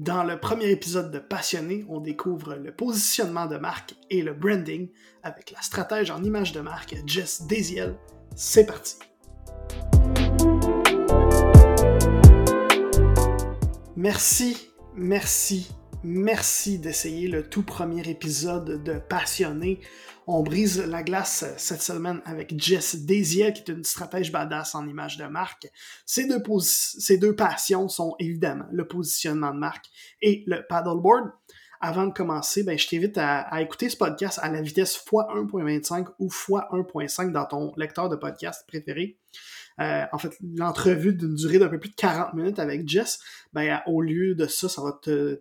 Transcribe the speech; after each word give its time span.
Dans 0.00 0.24
le 0.24 0.40
premier 0.40 0.70
épisode 0.70 1.10
de 1.10 1.18
Passionné, 1.18 1.84
on 1.90 2.00
découvre 2.00 2.54
le 2.54 2.72
positionnement 2.72 3.44
de 3.44 3.58
marque 3.58 3.96
et 4.08 4.22
le 4.22 4.32
branding 4.32 4.88
avec 5.22 5.50
la 5.50 5.60
stratège 5.60 6.10
en 6.10 6.24
image 6.24 6.52
de 6.52 6.60
marque 6.60 6.96
Jess 7.04 7.42
Desiel. 7.42 7.98
C'est 8.34 8.64
parti! 8.64 8.96
Merci, 13.94 14.70
merci, 14.94 15.70
merci 16.04 16.78
d'essayer 16.78 17.28
le 17.28 17.48
tout 17.48 17.62
premier 17.62 18.08
épisode 18.08 18.82
de 18.82 18.98
Passionné. 18.98 19.80
On 20.26 20.42
brise 20.42 20.84
la 20.84 21.02
glace 21.02 21.44
cette 21.56 21.82
semaine 21.82 22.22
avec 22.24 22.58
Jess 22.58 22.96
Desiel, 23.04 23.52
qui 23.52 23.62
est 23.62 23.74
une 23.74 23.84
stratège 23.84 24.32
badass 24.32 24.74
en 24.74 24.86
image 24.86 25.16
de 25.16 25.24
marque. 25.24 25.68
Ces 26.06 26.26
deux, 26.26 26.42
ces 26.60 27.18
passions 27.34 27.88
sont 27.88 28.14
évidemment 28.18 28.66
le 28.70 28.86
positionnement 28.86 29.52
de 29.52 29.58
marque 29.58 29.86
et 30.22 30.44
le 30.46 30.64
paddleboard. 30.68 31.32
Avant 31.82 32.06
de 32.06 32.12
commencer, 32.12 32.62
ben, 32.62 32.78
je 32.78 32.86
t'invite 32.86 33.16
à, 33.16 33.40
à, 33.40 33.62
écouter 33.62 33.88
ce 33.88 33.96
podcast 33.96 34.38
à 34.42 34.50
la 34.50 34.60
vitesse 34.60 35.02
x1.25 35.02 36.08
ou 36.18 36.28
x1.5 36.28 37.32
dans 37.32 37.46
ton 37.46 37.72
lecteur 37.76 38.10
de 38.10 38.16
podcast 38.16 38.64
préféré. 38.68 39.16
Euh, 39.80 40.04
en 40.12 40.18
fait, 40.18 40.36
l'entrevue 40.56 41.14
d'une 41.14 41.34
durée 41.34 41.58
d'un 41.58 41.68
peu 41.68 41.78
plus 41.78 41.90
de 41.90 41.94
40 41.94 42.34
minutes 42.34 42.58
avec 42.58 42.86
Jess, 42.86 43.18
ben, 43.54 43.80
au 43.86 44.02
lieu 44.02 44.34
de 44.34 44.46
ça, 44.46 44.68
ça 44.68 44.82
va 44.82 44.92
te 44.92 45.40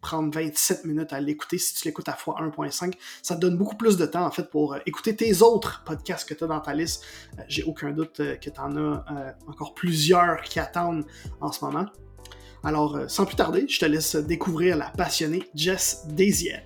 prendre 0.00 0.32
27 0.34 0.84
minutes 0.84 1.12
à 1.12 1.20
l'écouter 1.20 1.58
si 1.58 1.74
tu 1.74 1.86
l'écoutes 1.86 2.08
à 2.08 2.12
x1.5. 2.12 2.94
Ça 3.22 3.36
te 3.36 3.40
donne 3.40 3.56
beaucoup 3.56 3.76
plus 3.76 3.96
de 3.96 4.06
temps, 4.06 4.24
en 4.24 4.30
fait, 4.30 4.50
pour 4.50 4.74
euh, 4.74 4.78
écouter 4.86 5.16
tes 5.16 5.42
autres 5.42 5.82
podcasts 5.84 6.28
que 6.28 6.34
tu 6.34 6.44
as 6.44 6.46
dans 6.46 6.60
ta 6.60 6.74
liste. 6.74 7.04
Euh, 7.38 7.42
j'ai 7.48 7.64
aucun 7.64 7.92
doute 7.92 8.16
que 8.16 8.50
tu 8.50 8.60
en 8.60 8.76
as 8.76 9.34
encore 9.46 9.74
plusieurs 9.74 10.40
qui 10.42 10.60
attendent 10.60 11.04
en 11.40 11.52
ce 11.52 11.64
moment. 11.64 11.86
Alors, 12.64 12.98
sans 13.08 13.24
plus 13.24 13.36
tarder, 13.36 13.66
je 13.68 13.78
te 13.78 13.86
laisse 13.86 14.16
découvrir 14.16 14.76
la 14.76 14.90
passionnée 14.90 15.44
Jess 15.54 16.06
Desiel. 16.08 16.64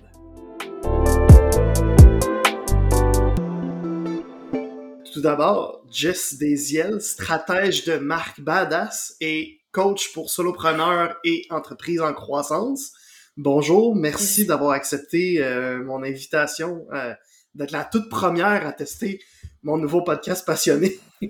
Tout 5.13 5.21
d'abord, 5.21 5.83
Jess 5.91 6.39
Desiel, 6.39 6.99
stratège 6.99 7.85
de 7.85 7.97
marque 7.97 8.41
Badass 8.41 9.15
et 9.21 9.61
coach 9.71 10.11
pour 10.11 10.31
solopreneurs 10.31 11.17
et 11.23 11.45
entreprises 11.51 12.01
en 12.01 12.13
croissance. 12.13 12.93
Bonjour, 13.37 13.95
merci 13.95 14.45
d'avoir 14.45 14.71
accepté 14.71 15.43
euh, 15.43 15.83
mon 15.83 16.03
invitation 16.03 16.85
euh, 16.93 17.13
d'être 17.55 17.71
la 17.71 17.83
toute 17.83 18.09
première 18.09 18.65
à 18.67 18.73
tester 18.73 19.19
mon 19.63 19.77
nouveau 19.77 20.01
podcast 20.01 20.45
passionné. 20.45 20.99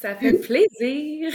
Ça 0.00 0.14
fait 0.14 0.34
plaisir. 0.34 1.32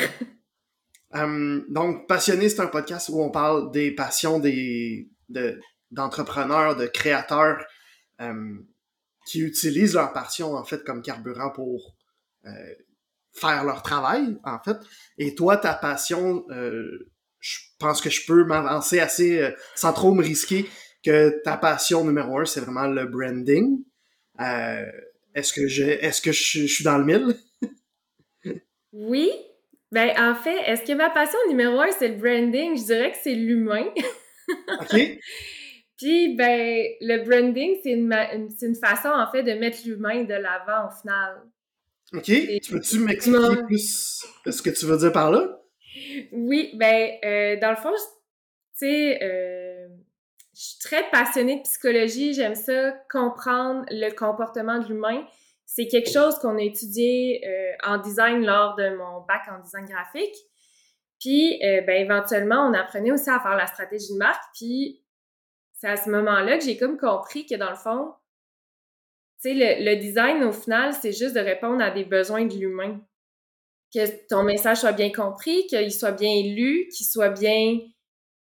Um, 1.11 1.65
donc, 1.69 2.07
Passionné, 2.07 2.49
c'est 2.49 2.61
un 2.61 2.67
podcast 2.67 3.09
où 3.09 3.21
on 3.21 3.29
parle 3.29 3.71
des 3.71 3.91
passions 3.91 4.39
des 4.39 5.09
d'entrepreneurs, 5.91 6.75
de, 6.75 6.85
créateurs. 6.87 7.65
Um, 8.19 8.65
qui 9.25 9.41
utilisent 9.41 9.93
leur 9.93 10.13
passion, 10.13 10.53
en 10.53 10.63
fait, 10.63 10.83
comme 10.83 11.01
carburant 11.01 11.49
pour 11.49 11.95
euh, 12.45 12.73
faire 13.31 13.63
leur 13.63 13.81
travail, 13.81 14.37
en 14.43 14.59
fait. 14.59 14.77
Et 15.17 15.35
toi, 15.35 15.57
ta 15.57 15.73
passion, 15.73 16.45
euh, 16.49 17.11
je 17.43 17.59
pense 17.77 18.01
que 18.01 18.09
je 18.09 18.25
peux 18.25 18.45
m'avancer 18.45 18.99
assez, 18.99 19.39
euh, 19.39 19.51
sans 19.75 19.91
trop 19.91 20.13
me 20.13 20.23
risquer, 20.23 20.65
que 21.03 21.41
ta 21.43 21.57
passion 21.57 22.05
numéro 22.05 22.39
un, 22.39 22.45
c'est 22.45 22.61
vraiment 22.61 22.87
le 22.87 23.05
branding. 23.05 23.83
est-ce 25.35 25.51
que 25.51 25.67
je, 25.67 25.83
est-ce 25.83 26.21
que 26.21 26.31
je, 26.31 26.65
suis 26.65 26.83
dans 26.85 26.97
le 26.97 27.03
mille? 27.03 27.35
oui. 28.93 29.29
Ben, 29.91 30.11
en 30.17 30.33
fait, 30.35 30.57
est-ce 30.65 30.83
que 30.83 30.93
ma 30.93 31.09
passion 31.09 31.37
numéro 31.49 31.79
un, 31.81 31.91
c'est 31.91 32.07
le 32.07 32.15
branding? 32.15 32.77
Je 32.77 32.85
dirais 32.85 33.11
que 33.11 33.17
c'est 33.21 33.35
l'humain. 33.35 33.89
OK. 34.79 35.19
Puis, 35.97 36.35
ben, 36.35 36.85
le 37.01 37.25
branding, 37.25 37.77
c'est 37.83 37.91
une, 37.91 38.13
une, 38.13 38.75
façon, 38.75 39.09
en 39.09 39.29
fait, 39.29 39.43
de 39.43 39.51
mettre 39.51 39.79
l'humain 39.85 40.23
de 40.23 40.33
l'avant 40.33 40.87
au 40.87 41.01
final. 41.01 41.41
OK. 42.13 42.23
tu 42.23 42.71
peux-tu 42.71 42.99
m'expliquer 42.99 43.63
plus 43.67 44.25
ce 44.45 44.61
que 44.61 44.69
tu 44.69 44.85
veux 44.85 44.97
dire 44.97 45.11
par 45.11 45.29
là? 45.29 45.59
Oui, 46.31 46.71
ben, 46.75 47.11
euh, 47.23 47.59
dans 47.59 47.71
le 47.71 47.75
fond, 47.75 47.93
tu 47.93 47.99
sais, 48.73 49.23
euh, 49.23 49.87
je 50.53 50.61
suis 50.61 50.79
très 50.79 51.09
passionnée 51.09 51.57
de 51.57 51.61
psychologie. 51.61 52.33
J'aime 52.33 52.55
ça, 52.55 52.91
comprendre 53.11 53.85
le 53.89 54.11
comportement 54.11 54.79
de 54.79 54.87
l'humain. 54.87 55.25
C'est 55.65 55.87
quelque 55.87 56.11
chose 56.11 56.37
qu'on 56.39 56.57
a 56.57 56.61
étudié 56.61 57.41
euh, 57.47 57.71
en 57.83 57.97
design 57.97 58.45
lors 58.45 58.75
de 58.75 58.95
mon 58.95 59.21
bac 59.21 59.43
en 59.49 59.59
design 59.59 59.85
graphique. 59.85 60.35
Puis, 61.19 61.57
ben, 61.61 61.89
éventuellement, 61.89 62.67
on 62.67 62.73
apprenait 62.73 63.11
aussi 63.11 63.29
à 63.29 63.39
faire 63.39 63.55
la 63.55 63.65
stratégie 63.65 64.11
de 64.11 64.17
marque. 64.17 64.43
Puis, 64.55 65.01
c'est 65.73 65.87
à 65.87 65.95
ce 65.95 66.09
moment-là 66.09 66.57
que 66.57 66.65
j'ai 66.65 66.77
comme 66.77 66.97
compris 66.97 67.45
que 67.45 67.55
dans 67.55 67.69
le 67.69 67.77
fond, 67.77 68.13
tu 69.41 69.57
sais, 69.57 69.79
le, 69.81 69.95
design, 69.95 70.43
au 70.43 70.51
final, 70.51 70.93
c'est 70.93 71.11
juste 71.11 71.35
de 71.35 71.39
répondre 71.39 71.81
à 71.83 71.91
des 71.91 72.05
besoins 72.05 72.45
de 72.45 72.53
l'humain. 72.53 72.99
Que 73.93 74.27
ton 74.27 74.43
message 74.43 74.79
soit 74.79 74.91
bien 74.91 75.11
compris, 75.11 75.67
qu'il 75.67 75.93
soit 75.93 76.11
bien 76.11 76.41
lu, 76.43 76.87
qu'il 76.89 77.05
soit 77.05 77.29
bien 77.29 77.79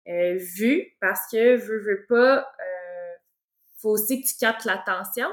euh, 0.08 0.38
vu, 0.56 0.96
parce 1.02 1.30
que, 1.32 1.56
veux, 1.56 1.80
veux 1.80 2.06
pas, 2.08 2.40
euh, 2.40 3.14
faut 3.82 3.92
aussi 3.92 4.22
que 4.22 4.28
tu 4.28 4.36
captes 4.40 4.66
l'attention. 4.66 5.28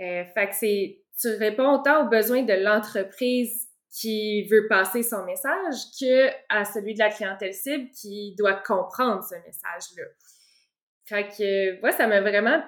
Euh, 0.00 0.24
fait 0.34 0.48
que 0.48 0.54
c'est, 0.54 1.04
tu 1.20 1.28
réponds 1.28 1.80
autant 1.80 2.04
aux 2.04 2.08
besoins 2.08 2.42
de 2.42 2.54
l'entreprise 2.54 3.68
qui 3.90 4.46
veut 4.48 4.66
passer 4.68 5.02
son 5.02 5.24
message 5.24 5.76
que 6.00 6.28
à 6.48 6.64
celui 6.64 6.94
de 6.94 6.98
la 6.98 7.10
clientèle 7.10 7.54
cible 7.54 7.90
qui 7.90 8.34
doit 8.36 8.54
comprendre 8.54 9.22
ce 9.22 9.36
message-là. 9.36 10.04
Fait 11.06 11.28
que, 11.28 11.80
moi, 11.80 11.92
ça 11.92 12.06
m'a 12.06 12.20
vraiment 12.20 12.62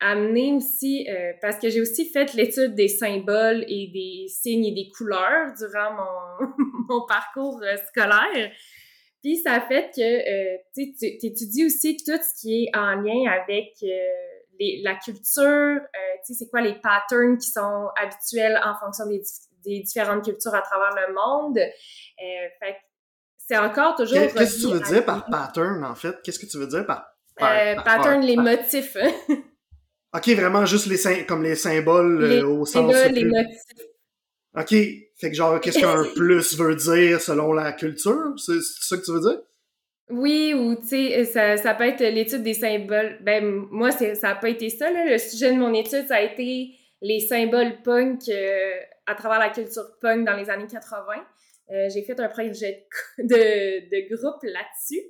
amené 0.00 0.52
aussi, 0.54 1.06
euh, 1.08 1.32
parce 1.40 1.58
que 1.58 1.68
j'ai 1.68 1.80
aussi 1.80 2.10
fait 2.10 2.34
l'étude 2.34 2.74
des 2.74 2.88
symboles 2.88 3.64
et 3.68 3.90
des 3.92 4.28
signes 4.28 4.66
et 4.66 4.72
des 4.72 4.90
couleurs 4.96 5.52
durant 5.58 5.92
mon, 5.92 6.54
mon 6.88 7.06
parcours 7.06 7.60
euh, 7.62 7.76
scolaire. 7.88 8.50
Puis 9.22 9.36
ça 9.36 9.60
fait 9.60 9.90
que 9.94 10.02
euh, 10.02 10.58
tu 10.74 11.26
étudies 11.26 11.64
aussi 11.64 11.96
tout 11.96 12.12
ce 12.12 12.40
qui 12.40 12.64
est 12.64 12.76
en 12.76 13.00
lien 13.00 13.30
avec 13.30 13.72
les, 14.60 14.82
la 14.82 14.96
culture, 14.96 15.80
tu 16.26 16.34
sais, 16.34 16.34
c'est 16.34 16.50
quoi 16.50 16.60
les 16.60 16.74
patterns 16.74 17.38
qui 17.38 17.48
sont 17.48 17.88
habituels 17.96 18.60
en 18.62 18.74
fonction 18.78 19.06
des, 19.06 19.22
des 19.64 19.80
différentes 19.80 20.24
cultures 20.24 20.54
à 20.54 20.60
travers 20.60 20.94
le 20.94 21.14
monde. 21.14 21.56
fait 22.60 22.76
c'est 23.46 23.58
encore 23.58 23.94
toujours... 23.94 24.18
Qu'est-ce 24.18 24.56
que 24.56 24.68
tu 24.68 24.72
veux 24.72 24.80
dire 24.80 25.04
par 25.04 25.26
pattern, 25.26 25.84
en 25.84 25.94
fait? 25.94 26.16
Qu'est-ce 26.22 26.38
que 26.38 26.46
tu 26.46 26.58
veux 26.58 26.66
dire 26.66 26.86
par 26.86 27.14
euh, 27.42 27.74
pattern, 27.82 28.20
les 28.20 28.36
motifs. 28.36 28.96
ok, 30.14 30.28
vraiment 30.30 30.64
juste 30.66 30.86
les 30.86 31.24
comme 31.24 31.42
les 31.42 31.54
symboles 31.54 32.22
euh, 32.22 32.46
au 32.46 32.64
sens. 32.64 32.92
les 33.10 33.24
motifs. 33.24 33.60
Ok, 34.56 34.70
fait 34.70 35.30
que 35.30 35.34
genre, 35.34 35.60
qu'est-ce 35.60 35.80
qu'un 35.80 36.04
plus 36.14 36.56
veut 36.56 36.76
dire 36.76 37.20
selon 37.20 37.52
la 37.52 37.72
culture? 37.72 38.34
C'est 38.36 38.60
ça 38.62 38.96
que 38.96 39.04
tu 39.04 39.12
veux 39.12 39.20
dire? 39.20 39.40
Oui, 40.10 40.54
ou 40.54 40.76
tu 40.76 40.88
sais, 40.88 41.24
ça, 41.24 41.56
ça, 41.56 41.74
peut 41.74 41.84
être 41.84 42.00
l'étude 42.00 42.42
des 42.42 42.54
symboles. 42.54 43.18
Ben, 43.22 43.44
moi, 43.70 43.90
ça 43.90 44.14
n'a 44.22 44.34
pas 44.34 44.50
été 44.50 44.68
ça, 44.68 44.90
là. 44.90 45.10
Le 45.10 45.18
sujet 45.18 45.52
de 45.52 45.58
mon 45.58 45.72
étude, 45.72 46.06
ça 46.06 46.16
a 46.16 46.20
été 46.20 46.74
les 47.00 47.20
symboles 47.20 47.82
punk 47.82 48.28
euh, 48.28 48.72
à 49.06 49.14
travers 49.14 49.38
la 49.38 49.48
culture 49.48 49.98
punk 50.00 50.26
dans 50.26 50.36
les 50.36 50.50
années 50.50 50.66
80. 50.70 51.02
J'ai 51.88 52.02
fait 52.02 52.20
un 52.20 52.28
projet 52.28 52.86
de, 53.18 53.24
de 53.24 54.14
groupe 54.14 54.42
là-dessus. 54.42 55.02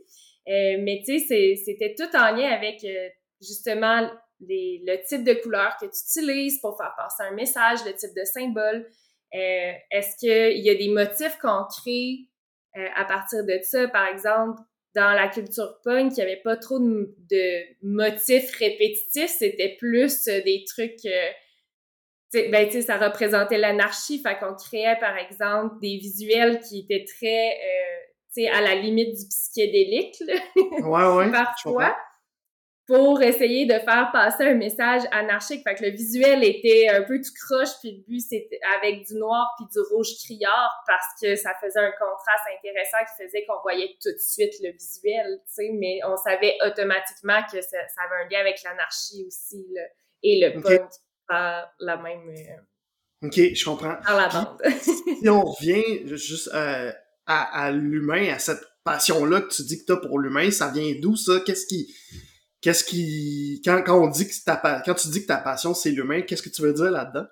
Euh, 0.46 0.76
mais 0.80 1.02
tu 1.04 1.18
sais, 1.20 1.56
c'était 1.56 1.94
tout 1.94 2.16
en 2.16 2.34
lien 2.34 2.50
avec 2.50 2.84
euh, 2.84 3.08
justement 3.40 4.10
les, 4.48 4.82
le 4.86 4.96
type 5.06 5.24
de 5.24 5.34
couleur 5.34 5.76
que 5.80 5.86
tu 5.86 6.18
utilises 6.18 6.60
pour 6.60 6.76
faire 6.76 6.94
passer 6.96 7.22
un 7.22 7.34
message, 7.34 7.84
le 7.84 7.94
type 7.94 8.14
de 8.16 8.24
symbole. 8.24 8.86
Euh, 9.34 9.72
Est-ce 9.90 10.16
qu'il 10.16 10.64
y 10.64 10.70
a 10.70 10.74
des 10.74 10.88
motifs 10.88 11.38
qu'on 11.40 11.64
crée 11.64 12.28
euh, 12.76 12.86
à 12.96 13.04
partir 13.04 13.44
de 13.44 13.58
ça? 13.62 13.88
Par 13.88 14.06
exemple, 14.08 14.60
dans 14.94 15.12
la 15.12 15.28
culture 15.28 15.80
punk, 15.82 16.12
il 16.12 16.16
n'y 16.16 16.22
avait 16.22 16.42
pas 16.42 16.56
trop 16.56 16.78
de, 16.78 17.14
de 17.30 17.62
motifs 17.82 18.54
répétitifs, 18.56 19.30
c'était 19.30 19.76
plus 19.78 20.24
des 20.24 20.64
trucs... 20.68 21.02
ben, 22.32 22.66
tu 22.66 22.72
sais, 22.72 22.82
ça 22.82 22.96
représentait 22.98 23.58
l'anarchie, 23.58 24.22
fait 24.22 24.38
qu'on 24.38 24.54
créait, 24.54 24.96
par 25.00 25.16
exemple, 25.16 25.80
des 25.80 25.96
visuels 25.96 26.60
qui 26.60 26.80
étaient 26.80 27.04
très 27.04 27.58
à 28.42 28.60
la 28.60 28.74
limite 28.74 29.16
du 29.16 29.28
psychédélique, 29.28 30.22
ouais, 30.82 31.14
ouais, 31.14 31.30
parfois, 31.32 31.96
pour 32.86 33.22
essayer 33.22 33.66
de 33.66 33.78
faire 33.78 34.10
passer 34.12 34.44
un 34.44 34.54
message 34.54 35.02
anarchique. 35.10 35.62
Fait 35.64 35.74
que 35.74 35.84
le 35.84 35.90
visuel 35.90 36.44
était 36.44 36.88
un 36.88 37.02
peu 37.02 37.18
tout 37.18 37.32
croche, 37.46 37.70
puis 37.80 37.92
le 37.92 38.02
but, 38.06 38.20
c'était 38.20 38.60
avec 38.78 39.06
du 39.06 39.14
noir 39.14 39.46
puis 39.56 39.66
du 39.72 39.80
rouge 39.92 40.08
criard, 40.24 40.70
parce 40.86 41.06
que 41.20 41.34
ça 41.36 41.52
faisait 41.62 41.80
un 41.80 41.92
contraste 41.92 42.44
intéressant 42.58 42.98
qui 43.08 43.24
faisait 43.24 43.44
qu'on 43.46 43.60
voyait 43.62 43.96
tout 44.02 44.12
de 44.12 44.18
suite 44.18 44.54
le 44.62 44.72
visuel, 44.72 45.40
tu 45.46 45.54
sais, 45.54 45.70
mais 45.72 46.00
on 46.04 46.16
savait 46.16 46.56
automatiquement 46.66 47.40
que 47.50 47.60
ça, 47.62 47.78
avait 48.04 48.24
un 48.24 48.28
lien 48.30 48.40
avec 48.40 48.62
l'anarchie 48.62 49.24
aussi, 49.26 49.64
là, 49.74 49.82
et 50.22 50.40
le 50.40 50.60
punk 50.60 50.90
par 51.26 51.72
la 51.78 51.96
même... 51.96 52.28
Euh, 52.28 53.26
OK, 53.26 53.34
je 53.34 53.64
comprends. 53.64 53.96
Par 54.04 54.16
la 54.16 54.28
bande. 54.28 54.60
si 54.80 55.28
on 55.28 55.42
revient 55.42 56.06
juste... 56.16 56.50
Euh 56.52 56.92
à, 57.26 57.66
à 57.66 57.70
l'humain, 57.70 58.32
à 58.32 58.38
cette 58.38 58.62
passion-là 58.84 59.42
que 59.42 59.54
tu 59.54 59.62
dis 59.62 59.80
que 59.80 59.86
tu 59.86 59.92
as 59.92 59.96
pour 59.96 60.18
l'humain, 60.18 60.50
ça 60.50 60.70
vient 60.70 60.92
d'où 61.00 61.16
ça? 61.16 61.40
Qu'est-ce 61.44 61.66
qui. 61.66 61.94
Qu'est-ce 62.64 62.82
qui. 62.82 63.60
Quand, 63.62 63.82
quand 63.84 64.02
on 64.02 64.08
dit 64.08 64.26
que 64.26 64.32
ta, 64.42 64.56
quand 64.86 64.94
tu 64.94 65.08
dis 65.08 65.20
que 65.20 65.26
ta 65.26 65.36
passion, 65.36 65.74
c'est 65.74 65.90
l'humain, 65.90 66.22
qu'est-ce 66.22 66.42
que 66.42 66.48
tu 66.48 66.62
veux 66.62 66.72
dire 66.72 66.90
là-dedans? 66.90 67.26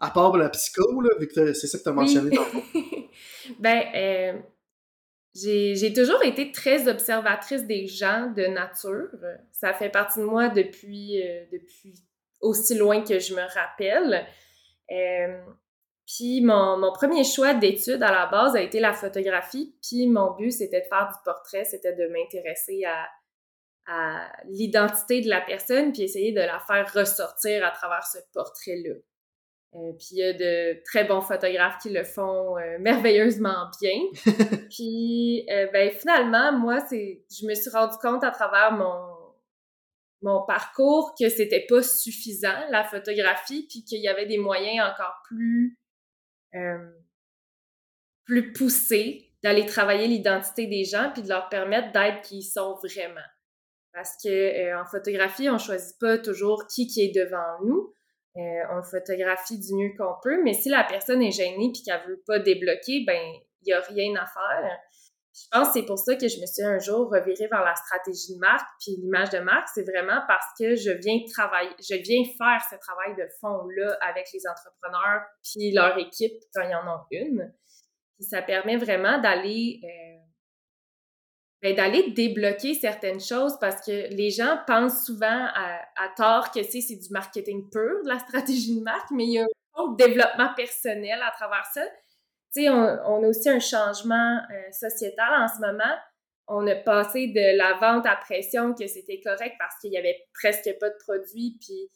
À 0.00 0.10
part 0.10 0.36
la 0.36 0.48
psycho, 0.48 1.00
là, 1.00 1.10
vu 1.20 1.28
que 1.28 1.52
c'est 1.52 1.68
ça 1.68 1.78
que 1.78 1.84
tu 1.84 1.88
as 1.88 1.92
mentionné 1.92 2.36
oui. 2.74 3.08
ben, 3.60 3.84
euh, 3.94 4.32
j'ai 5.32 5.92
toujours 5.92 6.24
été 6.24 6.50
très 6.50 6.88
observatrice 6.88 7.64
des 7.66 7.86
gens 7.86 8.32
de 8.36 8.46
nature. 8.46 9.10
Ça 9.52 9.72
fait 9.74 9.90
partie 9.90 10.18
de 10.18 10.24
moi 10.24 10.48
depuis, 10.48 11.22
euh, 11.22 11.44
depuis 11.52 11.94
aussi 12.40 12.74
loin 12.74 13.04
que 13.04 13.20
je 13.20 13.32
me 13.32 13.42
rappelle. 13.42 14.26
Euh, 14.90 15.40
puis 16.04 16.40
mon, 16.40 16.78
mon, 16.78 16.92
premier 16.92 17.22
choix 17.22 17.54
d'études 17.54 18.02
à 18.02 18.10
la 18.10 18.26
base 18.26 18.56
a 18.56 18.60
été 18.60 18.80
la 18.80 18.92
photographie. 18.92 19.76
Puis 19.88 20.08
mon 20.08 20.32
but, 20.32 20.50
c'était 20.50 20.80
de 20.80 20.86
faire 20.86 21.12
du 21.12 21.18
portrait, 21.24 21.64
c'était 21.64 21.94
de 21.94 22.08
m'intéresser 22.08 22.84
à, 22.86 23.06
à 23.86 24.30
l'identité 24.46 25.20
de 25.20 25.28
la 25.28 25.40
personne, 25.40 25.92
puis 25.92 26.02
essayer 26.02 26.32
de 26.32 26.40
la 26.40 26.58
faire 26.60 26.90
ressortir 26.92 27.64
à 27.64 27.70
travers 27.70 28.06
ce 28.06 28.18
portrait-là. 28.32 28.94
Euh, 29.76 29.92
puis 29.98 30.08
il 30.12 30.18
y 30.18 30.22
a 30.22 30.32
de 30.32 30.80
très 30.84 31.04
bons 31.04 31.20
photographes 31.20 31.78
qui 31.82 31.90
le 31.90 32.04
font 32.04 32.56
euh, 32.56 32.78
merveilleusement 32.78 33.70
bien. 33.80 33.98
puis 34.70 35.44
euh, 35.50 35.66
ben 35.72 35.90
finalement, 35.90 36.52
moi, 36.52 36.80
c'est 36.88 37.24
je 37.30 37.46
me 37.46 37.54
suis 37.54 37.70
rendu 37.70 37.96
compte 38.00 38.22
à 38.22 38.30
travers 38.30 38.72
mon 38.72 39.12
mon 40.22 40.46
parcours 40.46 41.14
que 41.18 41.28
c'était 41.28 41.66
pas 41.68 41.82
suffisant 41.82 42.54
la 42.70 42.84
photographie, 42.84 43.66
puis 43.68 43.84
qu'il 43.84 44.00
y 44.00 44.08
avait 44.08 44.26
des 44.26 44.38
moyens 44.38 44.88
encore 44.90 45.20
plus 45.26 45.78
plus 48.24 48.52
poussés 48.52 49.32
d'aller 49.42 49.66
travailler 49.66 50.06
l'identité 50.06 50.68
des 50.68 50.84
gens 50.84 51.10
puis 51.12 51.22
de 51.22 51.28
leur 51.28 51.48
permettre 51.48 51.90
d'être 51.90 52.22
qui 52.22 52.38
ils 52.38 52.42
sont 52.44 52.74
vraiment. 52.76 53.20
Parce 53.94 54.16
que 54.22 54.74
en 54.80 54.84
photographie, 54.84 55.48
on 55.48 55.58
choisit 55.58 55.98
pas 56.00 56.18
toujours 56.18 56.66
qui 56.66 56.86
qui 56.86 57.02
est 57.02 57.14
devant 57.14 57.64
nous 57.64 57.94
euh, 58.36 58.40
on 58.72 58.82
photographie 58.82 59.60
du 59.60 59.74
mieux 59.74 59.94
qu'on 59.96 60.14
peut, 60.20 60.42
mais 60.42 60.54
si 60.54 60.68
la 60.68 60.82
personne 60.82 61.22
est 61.22 61.30
gênée 61.30 61.70
puis 61.72 61.82
qu'elle 61.84 62.02
veut 62.08 62.20
pas 62.26 62.40
débloquer, 62.40 63.04
ben 63.06 63.20
il 63.62 63.68
y 63.68 63.72
a 63.72 63.80
rien 63.80 64.12
à 64.16 64.26
faire. 64.26 64.78
Je 65.32 65.46
pense 65.52 65.68
que 65.68 65.74
c'est 65.74 65.86
pour 65.86 65.98
ça 65.98 66.16
que 66.16 66.26
je 66.26 66.40
me 66.40 66.46
suis 66.46 66.64
un 66.64 66.78
jour 66.78 67.10
revirée 67.10 67.46
vers 67.48 67.64
la 67.64 67.76
stratégie 67.76 68.34
de 68.34 68.40
marque 68.40 68.66
puis 68.80 68.96
l'image 68.98 69.30
de 69.30 69.38
marque, 69.38 69.68
c'est 69.72 69.84
vraiment 69.84 70.20
parce 70.26 70.46
que 70.58 70.74
je 70.74 70.90
viens 70.90 71.18
travailler, 71.32 71.70
je 71.78 71.94
viens 71.94 72.24
faire 72.36 72.60
ce 72.70 72.76
travail 72.76 73.14
de 73.16 73.28
fond 73.40 73.68
là 73.76 73.96
avec 74.00 74.26
les 74.32 74.42
entrepreneurs 74.48 75.22
puis 75.42 75.72
leur 75.72 75.96
équipe 75.98 76.34
quand 76.52 76.62
ils 76.62 76.74
en 76.74 76.88
ont 76.88 77.04
une. 77.12 77.54
Puis 78.16 78.26
ça 78.26 78.42
permet 78.42 78.76
vraiment 78.76 79.20
d'aller 79.20 79.80
euh, 79.84 80.23
d'aller 81.72 82.10
débloquer 82.10 82.74
certaines 82.74 83.20
choses 83.20 83.56
parce 83.58 83.84
que 83.84 84.14
les 84.14 84.30
gens 84.30 84.58
pensent 84.66 85.06
souvent 85.06 85.48
à, 85.54 85.80
tort 86.16 86.50
que 86.50 86.62
c'est 86.62 86.78
du 86.80 87.08
marketing 87.10 87.70
pur, 87.70 88.02
de 88.04 88.08
la 88.08 88.18
stratégie 88.18 88.78
de 88.78 88.82
marque, 88.82 89.10
mais 89.10 89.24
il 89.24 89.32
y 89.32 89.38
a 89.38 89.46
un 89.76 89.92
développement 89.94 90.52
personnel 90.54 91.18
à 91.22 91.30
travers 91.30 91.64
ça. 91.72 91.82
Tu 92.54 92.62
sais, 92.62 92.68
on, 92.68 93.24
a 93.24 93.26
aussi 93.26 93.48
un 93.48 93.60
changement 93.60 94.38
euh, 94.50 94.70
sociétal 94.72 95.42
en 95.42 95.48
ce 95.48 95.60
moment. 95.60 95.96
On 96.46 96.66
a 96.66 96.74
passé 96.74 97.28
de 97.28 97.56
la 97.56 97.72
vente 97.78 98.06
à 98.06 98.16
pression 98.16 98.74
que 98.74 98.86
c'était 98.86 99.20
correct 99.20 99.56
parce 99.58 99.74
qu'il 99.80 99.92
y 99.92 99.96
avait 99.96 100.18
presque 100.34 100.70
pas 100.78 100.90
de 100.90 100.96
produits, 101.04 101.56
puis 101.58 101.90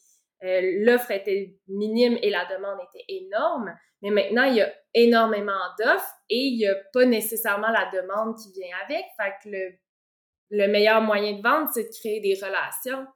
euh, 0.45 0.85
l'offre 0.85 1.11
était 1.11 1.55
minime 1.69 2.19
et 2.23 2.31
la 2.31 2.47
demande 2.47 2.79
était 2.89 3.05
énorme. 3.09 3.75
Mais 4.03 4.11
maintenant, 4.11 4.45
il 4.45 4.57
y 4.57 4.61
a 4.61 4.73
énormément 4.95 5.61
d'offres 5.79 6.15
et 6.31 6.37
il 6.37 6.59
n'y 6.59 6.67
a 6.67 6.75
pas 6.93 7.05
nécessairement 7.05 7.71
la 7.71 7.91
demande 7.93 8.37
qui 8.37 8.53
vient 8.53 8.77
avec. 8.85 9.05
Fait 9.17 9.33
que 9.43 9.49
le, 9.49 9.73
le 10.51 10.69
meilleur 10.69 11.01
moyen 11.01 11.37
de 11.37 11.43
vendre, 11.43 11.69
c'est 11.73 11.85
de 11.85 11.99
créer 12.01 12.21
des 12.21 12.35
relations. 12.35 13.07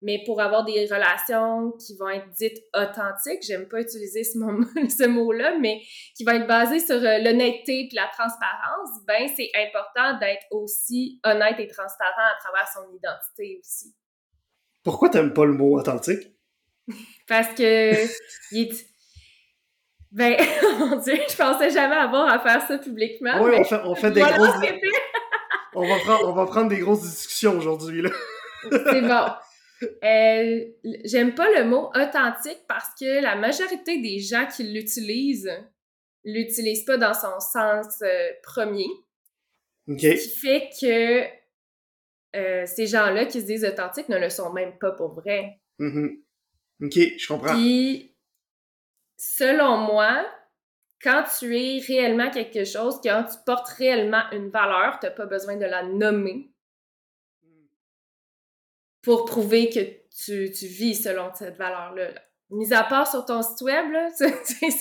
Mais 0.00 0.22
pour 0.24 0.40
avoir 0.40 0.64
des 0.64 0.86
relations 0.86 1.72
qui 1.72 1.96
vont 1.96 2.08
être 2.08 2.28
dites 2.38 2.62
authentiques, 2.72 3.42
j'aime 3.42 3.68
pas 3.68 3.80
utiliser 3.80 4.22
ce, 4.22 4.38
ce 4.88 5.06
mot-là, 5.06 5.58
mais 5.58 5.80
qui 6.16 6.24
vont 6.24 6.32
être 6.32 6.46
basées 6.46 6.78
sur 6.78 6.96
euh, 6.96 7.18
l'honnêteté 7.18 7.80
et 7.80 7.88
la 7.92 8.08
transparence, 8.12 8.90
ben 9.06 9.28
c'est 9.36 9.50
important 9.56 10.18
d'être 10.20 10.44
aussi 10.52 11.18
honnête 11.24 11.58
et 11.58 11.66
transparent 11.66 12.28
à 12.32 12.38
travers 12.38 12.68
son 12.68 12.94
identité 12.94 13.58
aussi. 13.60 13.92
Pourquoi 14.84 15.08
t'aimes 15.08 15.34
pas 15.34 15.44
le 15.44 15.54
mot 15.54 15.76
authentique? 15.76 16.32
Parce 17.28 17.48
que 17.48 17.92
il 18.52 18.68
est, 18.68 18.86
ben, 20.10 20.36
mon 20.78 20.96
Dieu, 20.96 21.14
je 21.28 21.36
pensais 21.36 21.70
jamais 21.70 21.96
avoir 21.96 22.32
à 22.32 22.38
faire 22.38 22.66
ça 22.66 22.78
publiquement. 22.78 23.42
Oui, 23.42 23.52
on 23.56 23.64
fait, 23.64 23.80
on 23.84 23.94
fait 23.94 24.10
des 24.10 24.20
grosses... 24.20 24.50
on, 25.74 25.86
va 25.86 25.98
prendre, 25.98 26.28
on 26.28 26.32
va 26.32 26.46
prendre 26.46 26.68
des 26.68 26.78
grosses 26.78 27.02
discussions 27.02 27.56
aujourd'hui, 27.56 28.02
là. 28.02 28.10
C'est 28.62 29.02
bon. 29.02 29.26
Euh, 30.02 30.64
J'aime 31.04 31.36
pas 31.36 31.48
le 31.56 31.64
mot 31.64 31.88
authentique 31.94 32.64
parce 32.66 32.88
que 32.98 33.22
la 33.22 33.36
majorité 33.36 34.02
des 34.02 34.18
gens 34.18 34.44
qui 34.46 34.64
l'utilisent 34.64 35.52
l'utilisent 36.24 36.84
pas 36.84 36.96
dans 36.96 37.14
son 37.14 37.38
sens 37.38 38.02
euh, 38.02 38.28
premier. 38.42 38.88
Ce 39.86 39.94
qui 39.94 40.36
fait 40.36 40.68
que 40.80 41.22
euh, 42.36 42.66
ces 42.66 42.88
gens-là 42.88 43.26
qui 43.26 43.40
se 43.40 43.46
disent 43.46 43.64
authentiques 43.64 44.08
ne 44.08 44.18
le 44.18 44.30
sont 44.30 44.52
même 44.52 44.76
pas 44.80 44.90
pour 44.90 45.14
vrai. 45.14 45.60
Mm 45.78 46.08
OK, 46.80 46.94
je 46.94 47.28
comprends. 47.28 47.54
Puis 47.54 48.07
selon 49.18 49.76
moi, 49.78 50.24
quand 51.02 51.24
tu 51.38 51.58
es 51.58 51.80
réellement 51.86 52.30
quelque 52.30 52.64
chose, 52.64 53.00
quand 53.02 53.24
tu 53.24 53.36
portes 53.44 53.68
réellement 53.68 54.22
une 54.32 54.48
valeur, 54.48 54.98
tu 54.98 55.06
n'as 55.06 55.12
pas 55.12 55.26
besoin 55.26 55.56
de 55.56 55.66
la 55.66 55.82
nommer 55.82 56.50
pour 59.02 59.26
prouver 59.26 59.68
que 59.68 59.80
tu, 60.24 60.66
vis 60.66 61.02
selon 61.02 61.30
cette 61.34 61.56
valeur-là. 61.56 62.08
Mis 62.50 62.72
à 62.72 62.82
part 62.82 63.06
sur 63.06 63.24
ton 63.26 63.42
site 63.42 63.60
web, 63.60 63.84
ça, 64.14 64.26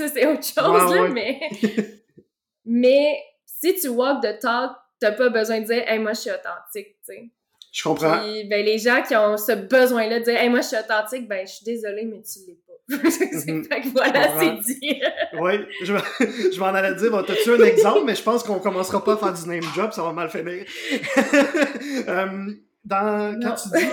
c'est 0.08 0.26
autre 0.26 0.44
chose, 0.44 1.12
mais, 1.12 1.40
mais 2.66 3.20
si 3.46 3.76
tu 3.76 3.90
walk 3.90 4.24
the 4.24 4.40
talk, 4.40 4.72
t'as 5.00 5.12
pas 5.12 5.30
besoin 5.30 5.60
de 5.60 5.66
dire 5.66 5.84
«Hey, 5.88 6.00
moi, 6.00 6.14
je 6.14 6.22
suis 6.22 6.32
authentique», 6.32 6.98
tu 7.06 7.14
sais. 7.14 7.32
Je 7.72 7.84
comprends. 7.84 8.20
Puis, 8.20 8.46
ben, 8.46 8.66
les 8.66 8.78
gens 8.78 9.04
qui 9.04 9.16
ont 9.16 9.38
ce 9.38 9.52
besoin-là 9.52 10.20
de 10.20 10.24
dire 10.24 10.38
Hey, 10.38 10.50
moi, 10.50 10.62
je 10.62 10.68
suis 10.68 10.78
authentique, 10.78 11.28
ben, 11.28 11.46
je 11.46 11.54
suis 11.54 11.66
désolée, 11.66 12.06
mais 12.06 12.22
tu 12.22 12.40
l'es 12.48 12.58
pas. 12.66 12.67
Fait 12.90 13.82
que 13.82 13.90
voilà, 13.90 14.40
c'est 14.40 14.80
dit. 14.80 15.02
oui, 15.40 15.54
je, 15.84 15.94
je 16.54 16.60
m'en 16.60 16.68
allais 16.68 16.96
dire, 16.96 17.24
t'as-tu 17.26 17.52
un 17.52 17.64
exemple, 17.64 18.04
mais 18.06 18.16
je 18.16 18.24
pense 18.24 18.44
qu'on 18.44 18.60
commencera 18.60 19.04
pas 19.04 19.14
à 19.14 19.18
faire 19.18 19.34
du 19.34 19.48
name 19.48 19.64
job, 19.76 19.92
ça 19.92 20.04
va 20.04 20.14
mal 20.14 20.30
finir. 20.30 20.66
euh, 22.08 22.54
dans, 22.86 23.40
quand 23.42 23.56
tu 23.56 23.70
dis 23.78 23.86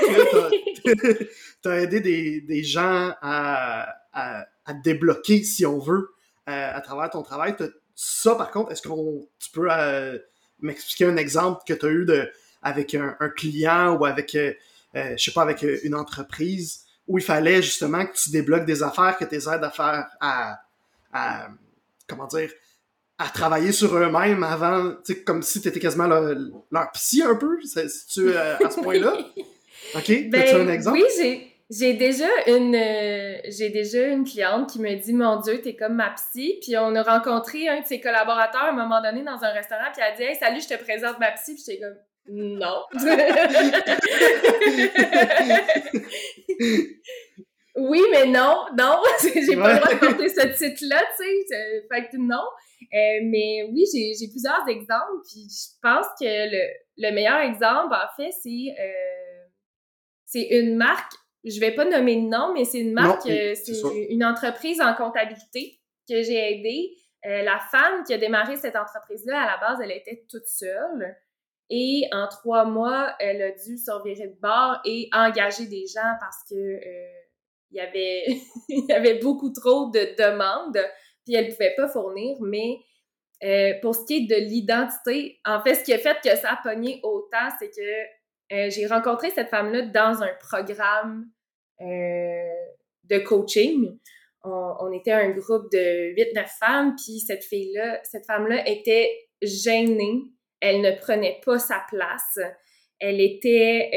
que 0.85 1.29
t'as 1.63 1.71
as 1.73 1.81
aidé 1.81 2.01
des, 2.01 2.41
des 2.41 2.63
gens 2.63 3.13
à, 3.21 3.89
à, 4.13 4.47
à, 4.65 4.75
débloquer, 4.75 5.43
si 5.43 5.67
on 5.67 5.79
veut, 5.79 6.11
euh, 6.49 6.71
à 6.75 6.81
travers 6.81 7.11
ton 7.11 7.23
travail, 7.23 7.57
ça, 7.95 8.35
par 8.37 8.51
contre, 8.51 8.71
est-ce 8.71 8.83
que 8.83 8.89
tu 9.39 9.51
peux 9.53 9.69
euh, 9.71 10.19
m'expliquer 10.61 11.07
un 11.07 11.17
exemple 11.17 11.63
que 11.67 11.75
tu 11.75 11.87
as 11.87 11.91
eu 11.91 12.05
de 12.05 12.31
avec 12.63 12.95
un, 12.95 13.17
client 13.37 13.97
ou 13.97 14.07
avec, 14.07 14.35
euh, 14.35 14.53
je 14.95 15.23
sais 15.23 15.33
pas, 15.33 15.43
avec 15.43 15.63
une 15.63 15.95
entreprise 15.95 16.84
où 17.07 17.19
il 17.19 17.25
fallait 17.25 17.63
justement 17.63 18.07
que 18.07 18.15
tu 18.15 18.31
débloques 18.31 18.65
des 18.65 18.83
affaires, 18.83 19.17
que 19.19 19.25
tu 19.25 19.35
aides 19.35 19.65
à 19.65 19.71
faire 19.71 20.07
à, 20.21 20.61
à, 21.13 21.49
comment 22.09 22.27
dire, 22.27 22.51
à 23.19 23.29
travailler 23.29 23.73
sur 23.73 23.95
eux-mêmes 23.97 24.43
avant, 24.43 24.95
tu 25.05 25.15
sais, 25.15 25.23
comme 25.23 25.43
si 25.43 25.61
tu 25.61 25.69
étais 25.69 25.81
quasiment 25.81 26.07
leur, 26.07 26.35
leur, 26.71 26.93
psy 26.93 27.23
un 27.23 27.37
peu, 27.37 27.59
si 27.63 28.07
tu 28.09 28.37
à 28.37 28.59
ce 28.71 28.81
point-là. 28.81 29.17
OK? 29.95 30.31
Ben, 30.31 30.43
As-tu 30.43 30.55
un 30.55 30.69
exemple? 30.69 30.99
Oui, 30.99 31.05
j'ai. 31.17 31.51
J'ai 31.71 31.95
déjà 31.95 32.29
une 32.47 32.77
j'ai 33.49 33.71
déjà 33.71 34.07
une 34.09 34.25
cliente 34.25 34.71
qui 34.71 34.79
me 34.81 34.95
dit 34.97 35.15
mon 35.15 35.41
dieu 35.41 35.63
t'es 35.63 35.75
comme 35.75 35.95
ma 35.95 36.11
psy 36.11 36.59
puis 36.61 36.77
on 36.77 36.95
a 36.95 37.03
rencontré 37.03 37.69
un 37.69 37.81
de 37.81 37.87
ses 37.87 38.01
collaborateurs 38.01 38.65
à 38.65 38.69
un 38.69 38.73
moment 38.73 39.01
donné 39.01 39.23
dans 39.23 39.43
un 39.43 39.51
restaurant 39.51 39.91
puis 39.91 40.03
elle 40.07 40.13
a 40.13 40.17
dit 40.17 40.23
hey 40.25 40.37
salut 40.37 40.61
je 40.61 40.69
te 40.69 40.85
présente 40.85 41.19
ma 41.19 41.31
psy 41.33 41.55
puis 41.55 41.65
j'étais 41.67 41.81
comme 41.81 41.97
non. 42.27 42.85
oui, 47.77 48.03
mais 48.13 48.27
non, 48.27 48.67
non. 48.79 49.03
j'ai 49.23 49.57
pas 49.57 49.75
le 49.75 49.81
droit 49.81 49.93
de 49.93 49.99
porter 49.99 50.29
ce 50.29 50.47
titre-là, 50.57 51.03
tu 51.19 51.25
sais. 51.49 51.85
Fait 51.93 52.09
que 52.09 52.17
non. 52.17 52.45
Euh, 52.83 53.21
mais 53.25 53.69
oui, 53.71 53.85
j'ai 53.93 54.29
plusieurs 54.29 54.67
exemples. 54.69 55.21
Puis 55.29 55.49
je 55.51 55.79
pense 55.83 56.07
que 56.19 56.25
le, 56.25 56.63
le 56.99 57.15
meilleur 57.15 57.41
exemple, 57.41 57.95
en 57.95 58.09
fait, 58.17 58.31
c'est 58.43 58.75
euh, 58.79 59.45
c'est 60.25 60.49
une 60.51 60.77
marque. 60.77 61.13
Je 61.45 61.61
vais 61.61 61.73
pas 61.73 61.85
nommer 61.85 62.17
de 62.17 62.27
nom, 62.27 62.55
mais 62.55 62.65
c'est 62.65 62.81
une 62.81 62.95
marque, 62.95 63.27
euh, 63.27 63.55
c'est 63.55 63.79
une 64.09 64.25
entreprise 64.25 64.81
en 64.81 64.95
comptabilité 64.95 65.79
que 66.09 66.23
j'ai 66.23 66.53
aidée. 66.53 66.91
la 67.23 67.59
femme 67.71 68.03
qui 68.07 68.15
a 68.15 68.19
démarré 68.19 68.57
cette 68.57 68.77
entreprise-là, 68.77 69.43
à 69.43 69.47
la 69.47 69.59
base, 69.59 69.79
elle 69.83 69.93
était 69.93 70.25
toute 70.31 70.47
seule. 70.47 71.15
Et 71.71 72.03
en 72.13 72.29
trois 72.29 72.65
mois, 72.65 73.15
elle 73.19 73.43
a 73.43 73.51
dû 73.51 73.79
se 73.79 73.91
revirer 73.91 74.29
de 74.29 74.41
bord 74.41 74.81
et 74.85 75.09
engager 75.13 75.67
des 75.67 75.87
gens 75.87 76.13
parce 76.21 76.43
que 76.49 76.55
euh, 76.55 77.21
il 77.71 77.79
y 77.79 77.81
avait 77.81 78.25
il 78.69 78.87
y 78.89 78.93
avait 78.93 79.19
beaucoup 79.19 79.51
trop 79.51 79.91
de 79.91 80.15
demandes, 80.17 80.79
puis 81.25 81.35
elle 81.35 81.49
pouvait 81.49 81.75
pas 81.77 81.89
fournir. 81.89 82.37
Mais 82.41 82.79
Euh, 83.43 83.75
pour 83.83 83.95
ce 83.95 84.07
qui 84.07 84.15
est 84.17 84.27
de 84.27 84.37
l'identité, 84.49 85.41
en 85.45 85.61
fait, 85.61 85.75
ce 85.75 85.85
qui 85.85 85.93
a 85.93 85.99
fait 85.99 86.17
que 86.25 86.35
ça 86.37 86.53
a 86.53 86.61
pogné 86.63 87.01
autant, 87.03 87.49
c'est 87.59 87.69
que 87.69 88.55
euh, 88.55 88.71
j'ai 88.71 88.87
rencontré 88.87 89.31
cette 89.31 89.51
femme-là 89.51 89.83
dans 89.83 90.23
un 90.23 90.33
programme 90.41 91.27
de 91.81 93.19
coaching. 93.19 93.99
On, 94.45 94.75
on, 94.81 94.93
était 94.93 95.13
un 95.13 95.31
groupe 95.31 95.71
de 95.73 96.15
8-9 96.15 96.47
femmes, 96.59 96.95
puis 96.97 97.19
cette 97.19 97.45
fille-là, 97.45 98.01
cette 98.05 98.25
femme-là 98.25 98.67
était 98.67 99.11
gênée. 99.43 100.34
Elle 100.65 100.81
ne 100.81 100.93
prenait 100.93 101.41
pas 101.45 101.59
sa 101.59 101.85
place. 101.91 102.39
Elle 102.99 103.21
était 103.21 103.91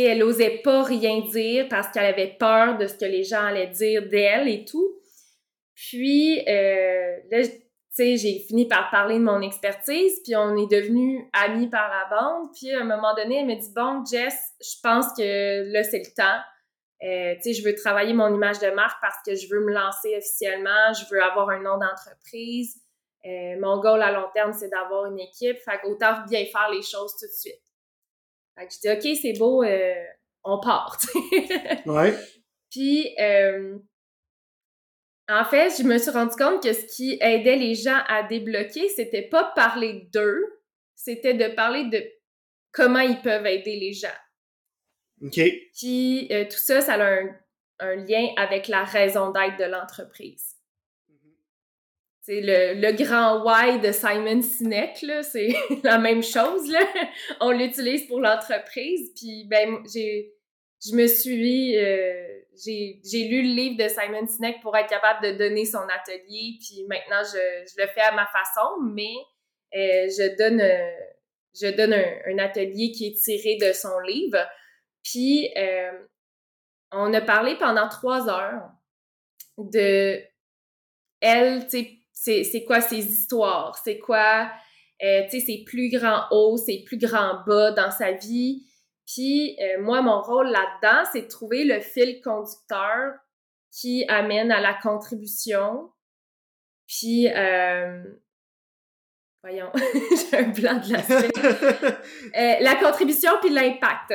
elle 0.00 0.22
osait 0.22 0.60
pas 0.64 0.82
rien 0.82 1.20
dire 1.20 1.68
parce 1.68 1.88
qu'elle 1.88 2.06
avait 2.06 2.36
peur 2.38 2.78
de 2.78 2.86
ce 2.86 2.94
que 2.94 3.04
les 3.04 3.24
gens 3.24 3.44
allaient 3.44 3.68
dire 3.68 4.08
d'elle 4.08 4.48
et 4.48 4.64
tout. 4.64 4.98
Puis, 5.74 6.40
euh, 6.48 7.16
là, 7.30 7.42
tu 7.46 7.52
sais, 7.90 8.16
j'ai 8.16 8.38
fini 8.38 8.66
par 8.66 8.90
parler 8.90 9.16
de 9.16 9.24
mon 9.24 9.42
expertise, 9.42 10.20
puis 10.24 10.34
on 10.36 10.56
est 10.56 10.70
devenus 10.70 11.24
amis 11.32 11.68
par 11.68 11.90
la 11.90 12.08
bande. 12.16 12.48
Puis, 12.54 12.72
à 12.72 12.80
un 12.80 12.84
moment 12.84 13.14
donné, 13.14 13.40
elle 13.40 13.46
me 13.46 13.60
dit, 13.60 13.72
bon, 13.74 14.04
Jess, 14.04 14.34
je 14.60 14.80
pense 14.82 15.06
que 15.16 15.72
là, 15.72 15.82
c'est 15.82 15.98
le 15.98 16.14
temps. 16.14 16.40
Euh, 17.02 17.34
tu 17.42 17.52
sais, 17.52 17.60
je 17.60 17.64
veux 17.68 17.74
travailler 17.74 18.14
mon 18.14 18.32
image 18.32 18.60
de 18.60 18.70
marque 18.70 18.98
parce 19.02 19.16
que 19.26 19.34
je 19.34 19.48
veux 19.50 19.60
me 19.60 19.72
lancer 19.72 20.16
officiellement, 20.16 20.92
je 20.94 21.12
veux 21.12 21.20
avoir 21.20 21.50
un 21.50 21.60
nom 21.60 21.76
d'entreprise. 21.76 22.80
Euh, 23.24 23.56
mon 23.60 23.80
goal 23.80 24.02
à 24.02 24.10
long 24.10 24.28
terme, 24.34 24.52
c'est 24.52 24.68
d'avoir 24.68 25.06
une 25.06 25.18
équipe. 25.18 25.58
Fait 25.58 25.78
qu'autant 25.80 26.24
bien 26.28 26.44
faire 26.46 26.70
les 26.70 26.82
choses 26.82 27.16
tout 27.18 27.26
de 27.26 27.32
suite. 27.32 27.62
Fait 28.56 28.66
que 28.66 28.72
je 28.74 28.80
dis, 28.80 28.90
OK, 29.10 29.16
c'est 29.20 29.38
beau, 29.38 29.62
euh, 29.62 30.04
on 30.44 30.60
part. 30.60 30.98
ouais. 31.86 32.14
Puis, 32.70 33.14
euh, 33.20 33.78
en 35.28 35.44
fait, 35.44 35.70
je 35.78 35.82
me 35.82 35.98
suis 35.98 36.10
rendu 36.10 36.34
compte 36.36 36.62
que 36.62 36.72
ce 36.72 36.84
qui 36.86 37.18
aidait 37.20 37.56
les 37.56 37.74
gens 37.74 38.00
à 38.08 38.22
débloquer, 38.22 38.88
c'était 38.88 39.28
pas 39.28 39.52
parler 39.54 40.08
d'eux, 40.12 40.42
c'était 40.94 41.34
de 41.34 41.54
parler 41.54 41.84
de 41.84 42.02
comment 42.72 43.00
ils 43.00 43.20
peuvent 43.20 43.46
aider 43.46 43.76
les 43.76 43.92
gens. 43.92 44.08
OK. 45.22 45.38
Puis, 45.74 46.28
tout 46.50 46.56
ça, 46.56 46.80
ça 46.80 46.94
a 46.94 47.04
un, 47.04 47.28
un 47.78 47.96
lien 47.96 48.32
avec 48.36 48.68
la 48.68 48.84
raison 48.84 49.30
d'être 49.30 49.58
de 49.58 49.64
l'entreprise. 49.64 50.51
C'est 52.24 52.40
le, 52.40 52.80
le, 52.80 52.92
grand 52.92 53.42
why 53.44 53.80
de 53.80 53.90
Simon 53.90 54.42
Sinek, 54.42 55.04
c'est 55.22 55.48
la 55.82 55.98
même 55.98 56.22
chose, 56.22 56.70
là. 56.70 56.78
On 57.40 57.50
l'utilise 57.50 58.06
pour 58.06 58.20
l'entreprise, 58.20 59.12
puis 59.16 59.44
ben, 59.50 59.82
j'ai, 59.92 60.32
je 60.84 60.94
me 60.94 61.08
suis, 61.08 61.76
euh, 61.76 62.42
j'ai, 62.64 63.28
lu 63.28 63.42
le 63.42 63.54
livre 63.54 63.76
de 63.76 63.88
Simon 63.88 64.24
Sinek 64.28 64.60
pour 64.62 64.76
être 64.76 64.88
capable 64.88 65.26
de 65.26 65.36
donner 65.36 65.64
son 65.64 65.80
atelier, 65.80 66.58
puis 66.60 66.84
maintenant, 66.88 67.22
je, 67.24 67.66
je 67.68 67.82
le 67.82 67.88
fais 67.88 68.02
à 68.02 68.12
ma 68.12 68.26
façon, 68.26 68.80
mais 68.94 69.14
euh, 69.74 70.08
je 70.08 70.36
donne, 70.36 70.60
euh, 70.60 70.90
je 71.60 71.74
donne 71.76 71.92
un, 71.92 72.18
un, 72.26 72.38
atelier 72.38 72.92
qui 72.92 73.08
est 73.08 73.20
tiré 73.20 73.56
de 73.56 73.72
son 73.72 73.98
livre, 73.98 74.38
puis 75.02 75.50
euh, 75.56 75.90
on 76.92 77.12
a 77.14 77.20
parlé 77.20 77.56
pendant 77.56 77.88
trois 77.88 78.28
heures 78.28 78.70
de 79.58 80.22
elle, 81.20 81.66
tu 81.68 82.01
c'est 82.12 82.64
quoi 82.66 82.80
ses 82.80 82.98
histoires, 82.98 83.76
c'est 83.82 83.98
quoi, 83.98 84.50
euh, 85.02 85.22
tu 85.24 85.40
sais, 85.40 85.46
ses 85.46 85.64
plus 85.64 85.90
grands 85.90 86.24
hauts, 86.30 86.56
ses 86.56 86.84
plus 86.84 86.98
grands 86.98 87.42
bas 87.46 87.72
dans 87.72 87.90
sa 87.90 88.12
vie? 88.12 88.66
Puis 89.06 89.56
euh, 89.60 89.82
moi, 89.82 90.02
mon 90.02 90.20
rôle 90.20 90.48
là-dedans, 90.48 91.08
c'est 91.12 91.22
de 91.22 91.28
trouver 91.28 91.64
le 91.64 91.80
fil 91.80 92.20
conducteur 92.22 93.14
qui 93.70 94.04
amène 94.08 94.52
à 94.52 94.60
la 94.60 94.74
contribution. 94.74 95.90
Puis, 96.86 97.26
euh, 97.28 98.02
voyons, 99.42 99.70
j'ai 100.30 100.36
un 100.36 100.48
blanc 100.50 100.80
de 100.80 100.92
la 100.92 102.60
La 102.60 102.74
contribution 102.76 103.30
puis 103.40 103.50
l'impact. 103.50 104.14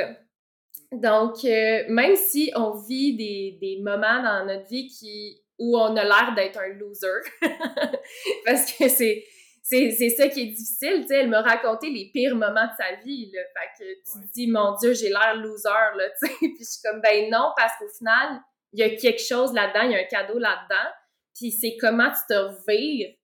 Donc, 0.92 1.42
même 1.42 2.16
si 2.16 2.50
on 2.54 2.78
vit 2.78 3.16
des, 3.16 3.58
des 3.60 3.82
moments 3.82 4.22
dans 4.22 4.46
notre 4.46 4.66
vie 4.68 4.86
qui 4.86 5.42
où 5.58 5.76
on 5.76 5.96
a 5.96 6.04
l'air 6.04 6.34
d'être 6.34 6.58
un 6.58 6.68
loser. 6.74 7.20
Parce 8.44 8.72
que 8.72 8.88
c'est, 8.88 9.24
c'est, 9.62 10.10
ça 10.10 10.28
qui 10.28 10.42
est 10.42 10.46
difficile, 10.46 11.02
tu 11.02 11.08
sais. 11.08 11.16
Elle 11.16 11.28
m'a 11.28 11.42
raconté 11.42 11.90
les 11.90 12.10
pires 12.12 12.36
moments 12.36 12.66
de 12.66 12.76
sa 12.78 12.94
vie, 13.04 13.30
là. 13.32 13.40
Fait 13.54 13.84
que 13.84 13.88
tu 13.90 14.26
te 14.26 14.32
dis, 14.32 14.46
mon 14.46 14.74
Dieu, 14.76 14.94
j'ai 14.94 15.08
l'air 15.08 15.36
loser, 15.36 15.68
là, 15.68 16.04
tu 16.20 16.26
sais. 16.26 16.34
Puis 16.38 16.56
je 16.58 16.64
suis 16.64 16.82
comme, 16.82 17.00
ben 17.00 17.28
non, 17.30 17.52
parce 17.56 17.72
qu'au 17.78 17.88
final, 17.88 18.40
il 18.72 18.80
y 18.80 18.82
a 18.82 18.90
quelque 18.96 19.22
chose 19.22 19.52
là-dedans, 19.52 19.82
il 19.82 19.92
y 19.92 19.94
a 19.94 19.98
un 19.98 20.04
cadeau 20.04 20.38
là-dedans. 20.38 20.90
Puis 21.34 21.52
c'est 21.52 21.76
comment 21.80 22.10
tu 22.10 22.34
te 22.34 22.38
revires 22.38 23.14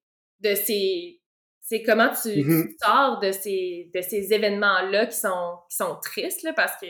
de 0.40 0.54
ces... 0.54 1.20
C'est 1.66 1.82
comment 1.82 2.10
tu, 2.10 2.28
mm-hmm. 2.28 2.76
sors 2.82 3.20
de 3.20 3.32
ces, 3.32 3.90
de 3.94 4.00
ces 4.02 4.34
événements-là 4.34 5.06
qui 5.06 5.16
sont, 5.16 5.60
qui 5.70 5.76
sont 5.76 5.98
tristes, 6.02 6.42
là, 6.42 6.52
parce 6.52 6.78
que 6.78 6.86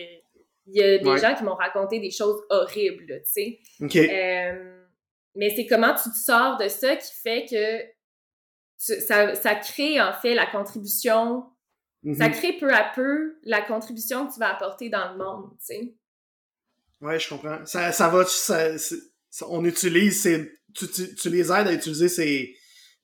il 0.67 0.77
y 0.77 0.83
a 0.83 0.99
des 0.99 1.19
gens 1.19 1.35
qui 1.35 1.45
m'ont 1.45 1.55
raconté 1.55 2.01
des 2.01 2.11
choses 2.11 2.43
horribles, 2.49 3.23
tu 3.25 3.31
sais. 3.31 3.59
Euh, 3.97 4.84
mais 5.35 5.55
c'est 5.55 5.67
comment 5.67 5.95
tu 5.95 6.11
te 6.11 6.17
sors 6.17 6.57
de 6.57 6.69
ça 6.69 6.97
qui 6.97 7.13
fait 7.23 7.47
que 7.51 7.95
ça, 8.77 9.35
ça 9.35 9.55
crée 9.55 10.01
en 10.01 10.13
fait 10.13 10.35
la 10.35 10.47
contribution, 10.47 11.45
ça 12.05 12.11
mm-hmm. 12.11 12.33
crée 12.33 12.53
peu 12.59 12.73
à 12.73 12.91
peu 12.95 13.37
la 13.45 13.63
contribution 13.63 14.27
que 14.27 14.35
tu 14.35 14.41
vas 14.41 14.55
apporter 14.55 14.91
dans 14.91 15.13
le 15.13 15.19
monde, 15.19 15.51
tu 15.59 15.67
sais. 15.67 15.95
Ouais, 17.01 17.19
je 17.19 17.29
comprends. 17.29 17.65
Ça, 17.67 17.93
ça 17.93 18.09
va, 18.09 18.25
ça, 18.25 18.69
on 19.49 19.65
utilise, 19.65 20.23
tu, 20.75 20.89
tu, 20.89 21.15
tu, 21.15 21.29
les 21.29 21.51
aides 21.53 21.67
à 21.67 21.73
utiliser 21.73 22.09
ces, 22.09 22.57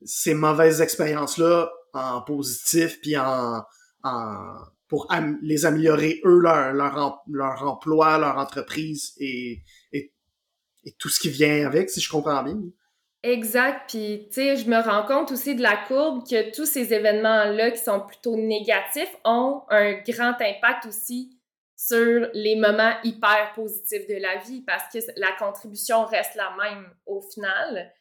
ces 0.05 0.35
mauvaises 0.35 0.81
expériences-là 0.81 1.71
en 1.93 2.23
positif, 2.23 3.01
puis 3.01 3.17
en, 3.17 3.63
en 4.05 4.55
pour 4.89 5.09
les 5.43 5.67
améliorer 5.67 6.21
eux, 6.25 6.41
leur, 6.41 6.73
leur, 6.73 7.23
leur 7.31 7.63
emploi, 7.63 8.19
leur 8.19 8.39
entreprise 8.39 9.15
et 9.19 9.63
et 9.93 10.13
tout 10.99 11.09
ce 11.09 11.21
qui 11.21 11.31
vient 11.31 11.67
avec, 11.67 11.91
si 11.91 12.01
je 12.01 12.11
comprends 12.11 12.43
bien. 12.43 12.59
Exact. 13.23 13.83
Puis, 13.89 14.27
tu 14.29 14.35
sais, 14.35 14.57
je 14.57 14.69
me 14.69 14.81
rends 14.81 15.05
compte 15.05 15.31
aussi 15.33 15.55
de 15.55 15.63
la 15.63 15.77
courbe 15.77 16.27
que 16.27 16.55
tous 16.55 16.65
ces 16.65 16.95
événements-là 16.95 17.71
qui 17.71 17.83
sont 17.83 18.01
plutôt 18.01 18.37
négatifs 18.37 19.15
ont 19.25 19.63
un 19.69 19.93
grand 20.01 20.35
impact 20.41 20.87
aussi 20.87 21.37
sur 21.77 22.29
les 22.35 22.57
moments 22.57 22.93
hyper 23.05 23.53
positifs 23.55 24.07
de 24.07 24.17
la 24.17 24.37
vie 24.37 24.63
parce 24.67 24.85
que 24.93 24.99
la 25.17 25.33
contribution 25.39 26.05
reste 26.05 26.35
la 26.35 26.51
même 26.63 26.87
au 27.07 27.21
final. 27.23 27.93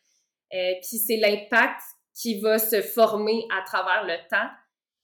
Euh, 0.53 0.73
puis 0.81 0.97
c'est 0.97 1.17
l'impact 1.17 1.81
qui 2.13 2.41
va 2.41 2.57
se 2.57 2.81
former 2.81 3.45
à 3.57 3.63
travers 3.65 4.05
le 4.05 4.17
temps. 4.29 4.49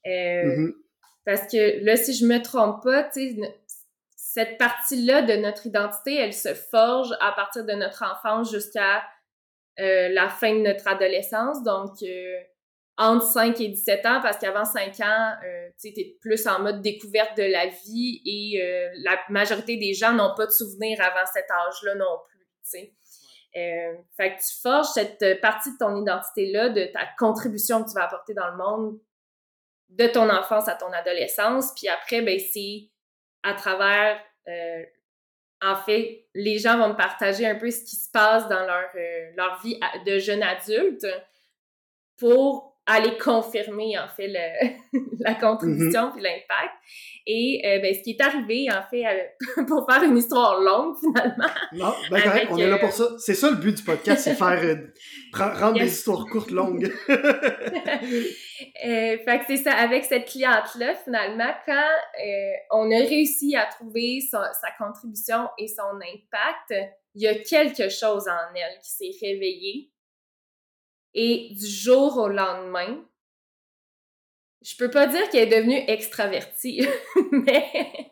Euh, 0.07 0.45
mm-hmm. 0.45 0.73
Parce 1.25 1.47
que 1.47 1.83
là, 1.83 1.95
si 1.95 2.13
je 2.13 2.25
me 2.25 2.41
trompe 2.41 2.83
pas, 2.83 3.03
tu 3.03 3.35
sais, 3.35 3.55
cette 4.35 4.57
partie-là 4.57 5.21
de 5.21 5.37
notre 5.37 5.65
identité, 5.65 6.17
elle 6.17 6.33
se 6.33 6.53
forge 6.53 7.07
à 7.21 7.31
partir 7.31 7.63
de 7.63 7.71
notre 7.71 8.03
enfance 8.03 8.51
jusqu'à 8.51 9.01
euh, 9.79 10.09
la 10.09 10.27
fin 10.27 10.53
de 10.53 10.59
notre 10.59 10.89
adolescence. 10.89 11.63
Donc, 11.63 11.91
euh, 12.03 12.41
entre 12.97 13.25
5 13.25 13.61
et 13.61 13.69
17 13.69 14.05
ans, 14.05 14.19
parce 14.21 14.37
qu'avant 14.37 14.65
5 14.65 14.99
ans, 14.99 15.35
euh, 15.45 15.69
tu 15.79 15.87
es 15.87 16.17
plus 16.19 16.47
en 16.47 16.59
mode 16.59 16.81
découverte 16.81 17.37
de 17.37 17.43
la 17.43 17.67
vie 17.67 18.21
et 18.25 18.61
euh, 18.61 18.89
la 19.05 19.17
majorité 19.29 19.77
des 19.77 19.93
gens 19.93 20.11
n'ont 20.11 20.35
pas 20.35 20.47
de 20.47 20.51
souvenirs 20.51 20.99
avant 20.99 21.25
cet 21.33 21.49
âge-là 21.49 21.95
non 21.95 22.17
plus, 22.27 22.39
tu 22.39 22.69
sais. 22.71 22.93
fait 24.17 24.35
que 24.35 24.39
tu 24.41 24.61
forges 24.61 24.87
cette 24.87 25.39
partie 25.39 25.71
de 25.71 25.77
ton 25.77 25.95
identité-là, 25.95 26.67
de 26.71 26.83
ta 26.91 27.07
contribution 27.17 27.85
que 27.85 27.87
tu 27.87 27.95
vas 27.95 28.03
apporter 28.03 28.33
dans 28.33 28.49
le 28.49 28.57
monde, 28.57 28.99
de 29.87 30.07
ton 30.07 30.29
enfance 30.29 30.67
à 30.67 30.75
ton 30.75 30.91
adolescence. 30.91 31.71
Puis 31.73 31.87
après, 31.87 32.21
ben 32.21 32.37
c'est 32.37 32.89
à 33.45 33.53
travers, 33.53 34.19
euh, 34.47 34.83
en 35.61 35.75
fait, 35.75 36.25
les 36.33 36.57
gens 36.57 36.77
vont 36.77 36.89
me 36.89 36.97
partager 36.97 37.45
un 37.45 37.55
peu 37.55 37.69
ce 37.69 37.83
qui 37.83 37.95
se 37.95 38.09
passe 38.09 38.49
dans 38.49 38.65
leur, 38.65 38.89
euh, 38.95 39.31
leur 39.37 39.61
vie 39.61 39.79
de 40.05 40.17
jeune 40.17 40.43
adulte 40.43 41.05
pour 42.17 42.74
aller 42.87 43.17
confirmer, 43.17 43.97
en 43.97 44.07
fait, 44.07 44.27
le, 44.27 44.99
la 45.23 45.33
contribution 45.35 46.07
mm-hmm. 46.07 46.13
puis 46.13 46.21
l'impact. 46.21 46.73
Et 47.27 47.61
euh, 47.65 47.79
ben, 47.79 47.93
ce 47.95 48.01
qui 48.01 48.11
est 48.11 48.21
arrivé, 48.21 48.67
en 48.71 48.83
fait, 48.87 49.35
pour 49.67 49.89
faire 49.89 50.03
une 50.03 50.17
histoire 50.17 50.61
longue, 50.61 50.95
finalement. 50.99 51.49
Non, 51.73 51.93
ben 52.11 52.21
correct, 52.21 52.47
on 52.51 52.57
est 52.57 52.69
là 52.69 52.77
pour 52.77 52.91
ça. 52.91 53.05
C'est 53.17 53.33
ça 53.33 53.49
le 53.49 53.57
but 53.57 53.77
du 53.77 53.83
podcast, 53.83 54.23
c'est 54.23 54.35
faire 54.35 54.77
rendre 55.33 55.79
des 55.79 55.91
histoires 55.91 56.25
courtes 56.27 56.51
longues. 56.51 56.91
Euh, 58.85 59.17
fait 59.17 59.39
que 59.39 59.45
c'est 59.47 59.57
ça, 59.57 59.73
avec 59.73 60.05
cette 60.05 60.25
cliente-là, 60.25 60.95
finalement, 61.03 61.51
quand 61.65 61.73
euh, 61.73 62.51
on 62.71 62.89
a 62.91 62.97
réussi 62.97 63.55
à 63.55 63.65
trouver 63.65 64.19
sa 64.21 64.51
contribution 64.77 65.49
et 65.57 65.67
son 65.67 65.95
impact, 65.95 66.91
il 67.15 67.23
y 67.23 67.27
a 67.27 67.35
quelque 67.35 67.89
chose 67.89 68.27
en 68.27 68.55
elle 68.55 68.79
qui 68.81 68.91
s'est 68.91 69.25
réveillé. 69.25 69.91
Et 71.15 71.49
du 71.51 71.65
jour 71.65 72.17
au 72.17 72.27
lendemain, 72.27 73.03
je 74.61 74.75
peux 74.75 74.91
pas 74.91 75.07
dire 75.07 75.29
qu'elle 75.29 75.51
est 75.51 75.57
devenue 75.57 75.83
extravertie, 75.87 76.85
mais, 77.31 78.11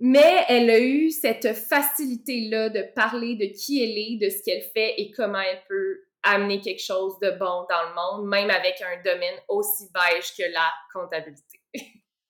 mais 0.00 0.44
elle 0.48 0.70
a 0.70 0.80
eu 0.80 1.10
cette 1.10 1.54
facilité-là 1.54 2.70
de 2.70 2.82
parler 2.94 3.36
de 3.36 3.46
qui 3.46 3.84
elle 3.84 3.98
est, 3.98 4.16
de 4.16 4.30
ce 4.30 4.42
qu'elle 4.42 4.62
fait 4.62 4.94
et 4.96 5.10
comment 5.10 5.40
elle 5.40 5.62
peut 5.68 6.00
amener 6.22 6.60
quelque 6.60 6.82
chose 6.82 7.18
de 7.20 7.30
bon 7.30 7.66
dans 7.68 7.88
le 7.88 7.94
monde, 7.94 8.28
même 8.28 8.50
avec 8.50 8.80
un 8.80 9.02
domaine 9.02 9.38
aussi 9.48 9.90
beige 9.92 10.34
que 10.36 10.50
la 10.52 10.70
comptabilité. 10.92 11.60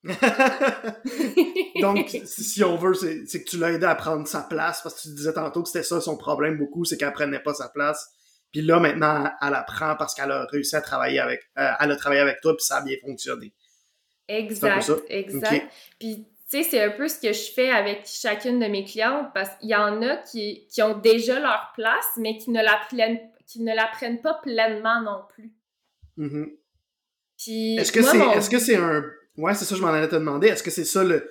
Donc, 1.81 2.09
si 2.25 2.65
on 2.65 2.77
veut, 2.77 2.95
c'est 2.95 3.45
que 3.45 3.51
tu 3.51 3.59
l'as 3.59 3.73
aidé 3.73 3.87
à 3.87 3.95
prendre 3.95 4.27
sa 4.27 4.43
place, 4.43 4.83
parce 4.83 4.97
que 4.97 5.03
tu 5.03 5.15
disais 5.15 5.33
tantôt 5.33 5.63
que 5.63 5.69
c'était 5.69 5.85
ça 5.85 6.01
son 6.01 6.17
problème 6.17 6.59
beaucoup, 6.59 6.85
c'est 6.85 6.97
qu'elle 6.97 7.13
prenait 7.13 7.41
pas 7.41 7.55
sa 7.55 7.69
place. 7.69 8.13
Puis 8.53 8.63
là, 8.63 8.81
maintenant, 8.81 9.31
elle 9.41 9.51
la 9.51 9.63
prend 9.63 9.97
parce 9.97 10.15
qu'elle 10.15 10.31
a 10.31 10.47
réussi 10.47 10.75
à 10.77 10.81
travailler 10.81 11.21
avec, 11.21 11.41
euh, 11.59 11.71
elle 11.81 11.93
a 11.93 11.97
travaillé 11.97 12.21
avec 12.21 12.41
toi, 12.41 12.57
puis 12.57 12.65
ça 12.65 12.79
a 12.79 12.83
bien 12.83 12.97
fonctionné. 13.01 13.53
Exact, 14.29 14.91
exact. 15.09 15.73
Puis, 15.99 16.27
tu 16.51 16.63
sais, 16.63 16.69
c'est 16.69 16.83
un 16.83 16.91
peu 16.91 17.07
ce 17.09 17.21
que 17.21 17.33
je 17.33 17.53
fais 17.53 17.71
avec 17.71 18.07
chacune 18.07 18.59
de 18.59 18.67
mes 18.67 18.85
clientes, 18.85 19.29
parce 19.35 19.57
qu'il 19.59 19.71
y 19.71 19.75
en 19.75 20.03
a 20.03 20.17
qui, 20.17 20.67
qui 20.69 20.83
ont 20.83 20.99
déjà 20.99 21.39
leur 21.39 21.73
place, 21.75 22.11
mais 22.17 22.39
qui 22.39 22.51
ne 22.51 22.63
la 22.63 22.81
prennent, 22.89 23.21
qui 23.47 23.63
ne 23.63 23.75
la 23.75 23.87
prennent 23.87 24.21
pas 24.21 24.35
pleinement 24.35 25.01
non 25.03 25.23
plus. 25.29 25.53
Est-ce 27.47 27.93
que 27.93 28.03
c'est 28.03 28.19
est-ce 28.19 28.51
que 28.51 28.59
c'est 28.59 28.77
un 28.77 29.05
Ouais, 29.37 29.55
c'est 29.55 29.65
ça, 29.65 29.75
je 29.75 29.81
m'en 29.81 29.89
allais 29.89 30.09
te 30.09 30.17
demander. 30.17 30.49
Est-ce 30.49 30.63
que 30.63 30.71
c'est 30.71 30.85
ça 30.85 31.03
le, 31.03 31.23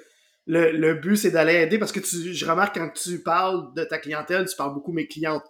le, 0.47 0.93
but, 0.95 1.15
c'est 1.15 1.31
d'aller 1.31 1.53
aider? 1.55 1.77
Parce 1.77 1.91
que 1.91 1.99
tu, 1.99 2.33
je 2.33 2.45
remarque 2.45 2.75
quand 2.75 2.89
tu 2.89 3.21
parles 3.21 3.73
de 3.75 3.83
ta 3.83 3.99
clientèle, 3.99 4.47
tu 4.47 4.55
parles 4.55 4.73
beaucoup 4.73 4.91
mes 4.91 5.05
clientes 5.05 5.43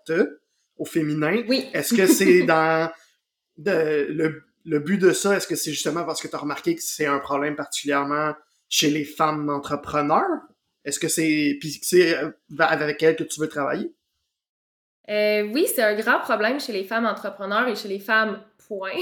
au 0.79 0.85
féminin. 0.85 1.43
Oui. 1.47 1.69
Est-ce 1.73 1.93
que 1.93 2.07
c'est 2.07 2.41
dans 2.47 2.91
de, 3.57 4.07
le, 4.09 4.43
le 4.65 4.79
but 4.79 4.97
de 4.97 5.11
ça? 5.11 5.35
Est-ce 5.35 5.47
que 5.47 5.55
c'est 5.55 5.71
justement 5.71 6.03
parce 6.05 6.21
que 6.21 6.27
tu 6.27 6.35
as 6.35 6.39
remarqué 6.39 6.75
que 6.75 6.81
c'est 6.81 7.05
un 7.05 7.19
problème 7.19 7.55
particulièrement 7.55 8.33
chez 8.69 8.89
les 8.89 9.05
femmes 9.05 9.49
entrepreneurs? 9.49 10.41
Est-ce 10.85 10.99
que 10.99 11.07
c'est 11.07 11.57
puis 11.59 11.79
c'est 11.83 12.17
euh, 12.17 12.31
avec 12.59 13.03
elles 13.03 13.15
que 13.15 13.23
tu 13.23 13.39
veux 13.39 13.49
travailler? 13.49 13.93
Euh, 15.09 15.43
oui, 15.53 15.67
c'est 15.67 15.83
un 15.83 15.95
grand 15.95 16.19
problème 16.19 16.59
chez 16.59 16.71
les 16.71 16.83
femmes 16.83 17.05
entrepreneurs 17.05 17.67
et 17.67 17.75
chez 17.75 17.87
les 17.87 17.99
femmes, 17.99 18.41
point. 18.67 18.91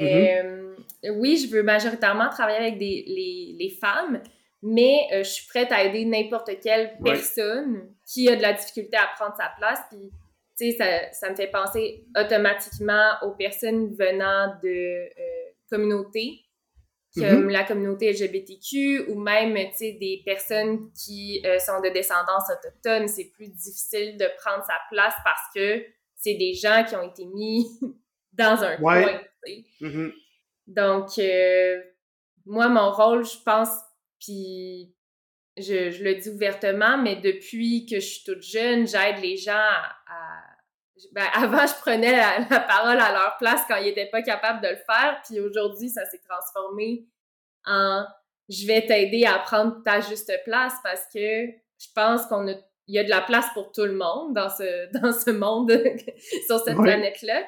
Mm-hmm. 0.00 0.76
Euh, 1.04 1.12
oui, 1.14 1.36
je 1.36 1.52
veux 1.52 1.64
majoritairement 1.64 2.28
travailler 2.28 2.58
avec 2.58 2.78
des, 2.78 3.04
les, 3.08 3.56
les 3.58 3.68
femmes, 3.68 4.22
mais 4.62 5.08
euh, 5.12 5.24
je 5.24 5.28
suis 5.28 5.46
prête 5.48 5.72
à 5.72 5.82
aider 5.82 6.04
n'importe 6.04 6.50
quelle 6.62 6.96
personne 7.04 7.92
qui 8.06 8.28
a 8.28 8.36
de 8.36 8.42
la 8.42 8.52
difficulté 8.52 8.96
à 8.96 9.08
prendre 9.16 9.34
sa 9.36 9.50
place. 9.58 9.80
Puis, 9.90 10.10
tu 10.58 10.72
sais, 10.72 10.76
ça, 10.76 11.12
ça, 11.12 11.30
me 11.30 11.36
fait 11.36 11.50
penser 11.50 12.04
automatiquement 12.16 13.12
aux 13.22 13.32
personnes 13.32 13.94
venant 13.94 14.54
de 14.62 14.68
euh, 14.68 15.50
communautés, 15.70 16.44
comme 17.14 17.48
mm-hmm. 17.48 17.52
la 17.52 17.64
communauté 17.64 18.12
LGBTQ, 18.12 19.06
ou 19.08 19.20
même, 19.20 19.54
tu 19.70 19.76
sais, 19.76 19.92
des 19.92 20.22
personnes 20.24 20.90
qui 20.92 21.42
sont 21.64 21.80
de 21.80 21.92
descendance 21.92 22.44
autochtone. 22.50 23.08
C'est 23.08 23.30
plus 23.34 23.48
difficile 23.48 24.16
de 24.16 24.26
prendre 24.38 24.64
sa 24.64 24.78
place 24.90 25.14
parce 25.24 25.42
que 25.54 25.84
c'est 26.16 26.34
des 26.34 26.54
gens 26.54 26.84
qui 26.86 26.96
ont 26.96 27.08
été 27.08 27.24
mis 27.24 27.66
dans 28.32 28.62
un 28.62 28.76
coin. 28.76 29.20
Mm-hmm. 29.80 30.12
Donc, 30.68 31.18
euh, 31.18 31.80
moi, 32.44 32.68
mon 32.68 32.90
rôle, 32.90 33.24
je 33.24 33.38
pense, 33.44 33.70
puis 34.20 34.94
je, 35.56 36.02
le 36.02 36.14
dis 36.16 36.28
ouvertement, 36.28 36.98
mais 36.98 37.16
depuis 37.16 37.86
que 37.86 37.96
je 37.96 38.06
suis 38.06 38.24
toute 38.24 38.42
jeune, 38.42 38.86
j'aide 38.86 39.20
les 39.22 39.36
gens 39.36 39.52
à. 39.52 40.44
Ben, 41.12 41.26
avant, 41.34 41.66
je 41.66 41.74
prenais 41.80 42.16
la, 42.16 42.60
parole 42.60 42.98
à 42.98 43.12
leur 43.12 43.36
place 43.38 43.62
quand 43.68 43.76
ils 43.76 43.86
n'étaient 43.86 44.10
pas 44.10 44.22
capables 44.22 44.62
de 44.62 44.68
le 44.68 44.76
faire, 44.76 45.20
puis 45.24 45.40
aujourd'hui, 45.40 45.88
ça 45.88 46.04
s'est 46.06 46.20
transformé 46.28 47.06
en 47.66 48.04
je 48.48 48.66
vais 48.66 48.86
t'aider 48.86 49.26
à 49.26 49.38
prendre 49.38 49.82
ta 49.82 50.00
juste 50.00 50.32
place 50.44 50.72
parce 50.82 51.04
que 51.12 51.46
je 51.46 51.86
pense 51.94 52.24
qu'on 52.26 52.48
a 52.48 52.54
il 52.90 52.94
y 52.94 52.98
a 52.98 53.04
de 53.04 53.10
la 53.10 53.20
place 53.20 53.44
pour 53.52 53.72
tout 53.72 53.84
le 53.84 53.92
monde 53.92 54.32
dans 54.32 54.48
ce 54.48 54.90
dans 54.98 55.12
ce 55.12 55.30
monde 55.30 55.70
sur 56.46 56.58
cette 56.60 56.78
planète 56.78 57.20
là 57.20 57.42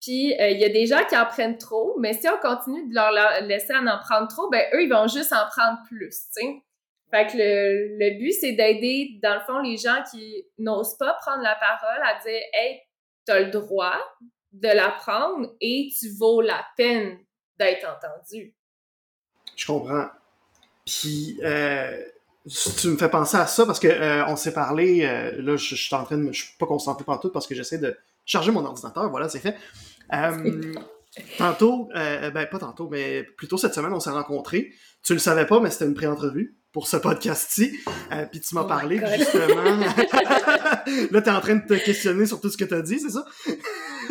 puis 0.00 0.34
euh, 0.40 0.50
il 0.50 0.58
y 0.58 0.64
a 0.64 0.68
des 0.68 0.86
gens 0.86 1.04
qui 1.08 1.16
en 1.16 1.26
prennent 1.26 1.58
trop, 1.58 1.98
mais 1.98 2.12
si 2.12 2.28
on 2.28 2.38
continue 2.38 2.88
de 2.88 2.94
leur 2.94 3.10
laisser 3.42 3.74
en 3.74 3.86
en 3.86 3.98
prendre 3.98 4.28
trop, 4.28 4.48
ben 4.50 4.64
eux, 4.74 4.82
ils 4.82 4.92
vont 4.92 5.08
juste 5.08 5.32
en 5.32 5.46
prendre 5.48 5.78
plus, 5.88 6.28
tu 6.34 6.42
sais. 6.42 6.62
Fait 7.10 7.26
que 7.26 7.36
le, 7.36 7.98
le 7.98 8.18
but, 8.18 8.32
c'est 8.32 8.52
d'aider, 8.52 9.18
dans 9.22 9.34
le 9.34 9.40
fond, 9.40 9.60
les 9.60 9.76
gens 9.76 10.02
qui 10.10 10.44
n'osent 10.58 10.96
pas 10.96 11.14
prendre 11.20 11.42
la 11.42 11.54
parole 11.54 12.02
à 12.02 12.20
dire 12.22 12.40
Hey, 12.52 12.80
t'as 13.24 13.40
le 13.40 13.50
droit 13.50 13.98
de 14.52 14.68
la 14.68 14.90
prendre 14.90 15.54
et 15.60 15.88
tu 15.98 16.10
vaux 16.10 16.40
la 16.40 16.64
peine 16.76 17.18
d'être 17.58 17.86
entendu. 17.86 18.54
Je 19.54 19.66
comprends. 19.66 20.06
Puis, 20.84 21.38
euh, 21.42 22.02
tu 22.78 22.88
me 22.88 22.96
fais 22.96 23.08
penser 23.08 23.36
à 23.36 23.46
ça 23.46 23.66
parce 23.66 23.80
que 23.80 23.88
euh, 23.88 24.26
on 24.26 24.36
s'est 24.36 24.52
parlé, 24.52 25.02
là, 25.02 25.56
je, 25.56 25.74
suis 25.74 25.94
en 25.94 26.04
train 26.04 26.18
de. 26.18 26.32
Je 26.32 26.44
suis 26.44 26.56
pas 26.58 26.66
concentré 26.66 27.04
tout 27.20 27.30
parce 27.30 27.46
que 27.46 27.54
j'essaie 27.54 27.78
de 27.78 27.96
charger 28.24 28.50
mon 28.50 28.64
ordinateur, 28.64 29.10
voilà, 29.10 29.28
c'est 29.28 29.40
fait. 29.40 29.56
Euh, 31.18 31.22
tantôt, 31.38 31.88
euh, 31.94 32.30
ben 32.30 32.46
pas 32.46 32.58
tantôt, 32.58 32.88
mais 32.88 33.22
plutôt 33.22 33.56
cette 33.56 33.74
semaine, 33.74 33.92
on 33.92 34.00
s'est 34.00 34.10
rencontrés. 34.10 34.72
Tu 35.02 35.12
le 35.12 35.18
savais 35.18 35.46
pas, 35.46 35.60
mais 35.60 35.70
c'était 35.70 35.86
une 35.86 35.94
pré-entrevue 35.94 36.56
pour 36.76 36.88
ce 36.88 36.98
podcast-ci. 36.98 37.78
Euh, 38.12 38.26
puis 38.30 38.38
tu 38.40 38.54
m'as 38.54 38.64
oh 38.64 38.68
parlé 38.68 39.00
justement. 39.16 39.62
là, 41.10 41.22
t'es 41.22 41.30
en 41.30 41.40
train 41.40 41.54
de 41.54 41.66
te 41.66 41.72
questionner 41.82 42.26
sur 42.26 42.38
tout 42.38 42.50
ce 42.50 42.58
que 42.58 42.66
t'as 42.66 42.82
dit, 42.82 42.98
c'est 42.98 43.10
ça? 43.10 43.24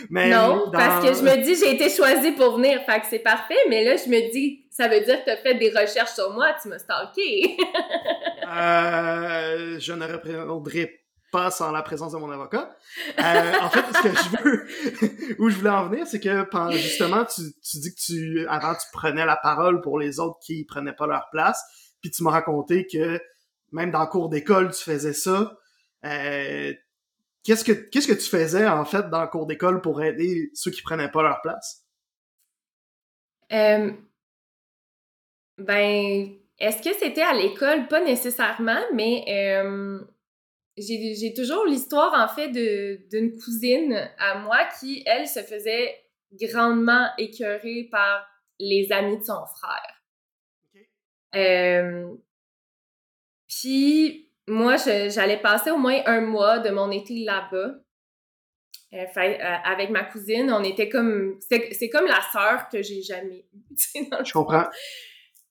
mais 0.10 0.30
non, 0.30 0.72
parce 0.74 1.06
que 1.06 1.14
je 1.14 1.22
me 1.22 1.42
dis, 1.42 1.56
j'ai 1.56 1.74
été 1.74 1.90
choisie 1.90 2.34
pour 2.34 2.58
venir, 2.58 2.82
fait 2.86 3.00
que 3.00 3.06
c'est 3.10 3.20
parfait, 3.20 3.56
mais 3.70 3.86
là, 3.86 3.96
je 3.96 4.10
me 4.10 4.30
dis, 4.30 4.66
ça 4.72 4.90
veut 4.90 5.00
dire 5.06 5.22
que 5.22 5.26
t'as 5.26 5.38
fait 5.38 5.56
des 5.56 5.70
recherches 5.70 6.16
sur 6.16 6.34
moi, 6.34 6.48
tu 6.62 6.68
m'as 6.68 6.80
stalké. 6.80 7.56
euh, 8.44 9.80
je 9.80 9.94
ne 9.94 10.06
reprendrai 10.06 11.05
pas 11.36 11.52
sans 11.52 11.72
la 11.74 11.82
présence 11.82 12.14
de 12.14 12.18
mon 12.18 12.32
avocat. 12.32 12.74
Euh, 13.20 13.54
en 13.62 13.70
fait, 13.70 13.84
ce 13.94 14.04
que 14.04 14.10
je 14.16 14.44
veux, 14.44 15.36
où 15.40 15.50
je 15.50 15.58
voulais 15.58 15.70
en 15.70 15.90
venir, 15.90 16.08
c'est 16.08 16.22
que 16.22 16.46
justement, 16.72 17.26
tu, 17.26 17.42
dis 17.74 17.94
que 17.94 18.00
tu, 18.00 18.48
avant, 18.48 18.74
tu 18.74 18.88
prenais 18.94 19.26
la 19.26 19.36
parole 19.36 19.82
pour 19.82 20.00
les 20.00 20.22
autres 20.22 20.40
qui 20.40 20.64
prenaient 20.64 20.96
pas 20.96 21.08
leur 21.08 21.30
place, 21.32 21.62
puis 22.00 22.10
tu 22.10 22.24
m'as 22.24 22.32
raconté 22.32 22.88
que 22.88 23.20
même 23.74 23.92
dans 23.92 24.00
le 24.00 24.08
cours 24.08 24.30
d'école, 24.30 24.74
tu 24.74 24.82
faisais 24.82 25.12
ça. 25.12 25.58
Euh, 26.06 26.74
qu'est-ce 27.44 27.66
que 27.66 27.74
qu'est-ce 27.74 28.08
que 28.08 28.14
tu 28.14 28.30
faisais 28.30 28.66
en 28.66 28.86
fait 28.86 29.10
dans 29.10 29.22
le 29.22 29.28
cours 29.28 29.46
d'école 29.46 29.82
pour 29.82 30.02
aider 30.02 30.52
ceux 30.54 30.72
qui 30.72 30.84
prenaient 30.84 31.12
pas 31.12 31.22
leur 31.22 31.42
place? 31.42 31.84
Euh, 33.52 33.92
ben, 35.58 36.30
est-ce 36.60 36.82
que 36.82 36.96
c'était 36.98 37.24
à 37.24 37.34
l'école? 37.34 37.90
Pas 37.90 38.02
nécessairement, 38.02 38.82
mais 38.94 39.26
j'ai 40.78 41.34
toujours 41.34 41.66
l'histoire, 41.66 42.14
en 42.14 42.34
fait, 42.34 42.50
d'une 42.50 43.38
cousine 43.38 44.10
à 44.18 44.40
moi 44.40 44.58
qui, 44.80 45.04
elle, 45.06 45.28
se 45.28 45.40
faisait 45.40 45.96
grandement 46.34 47.08
écœurer 47.18 47.88
par 47.90 48.28
les 48.60 48.92
amis 48.92 49.18
de 49.18 49.24
son 49.24 49.46
frère. 49.46 50.02
Euh, 51.36 52.14
puis, 53.48 54.30
moi, 54.48 54.76
j'allais 54.78 55.42
passer 55.42 55.72
au 55.72 55.78
moins 55.78 56.02
un 56.06 56.22
mois 56.22 56.60
de 56.60 56.70
mon 56.70 56.92
été 56.92 57.24
là-bas. 57.24 57.76
Euh, 58.94 59.06
euh, 59.18 59.56
avec 59.66 59.90
ma 59.90 60.04
cousine, 60.04 60.52
on 60.52 60.64
était 60.64 60.90
comme... 60.90 61.38
C'est 61.50 61.90
comme 61.90 62.06
la 62.06 62.22
sœur 62.32 62.70
que 62.70 62.82
j'ai 62.82 63.02
jamais 63.02 63.46
eue. 63.54 64.08
Je 64.24 64.34
comprends. 64.34 64.68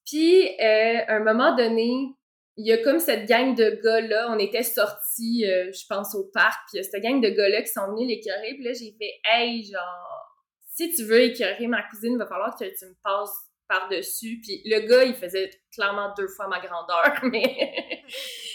Puis, 0.07 0.59
à 0.59 1.17
un 1.17 1.21
moment 1.21 1.55
donné, 1.57 2.15
il 2.57 2.67
y 2.67 2.73
a 2.73 2.79
comme 2.79 3.01
cette 3.01 3.29
gang 3.29 3.55
de 3.55 3.81
gars-là, 3.83 4.29
on 4.31 4.39
était 4.39 4.63
sortis, 4.63 5.45
euh, 5.45 5.73
je 5.73 5.85
pense, 5.89 6.15
au 6.15 6.25
parc, 6.33 6.69
puis 6.69 6.75
il 6.75 6.77
y 6.77 6.81
a 6.81 6.83
cette 6.85 7.03
gang 7.03 7.21
de 7.21 7.29
gars-là 7.29 7.63
qui 7.63 7.73
sont 7.73 7.89
venus 7.89 8.07
l'écœurer, 8.07 8.55
puis 8.55 8.65
là, 8.65 8.73
j'ai 8.73 8.95
fait 8.97 9.21
«Hey, 9.25 9.65
genre, 9.65 10.41
si 10.73 10.95
tu 10.95 11.05
veux 11.05 11.23
écœurer 11.23 11.67
ma 11.67 11.83
cousine, 11.83 12.17
va 12.17 12.27
falloir 12.27 12.57
que 12.57 12.65
tu 12.65 12.87
me 12.87 12.95
passes 13.03 13.35
par-dessus.» 13.69 14.41
Puis 14.43 14.63
le 14.67 14.87
gars, 14.87 15.05
il 15.05 15.15
faisait 15.15 15.51
clairement 15.73 16.15
deux 16.17 16.29
fois 16.29 16.47
ma 16.47 16.61
grandeur, 16.61 17.13
mais... 17.25 17.73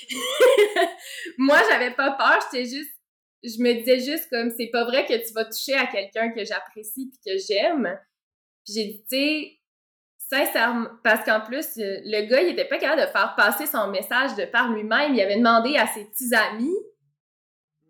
Moi, 1.37 1.59
j'avais 1.69 1.91
pas 1.91 2.11
peur, 2.11 2.39
j'étais 2.51 2.65
juste... 2.65 2.91
Je 3.41 3.61
me 3.61 3.73
disais 3.73 3.99
juste 3.99 4.29
comme, 4.29 4.49
c'est 4.49 4.67
pas 4.67 4.83
vrai 4.83 5.05
que 5.05 5.13
tu 5.13 5.33
vas 5.33 5.45
toucher 5.45 5.73
à 5.73 5.87
quelqu'un 5.87 6.31
que 6.31 6.43
j'apprécie 6.43 7.09
puis 7.09 7.19
que 7.25 7.37
j'aime. 7.37 7.97
Puis 8.65 8.73
j'ai 8.73 8.85
dit, 8.85 9.05
tu 9.09 9.15
sais, 9.15 9.58
Sincèrement, 10.29 10.89
parce 11.03 11.25
qu'en 11.25 11.41
plus, 11.41 11.65
euh, 11.79 12.01
le 12.05 12.29
gars, 12.29 12.41
il 12.41 12.49
était 12.49 12.67
pas 12.67 12.77
capable 12.77 13.01
de 13.01 13.07
faire 13.07 13.33
passer 13.35 13.65
son 13.65 13.87
message 13.87 14.35
de 14.35 14.45
par 14.45 14.71
lui-même. 14.71 15.15
Il 15.15 15.21
avait 15.21 15.37
demandé 15.37 15.75
à 15.75 15.87
ses 15.87 16.05
petits 16.05 16.35
amis 16.35 16.77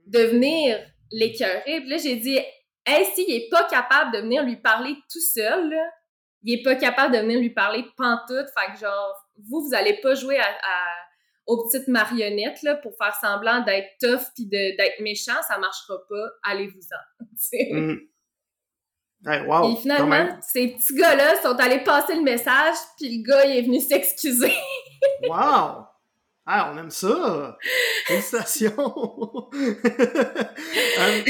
de 0.07 0.19
venir 0.19 0.79
l'écœurer. 1.11 1.81
Puis 1.81 1.89
là, 1.89 1.97
j'ai 1.97 2.15
dit, 2.15 2.39
hey, 2.85 3.05
s'il 3.13 3.29
est 3.29 3.49
pas 3.49 3.65
capable 3.65 4.13
de 4.13 4.19
venir 4.19 4.43
lui 4.43 4.55
parler 4.55 4.95
tout 5.11 5.19
seul, 5.19 5.75
il 6.43 6.57
est 6.57 6.63
pas 6.63 6.75
capable 6.75 7.13
de 7.13 7.19
venir 7.19 7.39
lui 7.41 7.49
parler 7.49 7.83
pantoute. 7.97 8.47
Fait 8.57 8.71
que 8.73 8.79
genre, 8.79 9.15
vous, 9.49 9.67
vous 9.67 9.73
allez 9.73 9.99
pas 10.01 10.15
jouer 10.15 10.39
aux 11.45 11.65
petites 11.65 11.89
marionnettes 11.89 12.63
là, 12.63 12.75
pour 12.75 12.95
faire 12.97 13.15
semblant 13.15 13.63
d'être 13.63 13.89
tough 13.99 14.31
puis 14.33 14.45
d'être 14.45 15.01
méchant, 15.01 15.41
ça 15.45 15.57
marchera 15.57 15.97
pas. 16.07 16.29
Allez-vous-en. 16.43 17.95
et 19.27 19.75
finalement, 19.81 20.39
ces 20.41 20.69
petits 20.69 20.95
gars-là 20.95 21.41
sont 21.41 21.55
allés 21.55 21.83
passer 21.83 22.15
le 22.15 22.21
message, 22.21 22.75
puis 22.97 23.17
le 23.17 23.23
gars, 23.27 23.45
il 23.45 23.57
est 23.57 23.61
venu 23.63 23.79
s'excuser. 23.89 24.53
wow! 25.27 25.85
Ah, 26.45 26.71
on 26.73 26.77
aime 26.77 26.89
ça! 26.89 27.57
Félicitations! 28.05 29.49
Euh, 30.99 31.21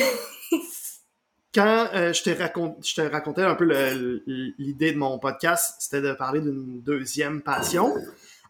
quand 1.53 1.87
euh, 1.93 2.13
je, 2.13 2.23
je 2.23 2.95
te 2.95 3.01
racontais 3.01 3.43
un 3.43 3.55
peu 3.55 3.65
l'idée 4.57 4.91
de 4.91 4.97
mon 4.97 5.19
podcast, 5.19 5.75
c'était 5.79 6.01
de 6.01 6.13
parler 6.13 6.41
d'une 6.41 6.81
deuxième 6.81 7.41
passion. 7.41 7.93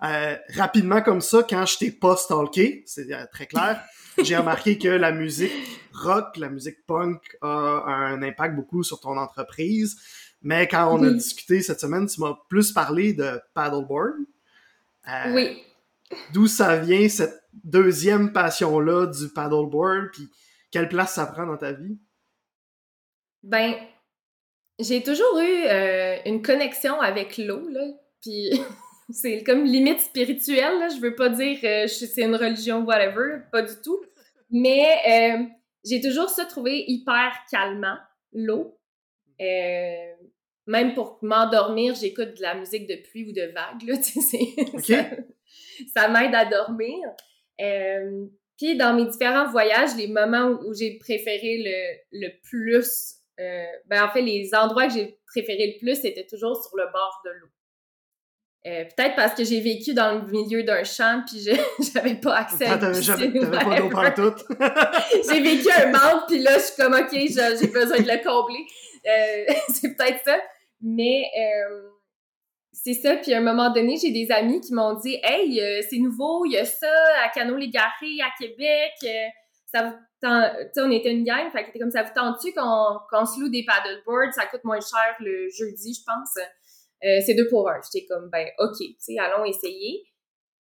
Euh, 0.02 0.38
rapidement 0.56 1.02
comme 1.02 1.22
ça, 1.22 1.46
quand 1.48 1.66
je 1.66 1.78
t'ai 1.78 1.92
pas 1.92 2.16
stalké, 2.16 2.84
c'est 2.86 3.12
euh, 3.12 3.26
très 3.32 3.48
clair, 3.48 3.84
j'ai 4.24 4.38
remarqué 4.38 4.78
que 4.78 4.88
la 4.88 5.12
musique 5.12 5.52
rock, 5.94 6.38
la 6.38 6.50
musique 6.50 6.86
punk 6.86 7.38
a 7.42 7.84
un 7.86 8.22
impact 8.22 8.56
beaucoup 8.56 8.84
sur 8.84 9.02
ton 9.02 9.18
entreprise. 9.18 9.98
Mais 10.42 10.70
quand 10.70 10.96
on 10.96 11.04
a 11.04 11.10
discuté 11.10 11.62
cette 11.62 11.82
semaine, 11.82 12.08
tu 12.08 12.22
m'as 12.22 12.34
plus 12.48 12.72
parlé 12.72 13.14
de 13.14 13.42
paddleboard. 13.54 14.16
Euh, 15.10 15.34
oui. 15.34 15.64
D'où 16.32 16.48
ça 16.48 16.78
vient 16.78 17.10
cette 17.10 17.44
deuxième 17.66 18.32
passion-là 18.32 19.08
du 19.08 19.28
paddleboard, 19.30 20.12
puis 20.14 20.30
quelle 20.72 20.88
place 20.88 21.16
ça 21.16 21.26
prend 21.26 21.46
dans 21.46 21.58
ta 21.58 21.74
vie? 21.74 21.98
Ben, 23.44 23.76
j'ai 24.80 25.04
toujours 25.04 25.40
eu 25.40 25.66
une 26.26 26.42
connexion 26.42 27.02
avec 27.02 27.38
l'eau, 27.38 27.68
là. 27.68 27.86
Puis 28.22 28.50
C'est 29.12 29.44
comme 29.44 29.64
limite 29.64 30.00
spirituelle, 30.00 30.80
là. 30.80 30.90
Je 30.90 31.00
veux 31.00 31.16
pas 31.16 31.30
dire 31.30 31.58
euh, 31.64 31.88
c'est 31.88 32.22
une 32.22 32.36
religion, 32.36 32.84
whatever, 32.84 33.40
pas 33.52 33.64
du 33.64 33.74
tout. 33.84 34.00
Mais 34.52 34.86
euh, 35.08 35.46
j'ai 35.84 36.02
toujours 36.02 36.30
ça 36.30 36.46
trouvé 36.46 36.84
hyper 36.88 37.32
calmant, 37.50 37.98
l'eau. 38.34 38.78
Euh, 39.42 40.14
même 40.68 40.94
pour 40.94 41.18
m'endormir, 41.24 41.96
j'écoute 41.96 42.38
de 42.38 42.42
la 42.42 42.54
musique 42.54 42.88
de 42.88 42.96
pluie 42.96 43.30
ou 43.30 43.34
de 43.34 43.52
vague, 43.54 43.82
là, 43.88 43.96
ça, 45.94 46.08
m'aide 46.10 46.36
à 46.36 46.46
dormir. 46.46 47.00
puis 48.58 48.78
dans 48.78 48.94
mes 48.96 49.06
différents 49.06 49.50
voyages, 49.50 49.96
les 49.98 50.08
moments 50.08 50.60
où, 50.64 50.74
j'ai 50.76 51.00
préféré 51.00 51.58
le, 51.64 52.28
le 52.28 52.30
plus, 52.44 53.16
ben 53.38 54.04
en 54.04 54.10
fait, 54.10 54.22
les 54.22 54.54
endroits 54.54 54.88
que 54.88 54.94
j'ai 54.94 55.20
préféré 55.26 55.74
le 55.74 55.80
plus, 55.80 55.96
c'était 55.96 56.28
toujours 56.28 56.62
sur 56.64 56.78
le 56.78 56.86
bord 56.92 57.22
de 57.26 57.32
l'eau. 57.32 57.50
Euh, 58.68 58.84
peut-être 58.84 59.16
parce 59.16 59.36
que 59.36 59.46
j'ai 59.46 59.62
vécu 59.62 59.94
dans 59.94 60.16
le 60.16 60.28
milieu 60.28 60.64
d'un 60.64 60.84
champ 60.84 61.24
puis 61.26 61.40
j'avais 61.94 62.16
pas 62.16 62.36
accès 62.36 62.66
à 62.66 62.78
T'avais 62.78 63.90
pas 63.90 64.10
d'eau 64.10 64.36
j'ai 65.32 65.42
vécu 65.42 65.70
un 65.72 65.92
manque 65.92 66.28
puis 66.28 66.40
là 66.40 66.56
je 66.56 66.64
suis 66.64 66.76
comme 66.76 66.94
ok 66.94 67.10
j'ai 67.10 67.68
besoin 67.68 68.00
de 68.00 68.08
le 68.08 68.22
combler. 68.22 68.66
Euh, 69.08 69.54
c'est 69.70 69.96
peut-être 69.96 70.20
ça. 70.26 70.38
Mais 70.82 71.24
euh, 71.40 71.90
c'est 72.74 72.96
ça. 72.96 73.16
Puis 73.16 73.34
à 73.34 73.38
un 73.38 73.42
moment 73.42 73.72
donné, 73.72 73.96
j'ai 73.96 74.12
des 74.12 74.30
amis 74.30 74.60
qui 74.60 74.74
m'ont 74.74 74.96
dit 74.96 75.18
Hey, 75.24 75.62
c'est 75.90 76.00
nouveau, 76.00 76.46
il 76.46 76.52
y 76.52 76.58
a 76.58 76.66
ça 76.66 76.94
à 77.24 77.30
Cano-les-Garés, 77.30 78.20
à 78.22 78.32
Québec. 78.38 78.92
ça 79.68 79.84
vous 79.84 79.96
on 80.22 80.92
était 80.92 81.12
une 81.12 81.24
gang, 81.24 81.50
fait 81.52 81.72
que 81.72 81.80
comme 81.80 81.92
ça 81.92 82.04
vous 82.04 82.14
tente-tu 82.14 82.52
qu'on 82.54 83.26
se 83.26 83.40
loue 83.40 83.50
des 83.50 83.64
paddleboards, 83.64 84.34
ça 84.34 84.46
coûte 84.48 84.64
moins 84.66 84.80
cher 84.82 85.16
le 85.20 85.48
jeudi, 85.50 85.94
je 85.94 86.02
pense. 86.06 86.46
Euh, 87.04 87.20
c'est 87.26 87.34
deux 87.34 87.48
pour 87.48 87.70
un. 87.70 87.80
J'étais 87.92 88.06
comme, 88.08 88.30
ben, 88.30 88.48
OK, 88.60 88.78
tu 88.78 88.96
sais, 88.98 89.18
allons 89.18 89.46
essayer. 89.46 90.04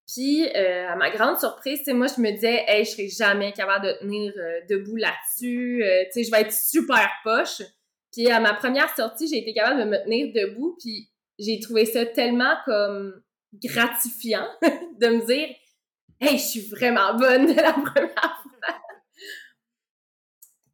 Puis, 0.06 0.48
euh, 0.56 0.88
à 0.88 0.96
ma 0.96 1.10
grande 1.10 1.38
surprise, 1.38 1.82
tu 1.84 1.92
moi, 1.92 2.06
je 2.06 2.20
me 2.20 2.30
disais, 2.30 2.64
hey, 2.66 2.84
je 2.84 2.90
serais 2.90 3.08
jamais 3.08 3.52
capable 3.52 3.86
de 3.86 3.92
tenir 4.00 4.32
euh, 4.36 4.60
debout 4.68 4.96
là-dessus. 4.96 5.82
tu 6.06 6.12
sais, 6.12 6.24
je 6.24 6.30
vais 6.30 6.42
être 6.42 6.52
super 6.52 7.10
poche. 7.24 7.62
Puis, 8.12 8.30
à 8.30 8.40
ma 8.40 8.54
première 8.54 8.94
sortie, 8.96 9.28
j'ai 9.28 9.38
été 9.38 9.52
capable 9.52 9.80
de 9.80 9.84
me 9.84 10.02
tenir 10.04 10.32
debout. 10.32 10.76
Puis, 10.80 11.10
j'ai 11.38 11.60
trouvé 11.60 11.84
ça 11.84 12.06
tellement 12.06 12.54
comme 12.64 13.22
gratifiant 13.62 14.48
de 14.62 15.06
me 15.08 15.26
dire, 15.26 15.48
hey, 16.20 16.38
je 16.38 16.44
suis 16.44 16.68
vraiment 16.68 17.14
bonne 17.14 17.46
de 17.46 17.60
la 17.60 17.72
première 17.94 18.42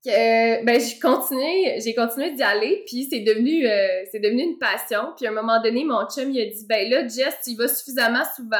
ben 0.05 0.81
j'ai 0.81 0.99
continué 0.99 1.81
j'ai 1.81 1.95
continué 1.95 2.33
d'y 2.33 2.43
aller 2.43 2.85
puis 2.87 3.07
c'est 3.11 3.21
devenu 3.21 3.67
euh, 3.67 4.05
c'est 4.11 4.21
devenu 4.21 4.43
une 4.43 4.59
passion. 4.59 5.13
Puis 5.17 5.27
à 5.27 5.31
un 5.31 5.33
moment 5.33 5.63
donné 5.63 5.85
mon 5.85 6.07
chum 6.09 6.31
il 6.31 6.41
a 6.41 6.47
dit 6.47 6.67
ben 6.69 6.89
là 6.91 7.09
Jess 7.09 7.35
tu 7.45 7.51
y 7.51 7.57
vas 7.57 7.69
suffisamment 7.69 8.25
souvent. 8.37 8.59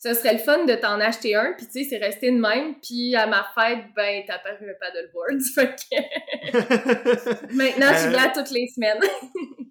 Ce 0.00 0.14
serait 0.14 0.34
le 0.34 0.38
fun 0.38 0.64
de 0.64 0.74
t'en 0.74 1.00
acheter 1.00 1.34
un 1.34 1.52
puis 1.56 1.66
tu 1.66 1.82
sais 1.82 1.88
c'est 1.90 1.98
resté 1.98 2.30
de 2.30 2.38
même. 2.38 2.76
Puis 2.80 3.16
à 3.16 3.26
ma 3.26 3.44
fête 3.54 3.86
ben 3.96 4.22
t'as 4.26 4.36
apparu 4.36 4.70
un 4.70 4.74
paddleboard 4.80 5.42
fait 5.54 5.74
que 5.90 7.54
maintenant 7.54 7.92
je 7.92 7.98
suis 7.98 8.12
là 8.12 8.32
toutes 8.34 8.50
les 8.50 8.68
semaines. 8.68 9.00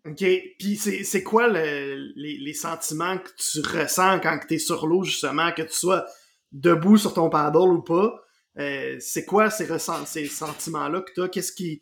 Ok. 0.06 0.24
Puis 0.58 0.78
c'est 0.78 1.04
c'est 1.04 1.22
quoi 1.22 1.48
le, 1.50 2.13
les, 2.16 2.38
les 2.38 2.54
sentiments 2.54 3.18
que 3.18 3.30
tu 3.38 3.60
ressens 3.60 4.22
quand 4.22 4.40
t'es 4.48 4.58
sur 4.58 4.88
l'eau 4.88 5.04
justement 5.04 5.52
que 5.52 5.63
tu 5.63 5.74
sois 5.74 6.06
debout 6.54 6.98
sur 6.98 7.13
ton 7.13 7.30
paddle 7.30 7.74
ou 7.74 7.82
pas? 7.82 8.27
Euh, 8.60 8.98
c'est 9.00 9.26
quoi 9.26 9.50
ces, 9.50 9.67
ces 10.06 10.26
sentiments-là 10.26 11.02
que 11.02 11.13
tu 11.13 11.22
as? 11.22 11.30
Qu'est-ce 11.30 11.52
qui 11.52 11.82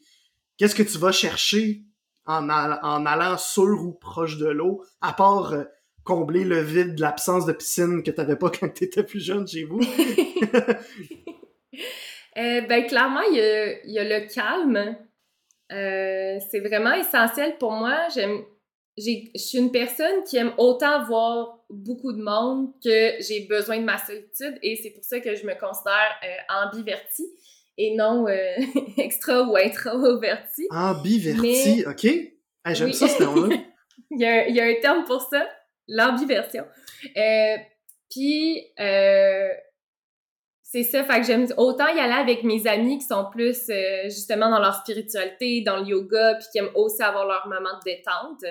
qu'est-ce 0.57 0.75
que 0.75 0.83
tu 0.83 0.97
vas 0.97 1.11
chercher 1.11 1.83
en, 2.25 2.49
allant 2.49 3.37
sur 3.37 3.83
ou 3.83 3.93
proche 3.93 4.37
de 4.37 4.47
l'eau, 4.47 4.83
à 5.01 5.13
part 5.13 5.53
euh, 5.53 5.63
combler 6.03 6.43
le 6.43 6.59
vide 6.59 6.95
de 6.95 7.01
l'absence 7.01 7.45
de 7.45 7.53
piscine 7.53 8.01
que 8.03 8.11
tu 8.11 8.17
n'avais 8.17 8.35
pas 8.35 8.49
quand 8.59 8.69
tu 8.69 8.85
étais 8.85 9.03
plus 9.03 9.23
jeune 9.23 9.47
chez 9.47 9.63
vous? 9.63 9.79
Euh, 12.37 12.59
ben 12.67 12.85
clairement, 12.85 13.21
il 13.31 13.37
y 13.85 13.97
a, 13.97 14.03
le 14.03 14.27
calme. 14.27 14.97
c'est 15.69 16.59
vraiment 16.59 16.91
essentiel 16.91 17.57
pour 17.57 17.71
moi. 17.71 18.09
J'aime 18.13 18.43
je 18.97 19.29
suis 19.35 19.57
une 19.57 19.71
personne 19.71 20.23
qui 20.23 20.37
aime 20.37 20.53
autant 20.57 21.03
voir 21.05 21.54
beaucoup 21.69 22.13
de 22.13 22.21
monde 22.21 22.73
que 22.83 23.21
j'ai 23.21 23.47
besoin 23.47 23.79
de 23.79 23.83
ma 23.83 23.97
solitude 23.97 24.57
et 24.61 24.75
c'est 24.75 24.91
pour 24.91 25.03
ça 25.03 25.19
que 25.19 25.35
je 25.35 25.45
me 25.45 25.59
considère 25.59 26.15
euh, 26.23 26.67
ambivertie 26.67 27.27
et 27.77 27.95
non 27.95 28.27
euh, 28.27 28.55
extra 28.97 29.43
ou 29.43 29.55
introvertie. 29.55 30.67
Ambivertie, 30.71 31.85
ok. 31.85 32.07
J'aime 32.73 32.93
ça 32.93 33.07
ce 33.07 33.17
terme-là. 33.17 33.55
il, 34.11 34.19
y 34.19 34.25
a, 34.25 34.47
il 34.47 34.55
y 34.55 34.59
a 34.59 34.65
un 34.65 34.79
terme 34.81 35.03
pour 35.05 35.21
ça, 35.21 35.47
l'ambiversion. 35.87 36.65
Euh, 37.15 37.57
puis, 38.09 38.65
euh, 38.79 39.49
c'est 40.63 40.83
ça, 40.83 41.03
fait 41.03 41.21
que 41.21 41.27
j'aime 41.27 41.47
autant 41.57 41.87
y 41.87 41.99
aller 41.99 42.13
avec 42.13 42.43
mes 42.43 42.65
amis 42.67 42.97
qui 42.97 43.05
sont 43.05 43.29
plus 43.31 43.69
justement 44.05 44.49
dans 44.49 44.59
leur 44.59 44.75
spiritualité, 44.75 45.61
dans 45.61 45.77
le 45.77 45.85
yoga, 45.85 46.35
puis 46.35 46.47
qui 46.51 46.57
aiment 46.57 46.75
aussi 46.75 47.01
avoir 47.03 47.27
leur 47.27 47.47
moment 47.47 47.77
de 47.79 47.91
détente. 47.91 48.43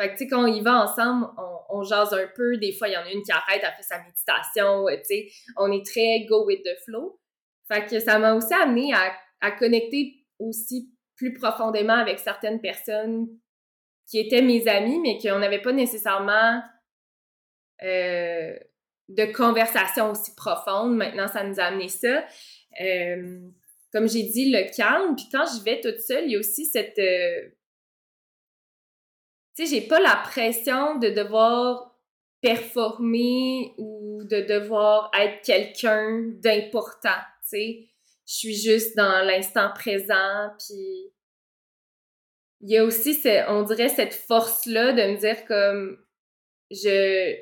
Fait 0.00 0.08
que, 0.08 0.12
tu 0.12 0.18
sais, 0.18 0.26
quand 0.28 0.44
on 0.44 0.46
y 0.46 0.60
va 0.60 0.82
ensemble, 0.82 1.26
on, 1.68 1.82
jase 1.82 2.14
un 2.14 2.28
peu. 2.34 2.56
Des 2.56 2.72
fois, 2.72 2.88
il 2.88 2.94
y 2.94 2.96
en 2.96 3.02
a 3.02 3.10
une 3.10 3.22
qui 3.22 3.32
arrête, 3.32 3.62
elle 3.62 3.74
fait 3.76 3.82
sa 3.82 3.98
méditation, 3.98 4.86
tu 4.86 5.04
sais. 5.04 5.28
On 5.56 5.72
est 5.72 5.84
très 5.84 6.24
go 6.28 6.46
with 6.46 6.62
the 6.62 6.78
flow. 6.84 7.20
Fait 7.66 7.84
que 7.84 7.98
ça 7.98 8.18
m'a 8.18 8.34
aussi 8.34 8.54
amené 8.54 8.94
à, 8.94 9.12
à 9.40 9.50
connecter 9.50 10.24
aussi 10.38 10.92
plus 11.16 11.34
profondément 11.34 11.94
avec 11.94 12.20
certaines 12.20 12.60
personnes 12.60 13.28
qui 14.08 14.18
étaient 14.18 14.42
mes 14.42 14.66
amis, 14.68 15.00
mais 15.00 15.18
qu'on 15.18 15.38
n'avait 15.38 15.60
pas 15.60 15.72
nécessairement 15.72 16.62
euh, 17.82 18.56
de 19.08 19.24
conversation 19.32 20.10
aussi 20.12 20.34
profonde. 20.34 20.96
Maintenant, 20.96 21.28
ça 21.28 21.44
nous 21.44 21.60
a 21.60 21.64
amené 21.64 21.88
ça. 21.88 22.24
Euh, 22.80 23.40
comme 23.92 24.08
j'ai 24.08 24.22
dit, 24.22 24.50
le 24.50 24.74
calme. 24.74 25.14
Puis 25.16 25.28
quand 25.30 25.44
je 25.44 25.62
vais 25.62 25.80
toute 25.80 26.00
seule, 26.00 26.24
il 26.24 26.32
y 26.32 26.36
a 26.36 26.38
aussi 26.38 26.64
cette... 26.66 26.98
Euh, 26.98 27.48
tu 29.58 29.66
sais, 29.66 29.74
j'ai 29.74 29.88
pas 29.88 29.98
la 29.98 30.14
pression 30.14 30.98
de 30.98 31.08
devoir 31.08 31.96
performer 32.40 33.74
ou 33.76 34.22
de 34.22 34.40
devoir 34.42 35.10
être 35.18 35.42
quelqu'un 35.44 36.30
d'important, 36.34 37.18
tu 37.42 37.48
sais. 37.48 37.88
Je 38.24 38.34
suis 38.34 38.54
juste 38.54 38.96
dans 38.96 39.24
l'instant 39.26 39.70
présent, 39.74 40.50
puis 40.58 41.12
il 42.60 42.70
y 42.70 42.76
a 42.76 42.84
aussi, 42.84 43.20
on 43.48 43.62
dirait, 43.62 43.88
cette 43.88 44.14
force-là 44.14 44.92
de 44.92 45.02
me 45.12 45.16
dire 45.16 45.44
comme, 45.46 45.98
je... 46.70 47.34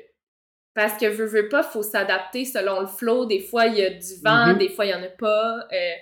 Parce 0.73 0.99
que 0.99 1.07
veux, 1.07 1.25
veux 1.25 1.49
pas, 1.49 1.63
faut 1.63 1.81
s'adapter 1.81 2.45
selon 2.45 2.81
le 2.81 2.87
flow. 2.87 3.25
Des 3.25 3.39
fois, 3.39 3.65
il 3.65 3.79
y 3.79 3.81
a 3.81 3.89
du 3.89 4.15
vent, 4.23 4.53
mm-hmm. 4.53 4.57
des 4.59 4.69
fois, 4.69 4.85
il 4.85 4.89
y 4.89 4.93
en 4.93 5.01
a 5.01 5.09
pas. 5.09 5.67
Euh, 5.71 5.93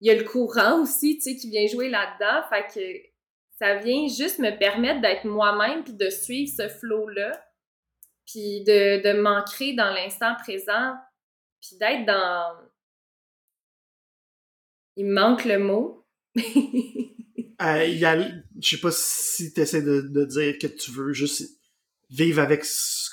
il 0.00 0.08
y 0.08 0.10
a 0.10 0.16
le 0.16 0.24
courant 0.24 0.82
aussi, 0.82 1.18
tu 1.18 1.22
sais, 1.22 1.36
qui 1.36 1.48
vient 1.48 1.68
jouer 1.68 1.88
là-dedans. 1.88 2.42
Fait 2.50 2.66
que 2.66 3.11
ça 3.62 3.76
vient 3.76 4.08
juste 4.08 4.40
me 4.40 4.58
permettre 4.58 5.00
d'être 5.00 5.24
moi-même 5.24 5.84
puis 5.84 5.92
de 5.92 6.10
suivre 6.10 6.52
ce 6.52 6.68
flow-là, 6.68 7.40
puis 8.26 8.64
de, 8.64 9.00
de 9.04 9.20
m'ancrer 9.20 9.74
dans 9.74 9.94
l'instant 9.94 10.34
présent, 10.42 10.96
puis 11.60 11.78
d'être 11.78 12.04
dans... 12.04 12.56
Il 14.96 15.06
me 15.06 15.14
manque 15.14 15.44
le 15.44 15.60
mot. 15.60 16.04
euh, 16.36 17.84
y 17.86 18.04
a, 18.04 18.18
je 18.60 18.68
sais 18.68 18.80
pas 18.80 18.90
si 18.90 19.54
tu 19.54 19.60
essaies 19.60 19.82
de, 19.82 20.24
dire 20.24 20.58
que 20.58 20.66
tu 20.66 20.90
veux 20.90 21.12
juste 21.12 21.48
vivre 22.10 22.42
avec 22.42 22.64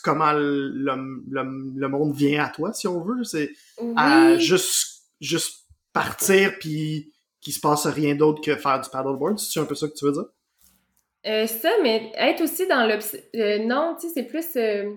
comment 0.04 0.34
le, 0.34 0.70
le, 0.70 1.88
monde 1.88 2.16
vient 2.16 2.44
à 2.44 2.50
toi, 2.50 2.74
si 2.74 2.88
on 2.88 3.02
veut. 3.04 3.24
C'est 3.24 3.52
juste, 4.40 5.04
juste 5.22 5.68
partir 5.94 6.58
puis 6.58 7.14
qu'il 7.40 7.54
se 7.54 7.60
passe 7.60 7.86
rien 7.86 8.16
d'autre 8.16 8.42
que 8.42 8.56
faire 8.56 8.82
du 8.82 8.90
paddleboard. 8.90 9.38
C'est 9.38 9.60
un 9.60 9.66
peu 9.66 9.76
ça 9.76 9.88
que 9.88 9.94
tu 9.94 10.06
veux 10.06 10.12
dire? 10.12 10.26
Euh, 11.30 11.46
ça, 11.46 11.70
mais 11.84 12.12
être 12.16 12.42
aussi 12.42 12.68
dans 12.68 12.86
le 12.88 12.98
euh, 13.36 13.60
non, 13.60 13.96
tu 14.00 14.08
sais, 14.08 14.14
c'est 14.16 14.24
plus... 14.24 14.56
Euh, 14.56 14.96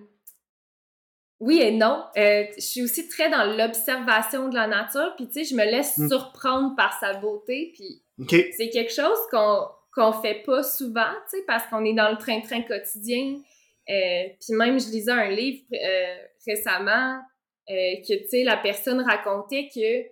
oui 1.41 1.61
et 1.61 1.73
non. 1.73 2.05
je 2.15 2.61
suis 2.61 2.83
aussi 2.83 3.09
très 3.09 3.29
dans 3.29 3.45
l'observation 3.45 4.49
de 4.49 4.55
la 4.55 4.69
nature, 4.69 5.15
puis 5.17 5.27
tu 5.27 5.33
sais, 5.33 5.45
je 5.45 5.57
me 5.57 5.65
laisse 5.65 5.99
mm. 5.99 6.09
surprendre 6.09 6.77
par 6.77 6.99
sa 7.01 7.15
beauté, 7.15 7.73
puis 7.75 8.03
C'est 8.57 8.71
quelque 8.71 8.93
chose 8.93 9.19
qu'on 9.31 9.67
qu'on 9.95 10.13
fait 10.13 10.43
pas 10.47 10.63
souvent, 10.63 11.13
tu 11.31 11.37
sais, 11.37 11.45
parce 11.47 11.67
qu'on 11.67 11.85
est 11.85 11.93
dans 11.93 12.11
le 12.11 12.17
train-train 12.17 12.63
quotidien. 12.63 13.43
Puis 13.87 14.57
même, 14.57 14.81
je 14.81 14.87
lisais 14.87 15.13
un 15.13 15.29
livre 15.29 15.65
récemment 16.47 17.21
que, 17.69 18.23
tu 18.23 18.29
sais, 18.29 18.45
la 18.45 18.57
personne 18.57 19.03
racontait 19.03 19.69
que 19.69 20.07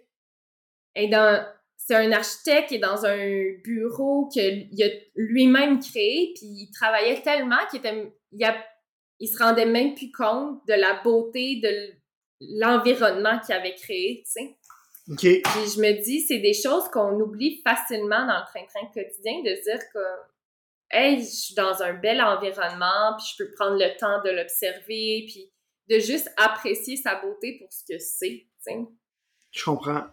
est 0.96 1.08
dans 1.08 1.46
c'est 1.86 1.96
un 1.96 2.12
architecte 2.12 2.68
qui 2.68 2.74
est 2.76 2.78
dans 2.78 3.06
un 3.06 3.52
bureau 3.64 4.28
qu'il 4.28 4.68
a 4.82 4.88
lui-même 5.16 5.80
créé, 5.80 6.32
puis 6.36 6.46
il 6.46 6.70
travaillait 6.72 7.22
tellement 7.22 7.56
qu'il 7.70 7.80
était, 7.80 8.12
il, 8.32 8.44
a, 8.44 8.54
il 9.18 9.28
se 9.28 9.42
rendait 9.42 9.66
même 9.66 9.94
plus 9.94 10.12
compte 10.12 10.60
de 10.68 10.74
la 10.74 11.00
beauté 11.02 11.56
de 11.56 11.92
l'environnement 12.40 13.40
qu'il 13.40 13.54
avait 13.54 13.74
créé, 13.74 14.22
tu 14.24 14.30
sais. 14.30 14.56
Puis 15.42 15.70
je 15.74 15.80
me 15.80 16.02
dis, 16.02 16.20
c'est 16.20 16.38
des 16.38 16.52
choses 16.52 16.88
qu'on 16.90 17.18
oublie 17.18 17.60
facilement 17.66 18.26
dans 18.26 18.38
le 18.38 18.46
train-train 18.46 18.86
quotidien, 18.94 19.40
de 19.40 19.62
dire 19.62 19.80
que, 19.92 19.98
hey, 20.90 21.18
je 21.18 21.24
suis 21.24 21.54
dans 21.54 21.82
un 21.82 21.94
bel 21.94 22.20
environnement, 22.20 23.16
puis 23.16 23.26
je 23.32 23.42
peux 23.42 23.50
prendre 23.52 23.78
le 23.78 23.96
temps 23.98 24.22
de 24.22 24.30
l'observer, 24.30 25.24
puis 25.26 25.50
de 25.88 25.98
juste 25.98 26.30
apprécier 26.36 26.96
sa 26.96 27.16
beauté 27.16 27.58
pour 27.58 27.72
ce 27.72 27.84
que 27.90 27.98
c'est, 27.98 28.46
tu 28.46 28.48
sais. 28.60 28.78
Je 29.50 29.64
comprends. 29.64 30.04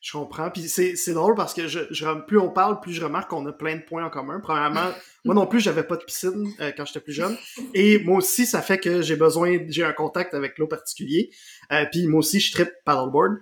Je 0.00 0.12
comprends. 0.12 0.50
Puis 0.50 0.68
c'est 0.68 1.12
drôle 1.12 1.34
parce 1.34 1.52
que 1.54 1.66
je, 1.66 1.80
je, 1.90 2.06
plus 2.26 2.38
on 2.38 2.50
parle, 2.50 2.80
plus 2.80 2.92
je 2.92 3.02
remarque 3.02 3.30
qu'on 3.30 3.44
a 3.46 3.52
plein 3.52 3.76
de 3.76 3.82
points 3.82 4.04
en 4.04 4.10
commun. 4.10 4.40
Premièrement, 4.40 4.90
moi 5.24 5.34
non 5.34 5.46
plus, 5.46 5.60
j'avais 5.60 5.82
pas 5.82 5.96
de 5.96 6.04
piscine 6.04 6.52
euh, 6.60 6.70
quand 6.76 6.84
j'étais 6.84 7.00
plus 7.00 7.12
jeune. 7.12 7.36
Et 7.74 7.98
moi 8.00 8.18
aussi, 8.18 8.46
ça 8.46 8.62
fait 8.62 8.78
que 8.78 9.02
j'ai 9.02 9.16
besoin, 9.16 9.58
j'ai 9.68 9.84
un 9.84 9.92
contact 9.92 10.34
avec 10.34 10.58
l'eau 10.58 10.66
particulier. 10.66 11.30
Euh, 11.72 11.84
puis 11.90 12.06
moi 12.06 12.20
aussi, 12.20 12.40
je 12.40 12.52
tripe 12.52 12.70
paddleboard. 12.84 13.38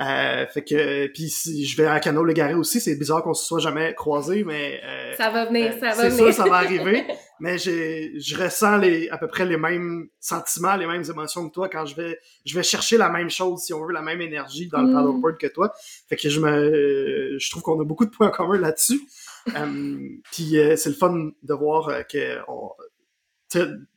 Euh, 0.00 0.46
fait 0.46 0.62
que 0.62 1.06
puis 1.08 1.28
si 1.28 1.66
je 1.66 1.76
vais 1.76 1.86
à 1.86 2.00
Cano 2.00 2.24
le 2.24 2.32
Garé 2.32 2.54
aussi, 2.54 2.80
c'est 2.80 2.96
bizarre 2.96 3.22
qu'on 3.22 3.34
se 3.34 3.44
soit 3.44 3.60
jamais 3.60 3.94
croisés, 3.94 4.42
mais 4.42 4.80
euh, 4.82 5.14
ça 5.16 5.30
va 5.30 5.44
venir, 5.44 5.72
euh, 5.72 5.80
ça 5.80 5.94
va 5.94 6.08
venir. 6.08 6.26
C'est 6.26 6.32
ça, 6.32 6.44
ça 6.44 6.48
va 6.48 6.56
arriver. 6.56 7.04
mais 7.42 7.58
j'ai, 7.58 8.20
je 8.20 8.40
ressens 8.40 8.76
les 8.76 9.08
à 9.08 9.18
peu 9.18 9.26
près 9.26 9.44
les 9.44 9.56
mêmes 9.56 10.06
sentiments, 10.20 10.76
les 10.76 10.86
mêmes 10.86 11.02
émotions 11.02 11.48
que 11.48 11.52
toi 11.52 11.68
quand 11.68 11.84
je 11.84 11.96
vais, 11.96 12.20
je 12.44 12.54
vais 12.54 12.62
chercher 12.62 12.96
la 12.96 13.08
même 13.08 13.30
chose, 13.30 13.62
si 13.62 13.74
on 13.74 13.84
veut, 13.84 13.92
la 13.92 14.00
même 14.00 14.20
énergie 14.20 14.68
dans 14.68 14.80
le 14.80 14.90
mm. 14.90 14.94
paddleboard 14.94 15.38
que 15.38 15.48
toi. 15.48 15.74
Fait 16.08 16.14
que 16.14 16.28
je 16.28 16.38
me, 16.38 17.36
je 17.36 17.50
trouve 17.50 17.64
qu'on 17.64 17.80
a 17.80 17.84
beaucoup 17.84 18.04
de 18.04 18.10
points 18.10 18.30
communs 18.30 18.60
là-dessus. 18.60 19.00
puis 20.30 20.54
c'est 20.76 20.86
le 20.86 20.94
fun 20.94 21.32
de 21.42 21.54
voir 21.54 22.06
que 22.06 22.38
on, 22.46 22.70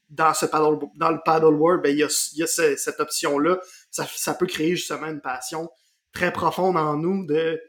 dans 0.09 0.33
ce 0.33 0.47
paddle, 0.47 0.79
dans 0.95 1.11
le 1.11 1.19
paddleboard, 1.23 1.83
ben 1.83 1.91
il 1.91 1.99
y 1.99 2.03
a, 2.03 2.31
y 2.33 2.41
a 2.41 2.47
cette 2.47 2.99
option 2.99 3.37
là. 3.37 3.59
Ça, 3.91 4.07
ça 4.15 4.33
peut 4.33 4.47
créer 4.47 4.75
justement 4.75 5.05
une 5.05 5.21
passion 5.21 5.69
très 6.13 6.33
profonde 6.33 6.77
en 6.77 6.97
nous 6.97 7.27
de 7.27 7.61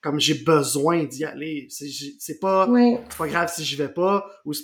comme 0.00 0.18
j'ai 0.18 0.34
besoin 0.34 1.04
d'y 1.04 1.24
aller. 1.24 1.68
C'est 1.70 2.40
pas, 2.40 2.68
pas 3.16 3.28
grave 3.28 3.52
si 3.54 3.64
je 3.64 3.76
vais 3.76 3.88
pas. 3.88 4.28
Ou, 4.44 4.54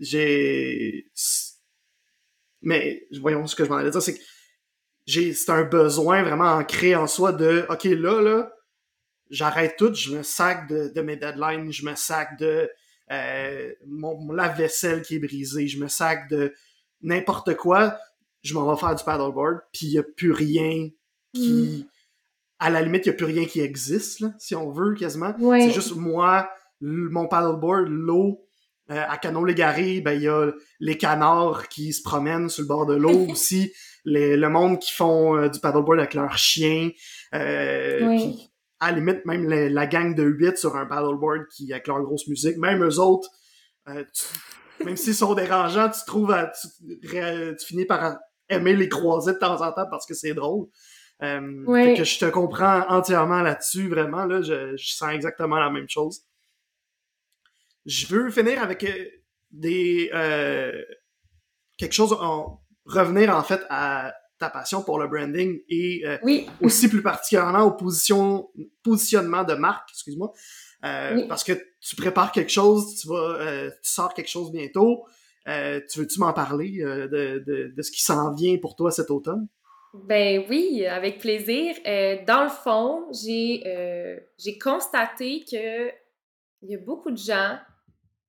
j'ai. 0.00 1.10
Mais 2.62 3.06
voyons 3.20 3.46
ce 3.46 3.54
que 3.54 3.64
je 3.64 3.70
m'en 3.70 3.76
allais 3.76 3.90
dire, 3.90 4.02
c'est 4.02 4.14
que 4.14 4.22
j'ai 5.06 5.32
c'est 5.32 5.50
un 5.50 5.64
besoin 5.64 6.22
vraiment 6.22 6.52
ancré 6.52 6.94
en 6.94 7.06
soi 7.06 7.32
de 7.32 7.64
OK, 7.70 7.84
là, 7.84 8.20
là, 8.20 8.52
j'arrête 9.30 9.76
tout, 9.76 9.94
je 9.94 10.16
me 10.16 10.22
sac 10.22 10.68
de, 10.68 10.92
de 10.94 11.00
mes 11.00 11.16
deadlines, 11.16 11.72
je 11.72 11.84
me 11.84 11.94
sac 11.94 12.38
de 12.38 12.70
euh, 13.10 13.72
mon, 13.86 14.32
lave-vaisselle 14.32 15.02
qui 15.02 15.16
est 15.16 15.18
brisé, 15.18 15.66
je 15.66 15.80
me 15.80 15.88
sac 15.88 16.28
de 16.28 16.52
n'importe 17.00 17.54
quoi, 17.56 17.96
je 18.42 18.54
m'en 18.54 18.70
vais 18.70 18.78
faire 18.78 18.94
du 18.94 19.04
paddleboard, 19.04 19.60
puis 19.72 19.86
il 19.86 19.92
n'y 19.92 19.98
a 19.98 20.02
plus 20.02 20.32
rien 20.32 20.88
qui. 21.32 21.86
Mm. 21.86 21.90
À 22.60 22.70
la 22.70 22.82
limite, 22.82 23.06
il 23.06 23.10
n'y 23.10 23.14
a 23.14 23.16
plus 23.16 23.26
rien 23.26 23.44
qui 23.44 23.60
existe, 23.60 24.18
là, 24.18 24.32
si 24.38 24.56
on 24.56 24.70
veut, 24.70 24.94
quasiment. 24.94 25.32
C'est 25.38 25.70
juste 25.70 25.94
moi, 25.94 26.50
mon 26.80 27.28
paddleboard, 27.28 27.86
l'eau. 27.88 28.47
Euh, 28.90 29.04
à 29.08 29.18
Canon-Légaré, 29.18 30.00
ben, 30.00 30.12
il 30.12 30.22
y 30.22 30.28
a 30.28 30.50
les 30.80 30.96
canards 30.96 31.68
qui 31.68 31.92
se 31.92 32.02
promènent 32.02 32.48
sur 32.48 32.62
le 32.62 32.68
bord 32.68 32.86
de 32.86 32.94
l'eau 32.94 33.26
aussi. 33.30 33.72
Les, 34.04 34.36
le 34.36 34.48
monde 34.48 34.78
qui 34.78 34.92
font 34.92 35.36
euh, 35.36 35.48
du 35.48 35.60
paddleboard 35.60 35.98
avec 35.98 36.14
leurs 36.14 36.38
chiens. 36.38 36.90
Euh, 37.34 38.32
à 38.80 38.92
la 38.92 38.98
limite, 38.98 39.26
même 39.26 39.48
la, 39.48 39.86
gang 39.86 40.14
de 40.14 40.22
8 40.22 40.56
sur 40.56 40.76
un 40.76 40.86
paddleboard 40.86 41.46
qui, 41.48 41.72
avec 41.72 41.88
leur 41.88 42.00
grosse 42.02 42.26
musique, 42.28 42.56
même 42.58 42.84
eux 42.84 42.98
autres, 42.98 43.28
euh, 43.88 44.04
même 44.84 44.96
s'ils 44.96 45.14
sont 45.14 45.34
dérangeants, 45.34 45.90
tu 45.90 46.00
trouves, 46.06 46.34
tu, 47.02 47.66
finis 47.66 47.84
par 47.84 48.18
aimer 48.48 48.74
les 48.74 48.88
croiser 48.88 49.32
de 49.32 49.38
temps 49.38 49.60
en 49.60 49.72
temps 49.72 49.86
parce 49.90 50.06
que 50.06 50.14
c'est 50.14 50.34
drôle. 50.34 50.66
Euh, 51.22 51.96
que 51.96 52.04
je 52.04 52.18
te 52.20 52.26
comprends 52.26 52.84
entièrement 52.88 53.42
là-dessus, 53.42 53.88
vraiment, 53.88 54.24
là, 54.24 54.40
je, 54.40 54.76
sens 54.76 55.12
exactement 55.12 55.58
la 55.58 55.70
même 55.70 55.88
chose. 55.88 56.22
Je 57.88 58.06
veux 58.06 58.30
finir 58.30 58.62
avec 58.62 58.84
euh, 58.84 59.06
des 59.50 60.10
euh, 60.14 60.82
quelque 61.76 61.92
chose, 61.92 62.12
en, 62.12 62.60
revenir 62.84 63.34
en 63.34 63.42
fait 63.42 63.62
à 63.70 64.14
ta 64.38 64.50
passion 64.50 64.82
pour 64.82 65.00
le 65.00 65.08
branding 65.08 65.58
et 65.68 66.04
aussi 66.62 66.88
plus 66.88 67.02
particulièrement 67.02 67.62
au 67.62 67.72
position, 67.72 68.50
positionnement 68.84 69.42
de 69.42 69.54
marque, 69.54 69.90
excuse-moi, 69.90 70.32
parce 70.80 71.42
que 71.42 71.54
tu 71.80 71.96
prépares 71.96 72.30
quelque 72.30 72.52
chose, 72.52 73.00
tu 73.00 73.08
vas, 73.08 73.68
tu 73.82 73.90
sors 73.90 74.14
quelque 74.14 74.28
chose 74.28 74.52
bientôt. 74.52 75.04
tu 75.44 75.98
veux-tu 75.98 76.20
m'en 76.20 76.32
parler 76.32 76.78
de, 76.78 77.42
de, 77.44 77.72
de, 77.76 77.82
ce 77.82 77.90
qui 77.90 78.00
s'en 78.00 78.32
vient 78.32 78.58
pour 78.58 78.76
toi 78.76 78.92
cet 78.92 79.10
automne? 79.10 79.48
Ben 79.94 80.44
oui, 80.50 80.86
avec 80.86 81.18
plaisir. 81.18 81.74
Euh, 81.86 82.18
dans 82.26 82.44
le 82.44 82.50
fond, 82.50 83.06
j'ai 83.12 83.62
euh, 83.66 84.18
j'ai 84.38 84.58
constaté 84.58 85.44
que 85.50 85.88
il 86.62 86.70
y 86.70 86.74
a 86.74 86.78
beaucoup 86.78 87.10
de 87.10 87.16
gens, 87.16 87.58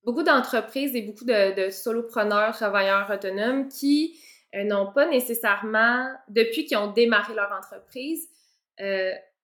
beaucoup 0.04 0.22
d'entreprises 0.22 0.94
et 0.94 1.02
beaucoup 1.02 1.24
de, 1.24 1.70
solopreneurs, 1.70 2.52
travailleurs 2.54 3.10
autonomes 3.10 3.68
qui 3.68 4.18
euh, 4.54 4.64
n'ont 4.64 4.92
pas 4.92 5.08
nécessairement, 5.08 6.08
depuis 6.28 6.64
qu'ils 6.64 6.78
ont 6.78 6.92
démarré 6.92 7.34
leur 7.34 7.50
entreprise, 7.52 8.28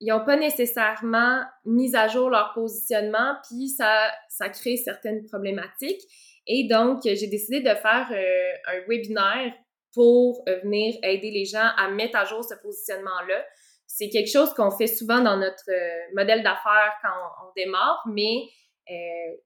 ils 0.01 0.09
n'ont 0.09 0.25
pas 0.25 0.37
nécessairement 0.37 1.43
mis 1.67 1.95
à 1.95 2.09
jour 2.09 2.31
leur 2.31 2.53
positionnement, 2.55 3.35
puis 3.47 3.69
ça, 3.69 4.11
ça 4.31 4.49
crée 4.49 4.77
certaines 4.77 5.27
problématiques. 5.27 6.01
Et 6.47 6.67
donc, 6.69 7.03
j'ai 7.05 7.27
décidé 7.27 7.61
de 7.61 7.75
faire 7.75 8.09
un 8.11 8.89
webinaire 8.89 9.53
pour 9.97 10.43
euh, 10.47 10.61
venir 10.63 10.95
aider 11.03 11.31
les 11.31 11.47
gens 11.47 11.71
à 11.79 11.89
mettre 11.89 12.19
à 12.19 12.27
jour 12.27 12.45
ce 12.45 12.55
positionnement-là. 12.63 13.45
C'est 13.87 14.11
quelque 14.11 14.31
chose 14.31 14.53
qu'on 14.53 14.71
fait 14.71 14.87
souvent 14.87 15.21
dans 15.21 15.39
notre 15.39 15.71
euh, 15.71 16.13
modèle 16.15 16.43
d'affaires 16.43 16.93
quand 17.03 17.47
on, 17.47 17.53
démarre, 17.57 18.05
mais 18.07 18.43
euh, 18.91 19.37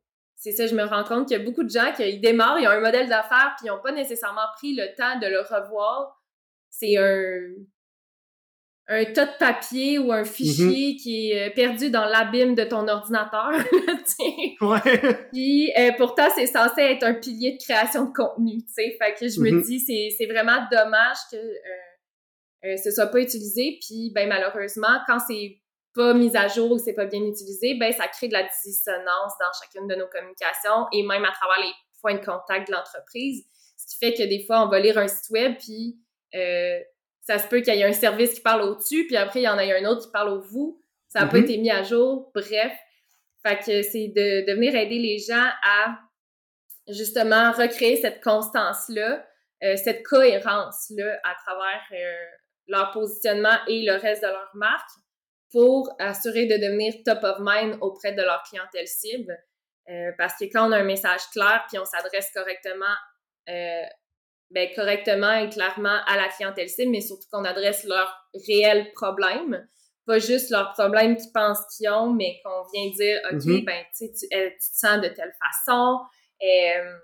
c'est 0.41 0.53
ça, 0.53 0.67
je 0.67 0.75
me 0.75 0.83
rends 0.83 1.05
compte 1.05 1.29
qu'il 1.29 1.37
y 1.37 1.41
a 1.41 1.45
beaucoup 1.45 1.63
de 1.63 1.69
gens 1.69 1.93
qui 1.95 2.19
démarrent, 2.19 2.59
ils 2.59 2.67
ont 2.67 2.71
un 2.71 2.81
modèle 2.81 3.09
d'affaires, 3.11 3.55
puis 3.59 3.67
ils 3.67 3.69
n'ont 3.69 3.83
pas 3.83 3.93
nécessairement 3.93 4.47
pris 4.57 4.75
le 4.75 4.87
temps 4.97 5.19
de 5.19 5.27
le 5.27 5.41
revoir. 5.41 6.19
C'est 6.71 6.97
un, 6.97 7.41
un 8.89 9.05
tas 9.13 9.27
de 9.27 9.39
papier 9.39 9.99
ou 9.99 10.11
un 10.13 10.25
fichier 10.25 10.95
mm-hmm. 10.95 11.03
qui 11.03 11.31
est 11.31 11.49
euh, 11.49 11.55
perdu 11.55 11.91
dans 11.91 12.07
l'abîme 12.07 12.55
de 12.55 12.65
ton 12.65 12.89
ordinateur. 12.89 13.51
ouais. 14.63 15.29
Puis 15.31 15.71
euh, 15.79 15.93
pourtant, 15.99 16.29
c'est 16.35 16.47
censé 16.47 16.81
être 16.81 17.05
un 17.05 17.15
pilier 17.15 17.59
de 17.59 17.63
création 17.63 18.07
de 18.07 18.13
contenu, 18.13 18.63
tu 18.65 18.73
sais. 18.73 18.97
Fait 18.99 19.13
que 19.13 19.29
je 19.29 19.41
me 19.41 19.51
mm-hmm. 19.51 19.65
dis, 19.67 19.81
c'est, 19.81 20.09
c'est 20.17 20.27
vraiment 20.27 20.67
dommage 20.73 21.19
que 21.31 21.37
euh, 21.37 21.91
euh, 22.65 22.77
ce 22.83 22.91
soit 22.91 23.09
pas 23.09 23.21
utilisé. 23.21 23.79
Puis, 23.87 24.11
ben 24.15 24.27
malheureusement, 24.27 25.01
quand 25.07 25.19
c'est 25.19 25.61
pas 25.95 26.15
mis 26.15 26.37
à 26.37 26.49
jour 26.49 26.71
ou 26.73 26.79
c'est 26.79 26.95
pas 26.95 27.07
bien 27.07 27.21
utilisé, 27.23 27.75
ben 27.75 27.93
ça 27.93 28.07
crée 28.09 28.29
de 28.29 28.33
la 28.33 28.43
dissonance 28.43 29.33
dans 29.41 29.51
chacune 29.61 29.89
de 29.89 29.95
nos 29.95 30.07
communications 30.09 30.87
et 30.93 31.03
même 31.03 31.25
à 31.25 31.33
travers 31.33 31.61
les 31.65 31.73
points 32.01 32.15
de 32.15 32.25
contact 32.25 32.69
de 32.69 32.73
l'entreprise. 32.73 33.45
Ce 33.77 33.87
qui 33.87 33.99
fait 33.99 34.15
que 34.15 34.29
des 34.29 34.45
fois, 34.45 34.65
on 34.65 34.69
va 34.69 34.79
lire 34.81 34.99
un 34.99 35.09
site 35.09 35.31
web, 35.31 35.55
puis... 35.59 35.99
Euh, 36.35 36.79
ça 37.23 37.39
se 37.39 37.47
peut 37.47 37.61
qu'il 37.61 37.75
y 37.75 37.81
ait 37.81 37.85
un 37.85 37.93
service 37.93 38.35
qui 38.35 38.41
parle 38.41 38.63
au-dessus, 38.63 39.07
puis 39.07 39.17
après, 39.17 39.41
il 39.41 39.45
y 39.45 39.49
en 39.49 39.59
a 39.59 39.63
un 39.63 39.85
autre 39.85 40.07
qui 40.07 40.11
parle 40.11 40.31
au 40.31 40.41
vous. 40.41 40.83
Ça 41.09 41.21
n'a 41.21 41.27
pas 41.27 41.37
mhm. 41.37 41.45
été 41.45 41.59
mis 41.59 41.71
à 41.71 41.83
jour. 41.83 42.31
Bref. 42.35 42.73
Fait 43.47 43.59
que 43.59 43.83
c'est 43.83 44.09
de, 44.09 44.53
venir 44.53 44.75
aider 44.75 44.99
les 44.99 45.19
gens 45.19 45.49
à 45.63 45.99
justement 46.89 47.53
recréer 47.53 47.97
cette 47.97 48.23
constance-là, 48.23 49.25
euh, 49.63 49.77
cette 49.77 50.05
cohérence-là 50.05 51.21
à 51.25 51.35
travers 51.45 51.83
euh, 51.93 52.27
leur 52.67 52.91
positionnement 52.91 53.57
et 53.69 53.83
le 53.83 53.93
reste 53.93 54.23
de 54.23 54.29
leur 54.29 54.51
marque 54.55 54.91
pour 55.51 55.91
assurer 55.99 56.47
de 56.47 56.57
devenir 56.57 56.95
top 57.05 57.25
of 57.25 57.39
mind 57.41 57.77
auprès 57.81 58.13
de 58.13 58.23
leur 58.23 58.43
clientèle 58.43 58.87
cible. 58.87 59.37
Euh, 59.89 60.13
parce 60.19 60.35
que 60.39 60.45
quand 60.45 60.69
on 60.69 60.73
a 60.73 60.79
un 60.79 60.85
message 60.85 61.23
clair 61.33 61.65
puis 61.69 61.79
on 61.79 61.85
s'adresse 61.85 62.31
correctement 62.33 62.95
ben, 64.51 64.69
correctement 64.75 65.33
et 65.33 65.49
clairement 65.49 65.99
à 66.07 66.17
la 66.17 66.29
clientèle 66.29 66.69
cible, 66.69 66.91
mais 66.91 67.01
surtout 67.01 67.27
qu'on 67.31 67.45
adresse 67.45 67.85
leurs 67.85 68.13
réels 68.47 68.91
problèmes, 68.93 69.67
pas 70.07 70.19
juste 70.19 70.51
leurs 70.51 70.73
problèmes 70.73 71.17
qu'ils 71.17 71.33
pensent 71.33 71.63
qu'ils 71.77 71.89
ont, 71.89 72.13
mais 72.13 72.41
qu'on 72.45 72.65
vient 72.73 72.91
dire, 72.91 73.21
OK, 73.31 73.39
mm-hmm. 73.39 73.65
ben, 73.65 73.85
tu, 73.97 74.05
euh, 74.05 74.51
tu 74.51 74.71
te 74.71 74.77
sens 74.77 75.01
de 75.01 75.09
telle 75.09 75.33
façon. 75.41 76.01
Euh, 76.43 76.99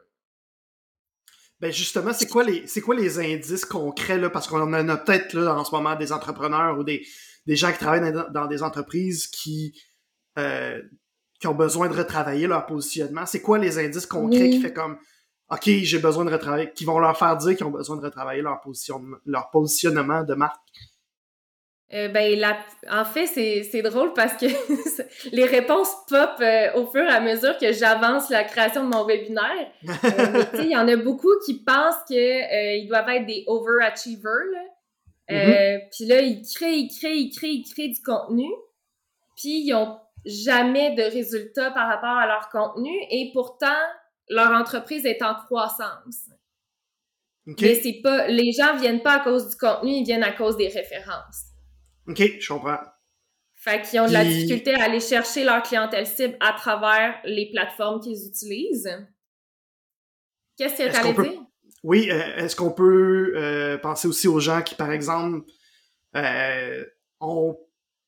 ben 1.60 1.72
justement, 1.72 2.12
c'est 2.12 2.28
quoi 2.28 2.44
les 2.44 2.66
c'est 2.66 2.82
quoi 2.82 2.94
les 2.94 3.18
indices 3.18 3.64
concrets 3.64 4.18
là? 4.18 4.28
Parce 4.28 4.46
qu'on 4.46 4.60
en 4.60 4.88
a 4.88 4.96
peut-être 4.98 5.32
là 5.32 5.54
en 5.54 5.64
ce 5.64 5.74
moment 5.74 5.94
des 5.94 6.12
entrepreneurs 6.12 6.78
ou 6.78 6.84
des, 6.84 7.06
des 7.46 7.56
gens 7.56 7.72
qui 7.72 7.78
travaillent 7.78 8.12
dans, 8.32 8.46
des 8.46 8.62
entreprises 8.62 9.26
qui 9.26 9.80
euh, 10.38 10.80
qui 11.40 11.46
ont 11.46 11.54
besoin 11.54 11.88
de 11.88 11.94
retravailler 11.94 12.46
leur 12.46 12.66
positionnement? 12.66 13.26
C'est 13.26 13.42
quoi 13.42 13.58
les 13.58 13.78
indices 13.78 14.06
concrets 14.06 14.50
qui 14.50 14.60
fait 14.60 14.72
comme 14.72 14.98
OK, 15.50 15.64
j'ai 15.64 15.98
besoin 15.98 16.24
de 16.24 16.30
retravailler, 16.30 16.72
qui 16.72 16.84
vont 16.84 16.98
leur 16.98 17.16
faire 17.16 17.36
dire 17.36 17.56
qu'ils 17.56 17.66
ont 17.66 17.70
besoin 17.70 17.96
de 17.96 18.02
retravailler 18.02 18.42
leur 18.42 18.60
positionnement, 18.60 19.16
leur 19.24 19.50
positionnement 19.50 20.24
de 20.24 20.34
marque? 20.34 20.60
Euh, 21.94 22.08
ben, 22.08 22.36
la... 22.36 22.58
en 22.90 23.04
fait, 23.04 23.26
c'est 23.26 23.82
drôle 23.82 24.12
parce 24.12 24.32
que 24.34 24.46
les 25.32 25.44
réponses 25.44 25.94
pop 26.08 26.30
euh, 26.40 26.72
au 26.74 26.86
fur 26.86 27.04
et 27.04 27.08
à 27.08 27.20
mesure 27.20 27.56
que 27.58 27.72
j'avance 27.72 28.28
la 28.28 28.42
création 28.42 28.82
de 28.82 28.92
mon 28.92 29.06
webinaire. 29.06 29.70
Euh, 29.88 30.44
il 30.58 30.70
y 30.70 30.76
en 30.76 30.88
a 30.88 30.96
beaucoup 30.96 31.30
qui 31.44 31.62
pensent 31.62 32.02
qu'ils 32.08 32.88
doivent 32.88 33.08
être 33.08 33.26
des 33.26 33.44
overachievers. 33.46 34.46
Là. 34.52 34.60
Mm-hmm. 35.28 35.88
Puis 35.94 36.06
là, 36.06 36.20
ils 36.20 36.42
créent, 36.42 36.78
ils 36.78 36.88
créent, 36.88 37.18
ils 37.18 37.30
créent, 37.30 37.54
ils 37.54 37.64
créent 37.64 37.88
du 37.88 38.00
contenu. 38.02 38.48
Puis 39.36 39.66
ils 39.66 39.74
ont 39.74 39.98
jamais 40.24 40.94
de 40.94 41.02
résultats 41.02 41.70
par 41.70 41.88
rapport 41.88 42.16
à 42.16 42.26
leur 42.26 42.48
contenu 42.48 42.92
et 43.10 43.30
pourtant, 43.32 43.66
leur 44.28 44.50
entreprise 44.50 45.06
est 45.06 45.22
en 45.22 45.34
croissance. 45.34 46.30
Mais 47.46 47.76
c'est 47.76 48.00
pas, 48.02 48.26
les 48.26 48.50
gens 48.52 48.76
viennent 48.76 49.02
pas 49.02 49.20
à 49.20 49.20
cause 49.20 49.50
du 49.50 49.56
contenu, 49.56 49.92
ils 49.92 50.04
viennent 50.04 50.24
à 50.24 50.32
cause 50.32 50.56
des 50.56 50.68
références. 50.68 51.44
OK, 52.08 52.20
je 52.40 52.48
comprends. 52.48 52.78
Fait 53.54 53.82
qu'ils 53.82 54.00
ont 54.00 54.06
de 54.06 54.12
la 54.12 54.24
difficulté 54.24 54.74
à 54.74 54.84
aller 54.84 55.00
chercher 55.00 55.44
leur 55.44 55.62
clientèle 55.62 56.06
cible 56.06 56.36
à 56.40 56.52
travers 56.52 57.20
les 57.24 57.50
plateformes 57.50 58.00
qu'ils 58.00 58.26
utilisent. 58.26 59.06
Qu'est-ce 60.56 60.76
que 60.76 60.90
tu 60.90 60.96
allais 60.96 61.30
dire? 61.30 61.42
Oui, 61.86 62.08
euh, 62.10 62.36
est-ce 62.38 62.56
qu'on 62.56 62.72
peut 62.72 63.34
euh, 63.36 63.78
penser 63.78 64.08
aussi 64.08 64.26
aux 64.26 64.40
gens 64.40 64.60
qui, 64.60 64.74
par 64.74 64.90
exemple, 64.90 65.46
euh, 66.16 66.84
ont 67.20 67.56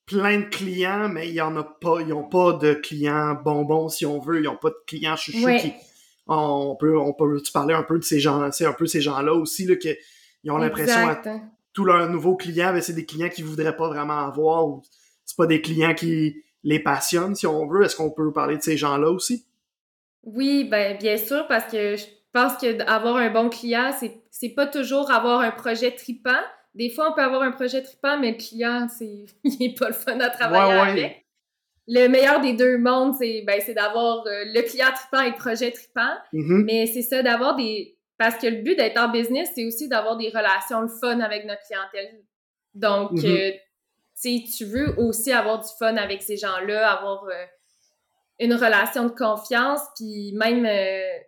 plein 0.05 0.41
de 0.41 0.47
clients, 0.47 1.09
mais 1.09 1.29
il 1.29 1.35
y 1.35 1.41
en 1.41 1.57
a 1.57 1.63
pas, 1.63 2.01
ils 2.01 2.09
n'ont 2.09 2.29
pas 2.29 2.55
de 2.55 2.75
clients 2.75 3.37
bonbons, 3.37 3.89
si 3.89 4.05
on 4.05 4.19
veut, 4.19 4.41
ils 4.41 4.47
n'ont 4.47 4.57
pas 4.57 4.71
de 4.71 4.83
clients 4.85 5.15
chouchous 5.15 5.47
qui. 5.61 5.73
On 6.27 6.75
peut, 6.75 6.99
on 6.99 7.13
peut 7.13 7.41
parler 7.55 7.73
un 7.73 7.85
peu 7.85 8.01
de 8.01 8.05
ces 8.05 8.19
gens, 8.19 8.51
c'est 8.51 8.67
un 8.67 8.73
peu 8.73 8.87
ces 8.87 9.01
gens-là 9.01 9.33
aussi, 9.33 9.65
là, 9.65 9.77
qui 9.77 9.95
ils 10.43 10.51
ont 10.51 10.59
l'impression 10.59 11.17
tous 11.73 11.85
leurs 11.85 12.11
nouveaux 12.11 12.35
clients, 12.35 12.73
ben, 12.73 12.83
c'est 12.83 12.95
des 12.95 13.07
clients 13.07 13.29
qu'ils 13.29 13.45
voudraient 13.45 13.77
pas 13.77 13.87
vraiment 13.87 14.27
avoir 14.27 14.67
ou 14.67 14.83
c'est 15.25 15.37
pas 15.37 15.47
des 15.47 15.63
clients 15.63 15.95
qui 15.95 16.43
les 16.65 16.81
passionnent, 16.81 17.37
si 17.37 17.47
on 17.47 17.69
veut. 17.69 17.85
Est-ce 17.85 17.95
qu'on 17.95 18.11
peut 18.11 18.33
parler 18.33 18.57
de 18.57 18.63
ces 18.63 18.77
gens-là 18.77 19.09
aussi? 19.09 19.47
Oui, 20.25 20.67
ben, 20.69 20.99
bien 20.99 21.17
sûr, 21.17 21.47
parce 21.47 21.71
que 21.71 21.95
je 21.95 22.18
pense 22.33 22.57
que 22.57 22.83
avoir 22.89 23.17
un 23.17 23.31
bon 23.31 23.49
client, 23.49 23.93
c'est, 23.99 24.23
c'est 24.31 24.51
pas 24.51 24.67
toujours 24.67 25.11
avoir 25.11 25.41
un 25.41 25.51
projet 25.51 25.93
tripant. 25.93 26.41
Des 26.75 26.91
fois, 26.91 27.11
on 27.11 27.15
peut 27.15 27.23
avoir 27.23 27.43
un 27.43 27.51
projet 27.51 27.83
tripant, 27.83 28.19
mais 28.19 28.33
le 28.33 28.37
client, 28.37 28.87
c'est, 28.89 29.27
il 29.45 29.63
est 29.63 29.79
pas 29.79 29.89
le 29.89 29.95
fun 29.95 30.19
à 30.21 30.31
travailler 30.31 30.73
avec. 30.73 31.25
Le 31.91 32.07
meilleur 32.09 32.41
des 32.41 32.53
deux 32.53 32.77
mondes, 32.77 33.15
c'est, 33.19 33.43
ben, 33.47 33.61
c'est 33.65 33.73
d'avoir 33.73 34.27
euh, 34.27 34.45
le 34.45 34.61
client 34.61 34.89
tripant 34.95 35.23
et 35.23 35.31
le 35.31 35.37
projet 35.37 35.71
tripant. 35.71 36.17
Mm-hmm. 36.35 36.65
Mais 36.65 36.87
c'est 36.87 37.01
ça, 37.01 37.23
d'avoir 37.23 37.57
des, 37.57 37.99
parce 38.19 38.37
que 38.37 38.49
le 38.49 38.63
but 38.63 38.77
d'être 38.77 39.01
en 39.01 39.09
business, 39.09 39.49
c'est 39.55 39.65
aussi 39.65 39.89
d'avoir 39.89 40.17
des 40.17 40.29
relations 40.29 40.83
le 40.83 40.89
fun 40.89 41.21
avec 41.21 41.47
notre 41.47 41.63
clientèle. 41.63 42.21
Donc, 42.75 43.13
mm-hmm. 43.13 43.55
euh, 43.55 44.49
tu 44.57 44.65
veux 44.65 44.99
aussi 44.99 45.33
avoir 45.33 45.61
du 45.61 45.69
fun 45.79 45.97
avec 45.97 46.23
ces 46.23 46.37
gens-là, 46.37 46.91
avoir 46.91 47.25
euh, 47.25 47.45
une 48.41 48.55
relation 48.55 49.05
de 49.05 49.11
confiance, 49.11 49.81
puis 49.97 50.33
même, 50.35 50.67
euh, 50.67 51.19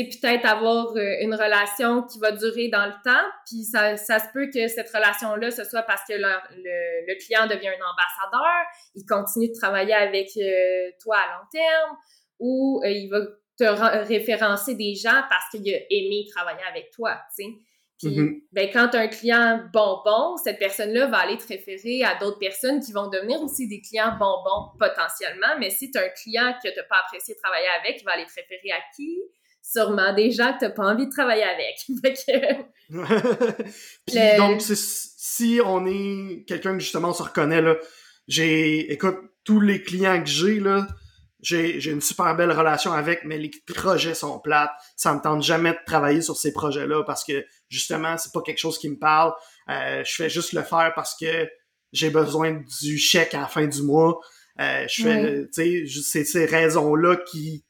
sais, 0.00 0.04
peut-être 0.20 0.46
avoir 0.46 0.96
une 0.96 1.34
relation 1.34 2.02
qui 2.02 2.18
va 2.18 2.32
durer 2.32 2.68
dans 2.68 2.86
le 2.86 2.94
temps, 3.04 3.26
puis 3.46 3.64
ça, 3.64 3.96
ça 3.96 4.18
se 4.18 4.26
peut 4.32 4.48
que 4.52 4.68
cette 4.68 4.90
relation-là, 4.90 5.50
ce 5.50 5.64
soit 5.64 5.82
parce 5.82 6.02
que 6.08 6.14
le, 6.14 6.28
le, 7.06 7.24
client 7.24 7.46
devient 7.46 7.68
un 7.68 7.84
ambassadeur, 7.84 8.66
il 8.94 9.04
continue 9.06 9.48
de 9.48 9.54
travailler 9.54 9.94
avec 9.94 10.28
toi 11.00 11.16
à 11.16 11.38
long 11.38 11.46
terme, 11.52 11.96
ou 12.40 12.82
il 12.84 13.08
va 13.08 13.20
te 13.56 14.06
référencer 14.06 14.74
des 14.74 14.94
gens 14.94 15.22
parce 15.28 15.48
qu'il 15.50 15.72
a 15.72 15.78
aimé 15.90 16.26
travailler 16.34 16.64
avec 16.68 16.90
toi, 16.90 17.20
tu 17.36 17.44
sais. 17.44 17.50
Puis, 17.98 18.08
mm-hmm. 18.08 18.42
ben, 18.52 18.70
quand 18.72 18.88
tu 18.88 18.96
as 18.96 19.00
un 19.00 19.08
client 19.08 19.60
bonbon, 19.72 20.36
cette 20.36 20.58
personne-là 20.58 21.06
va 21.06 21.18
aller 21.18 21.38
te 21.38 21.46
référer 21.46 22.02
à 22.02 22.18
d'autres 22.18 22.40
personnes 22.40 22.80
qui 22.80 22.92
vont 22.92 23.08
devenir 23.08 23.40
aussi 23.40 23.68
des 23.68 23.80
clients 23.80 24.16
bonbons 24.18 24.72
potentiellement. 24.78 25.56
Mais 25.60 25.70
si 25.70 25.92
tu 25.92 25.98
as 25.98 26.02
un 26.02 26.08
client 26.08 26.54
que 26.62 26.68
tu 26.68 26.76
n'as 26.76 26.82
pas 26.84 26.98
apprécié 27.04 27.36
travailler 27.36 27.68
avec, 27.80 28.00
il 28.00 28.04
va 28.04 28.12
aller 28.12 28.26
te 28.26 28.34
référer 28.34 28.72
à 28.72 28.80
qui? 28.96 29.20
Sûrement 29.66 30.12
des 30.12 30.30
gens 30.30 30.52
que 30.52 30.58
tu 30.58 30.64
n'as 30.66 30.70
pas 30.70 30.84
envie 30.84 31.06
de 31.06 31.10
travailler 31.10 31.42
avec. 31.42 31.76
Puis, 34.06 34.16
donc, 34.36 34.60
si 34.60 35.58
on 35.64 35.86
est 35.86 36.44
quelqu'un 36.46 36.74
que 36.74 36.80
justement 36.80 37.08
on 37.08 37.14
se 37.14 37.22
reconnaît, 37.22 37.62
là, 37.62 37.76
j'ai, 38.28 38.92
écoute, 38.92 39.16
tous 39.42 39.60
les 39.60 39.82
clients 39.82 40.22
que 40.22 40.28
j'ai, 40.28 40.60
là, 40.60 40.86
j'ai 41.40 41.90
une 41.90 42.02
super 42.02 42.36
belle 42.36 42.52
relation 42.52 42.92
avec, 42.92 43.24
mais 43.24 43.38
les 43.38 43.50
projets 43.74 44.14
sont 44.14 44.38
plates. 44.38 44.72
Ça 44.96 45.14
me 45.14 45.20
tente 45.20 45.42
jamais 45.42 45.72
de 45.72 45.78
travailler 45.86 46.20
sur 46.20 46.36
ces 46.36 46.52
projets-là 46.52 47.02
parce 47.04 47.24
que 47.24 47.44
justement, 47.68 48.18
c'est 48.18 48.32
pas 48.32 48.42
quelque 48.42 48.58
chose 48.58 48.78
qui 48.78 48.90
me 48.90 48.98
parle. 48.98 49.32
Euh, 49.70 50.02
je 50.04 50.14
fais 50.14 50.28
juste 50.28 50.52
le 50.52 50.62
faire 50.62 50.92
parce 50.94 51.16
que 51.18 51.48
j'ai 51.92 52.10
besoin 52.10 52.62
du 52.82 52.98
chèque 52.98 53.34
à 53.34 53.40
la 53.40 53.46
fin 53.46 53.66
du 53.66 53.82
mois. 53.82 54.20
Euh, 54.60 54.86
je 54.88 55.02
fais, 55.02 55.46
tu 55.52 55.88
sais, 55.88 56.02
c'est 56.02 56.24
ces 56.24 56.44
raisons-là 56.44 57.16
qui, 57.30 57.63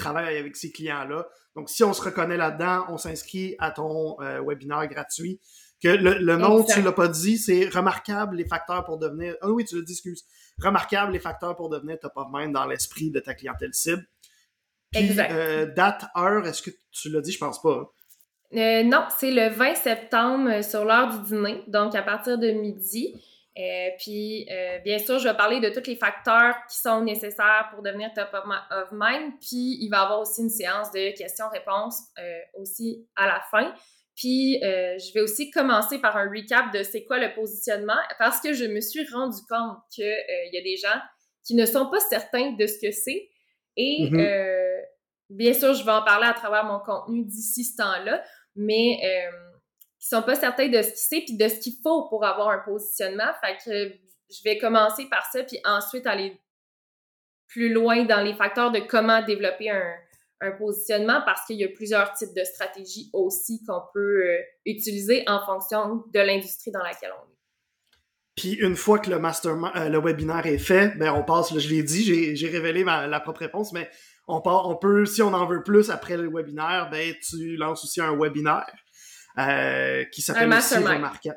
qui 0.00 0.04
travaillent 0.04 0.38
avec 0.38 0.56
ces 0.56 0.70
clients-là. 0.70 1.26
Donc, 1.56 1.68
si 1.68 1.82
on 1.84 1.92
se 1.92 2.02
reconnaît 2.02 2.36
là-dedans, 2.36 2.86
on 2.88 2.96
s'inscrit 2.96 3.56
à 3.58 3.70
ton 3.70 4.20
euh, 4.20 4.40
webinaire 4.46 4.86
gratuit. 4.88 5.40
Que 5.82 5.88
le, 5.88 6.18
le 6.18 6.36
nom, 6.36 6.62
tu 6.62 6.82
l'as 6.82 6.92
pas 6.92 7.08
dit, 7.08 7.38
c'est 7.38 7.68
remarquable 7.68 8.36
les 8.36 8.44
facteurs 8.44 8.84
pour 8.84 8.98
devenir. 8.98 9.34
Ah 9.40 9.50
oui, 9.50 9.64
tu 9.64 9.76
l'as 9.76 9.82
dit, 9.82 9.92
excuse 9.92 10.24
remarquable 10.60 11.12
les 11.12 11.18
facteurs 11.18 11.56
pour 11.56 11.68
devenir 11.68 11.98
top 11.98 12.12
of 12.16 12.28
mind 12.32 12.52
dans 12.52 12.66
l'esprit 12.66 13.10
de 13.10 13.20
ta 13.20 13.34
clientèle 13.34 13.74
cible. 13.74 14.06
exact. 14.94 15.32
Euh, 15.32 15.66
date, 15.66 16.04
heure, 16.16 16.46
est-ce 16.46 16.62
que 16.62 16.70
tu 16.92 17.10
l'as 17.10 17.20
dit? 17.20 17.32
Je 17.32 17.38
pense 17.38 17.60
pas. 17.60 17.74
Hein. 17.74 17.86
Euh, 18.56 18.82
non, 18.82 19.04
c'est 19.16 19.30
le 19.30 19.48
20 19.48 19.74
septembre 19.76 20.64
sur 20.64 20.84
l'heure 20.84 21.20
du 21.20 21.28
dîner, 21.28 21.62
donc 21.68 21.94
à 21.94 22.02
partir 22.02 22.38
de 22.38 22.50
midi. 22.50 23.14
Puis, 23.98 24.46
bien 24.84 24.98
sûr, 24.98 25.18
je 25.18 25.28
vais 25.28 25.36
parler 25.36 25.60
de 25.60 25.68
tous 25.70 25.88
les 25.88 25.96
facteurs 25.96 26.54
qui 26.70 26.78
sont 26.78 27.02
nécessaires 27.02 27.68
pour 27.72 27.82
devenir 27.82 28.10
top 28.14 28.28
of 28.32 28.88
mind. 28.92 29.32
Puis, 29.40 29.78
il 29.80 29.88
va 29.90 29.98
y 29.98 30.00
avoir 30.00 30.20
aussi 30.20 30.42
une 30.42 30.50
séance 30.50 30.90
de 30.92 31.16
questions-réponses 31.16 32.04
aussi 32.54 33.06
à 33.16 33.26
la 33.26 33.40
fin. 33.50 33.74
Puis, 34.20 34.62
euh, 34.62 34.98
je 34.98 35.14
vais 35.14 35.22
aussi 35.22 35.50
commencer 35.50 35.98
par 35.98 36.14
un 36.18 36.28
recap 36.28 36.74
de 36.74 36.82
c'est 36.82 37.04
quoi 37.04 37.18
le 37.18 37.32
positionnement 37.32 37.96
parce 38.18 38.38
que 38.40 38.52
je 38.52 38.66
me 38.66 38.80
suis 38.80 39.08
rendu 39.10 39.38
compte 39.48 39.78
qu'il 39.90 40.04
euh, 40.04 40.50
y 40.52 40.58
a 40.58 40.62
des 40.62 40.76
gens 40.76 41.00
qui 41.42 41.54
ne 41.54 41.64
sont 41.64 41.88
pas 41.88 42.00
certains 42.00 42.52
de 42.52 42.66
ce 42.66 42.74
que 42.78 42.92
c'est. 42.92 43.30
Et 43.78 44.10
mm-hmm. 44.10 44.20
euh, 44.20 44.82
bien 45.30 45.54
sûr, 45.54 45.72
je 45.72 45.82
vais 45.86 45.92
en 45.92 46.02
parler 46.02 46.26
à 46.26 46.34
travers 46.34 46.64
mon 46.64 46.80
contenu 46.80 47.24
d'ici 47.24 47.64
ce 47.64 47.76
temps-là, 47.76 48.22
mais 48.56 48.98
qui 50.00 50.08
sont 50.08 50.22
pas 50.22 50.34
certains 50.34 50.68
de 50.68 50.82
ce 50.82 50.90
que 50.90 50.96
c'est 50.96 51.20
puis 51.20 51.36
de 51.36 51.48
ce 51.48 51.56
qu'il 51.56 51.74
faut 51.82 52.08
pour 52.08 52.24
avoir 52.24 52.48
un 52.48 52.58
positionnement. 52.58 53.30
Fait 53.40 53.56
que 53.64 53.94
je 54.30 54.42
vais 54.44 54.58
commencer 54.58 55.06
par 55.10 55.24
ça, 55.30 55.42
puis 55.42 55.58
ensuite 55.64 56.06
aller 56.06 56.40
plus 57.48 57.72
loin 57.72 58.04
dans 58.04 58.22
les 58.22 58.34
facteurs 58.34 58.70
de 58.70 58.80
comment 58.80 59.22
développer 59.22 59.70
un, 59.70 59.94
un 60.40 60.52
positionnement 60.52 61.20
parce 61.24 61.44
qu'il 61.46 61.56
y 61.56 61.64
a 61.64 61.68
plusieurs 61.68 62.12
types 62.14 62.34
de 62.34 62.44
stratégies 62.44 63.10
aussi 63.12 63.62
qu'on 63.66 63.82
peut 63.92 64.24
euh, 64.24 64.38
utiliser 64.64 65.24
en 65.26 65.44
fonction 65.44 66.04
de 66.12 66.20
l'industrie 66.20 66.70
dans 66.70 66.82
laquelle 66.82 67.12
on 67.12 67.24
est. 67.24 67.36
Puis 68.36 68.52
une 68.54 68.76
fois 68.76 68.98
que 68.98 69.10
le 69.10 69.18
mastermind, 69.18 69.72
euh, 69.76 69.88
le 69.88 69.98
webinaire 69.98 70.46
est 70.46 70.58
fait, 70.58 70.96
ben 70.96 71.12
on 71.12 71.22
passe, 71.22 71.56
je 71.58 71.68
l'ai 71.68 71.82
dit, 71.82 72.36
j'ai 72.36 72.48
révélé 72.48 72.84
ma, 72.84 73.06
la 73.06 73.20
propre 73.20 73.40
réponse, 73.40 73.72
mais 73.72 73.90
on, 74.28 74.40
part, 74.40 74.68
on 74.68 74.76
peut, 74.76 75.04
si 75.04 75.20
on 75.20 75.34
en 75.34 75.46
veut 75.46 75.62
plus 75.62 75.90
après 75.90 76.16
le 76.16 76.30
webinaire, 76.32 76.88
ben 76.90 77.14
tu 77.28 77.56
lances 77.56 77.84
aussi 77.84 78.00
un 78.00 78.16
webinaire. 78.16 78.72
Euh, 79.38 80.04
qui 80.12 80.22
s'appelle 80.22 80.52
aussi 80.52 80.74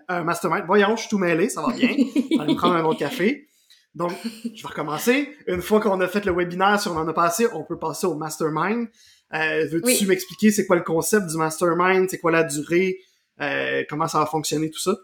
Un 0.08 0.24
mastermind. 0.24 0.66
Voyons, 0.66 0.96
je 0.96 1.02
suis 1.02 1.10
tout 1.10 1.20
mêlé, 1.20 1.50
ça 1.50 1.62
va 1.62 1.74
bien. 1.74 1.90
on 2.40 2.46
va 2.46 2.56
prendre 2.56 2.76
un 2.76 2.84
autre 2.86 3.00
café. 3.00 3.48
Donc, 3.96 4.12
je 4.44 4.62
vais 4.62 4.68
recommencer. 4.68 5.36
Une 5.48 5.62
fois 5.62 5.80
qu'on 5.80 6.00
a 6.02 6.08
fait 6.08 6.26
le 6.26 6.32
webinaire, 6.32 6.80
si 6.80 6.88
on 6.88 6.98
en 6.98 7.08
a 7.08 7.14
passé, 7.14 7.48
on 7.54 7.64
peut 7.64 7.78
passer 7.78 8.08
au 8.08 8.16
mastermind. 8.16 8.88
Euh, 9.34 9.68
Veux-tu 9.68 10.08
m'expliquer 10.08 10.52
c'est 10.52 10.66
quoi 10.66 10.76
le 10.76 10.84
concept 10.84 11.28
du 11.28 11.38
mastermind, 11.38 12.10
c'est 12.10 12.20
quoi 12.20 12.32
la 12.32 12.44
durée, 12.44 13.00
euh, 13.42 13.84
comment 13.90 14.08
ça 14.08 14.20
va 14.20 14.26
fonctionner 14.26 14.70
tout 14.70 14.80
ça? 14.80 14.96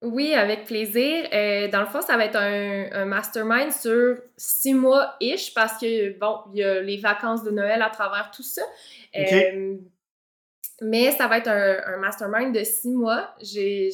Oui, 0.00 0.34
avec 0.34 0.64
plaisir. 0.64 1.26
Euh, 1.32 1.68
dans 1.68 1.80
le 1.80 1.86
fond, 1.86 2.02
ça 2.02 2.16
va 2.16 2.26
être 2.26 2.36
un, 2.36 3.06
mastermind 3.06 3.72
sur 3.72 4.16
six 4.36 4.74
mois-ish 4.74 5.54
parce 5.54 5.80
que, 5.80 6.18
bon, 6.18 6.40
il 6.52 6.58
y 6.58 6.62
a 6.62 6.80
les 6.80 6.98
vacances 6.98 7.42
de 7.42 7.50
Noël 7.50 7.80
à 7.80 7.88
travers 7.88 8.30
tout 8.30 8.42
ça. 8.42 8.62
Mais 10.84 11.10
ça 11.12 11.26
va 11.26 11.38
être 11.38 11.48
un, 11.48 11.96
mastermind 11.98 12.54
de 12.54 12.62
six 12.62 12.90
mois. 12.90 13.34
Je, 13.40 13.90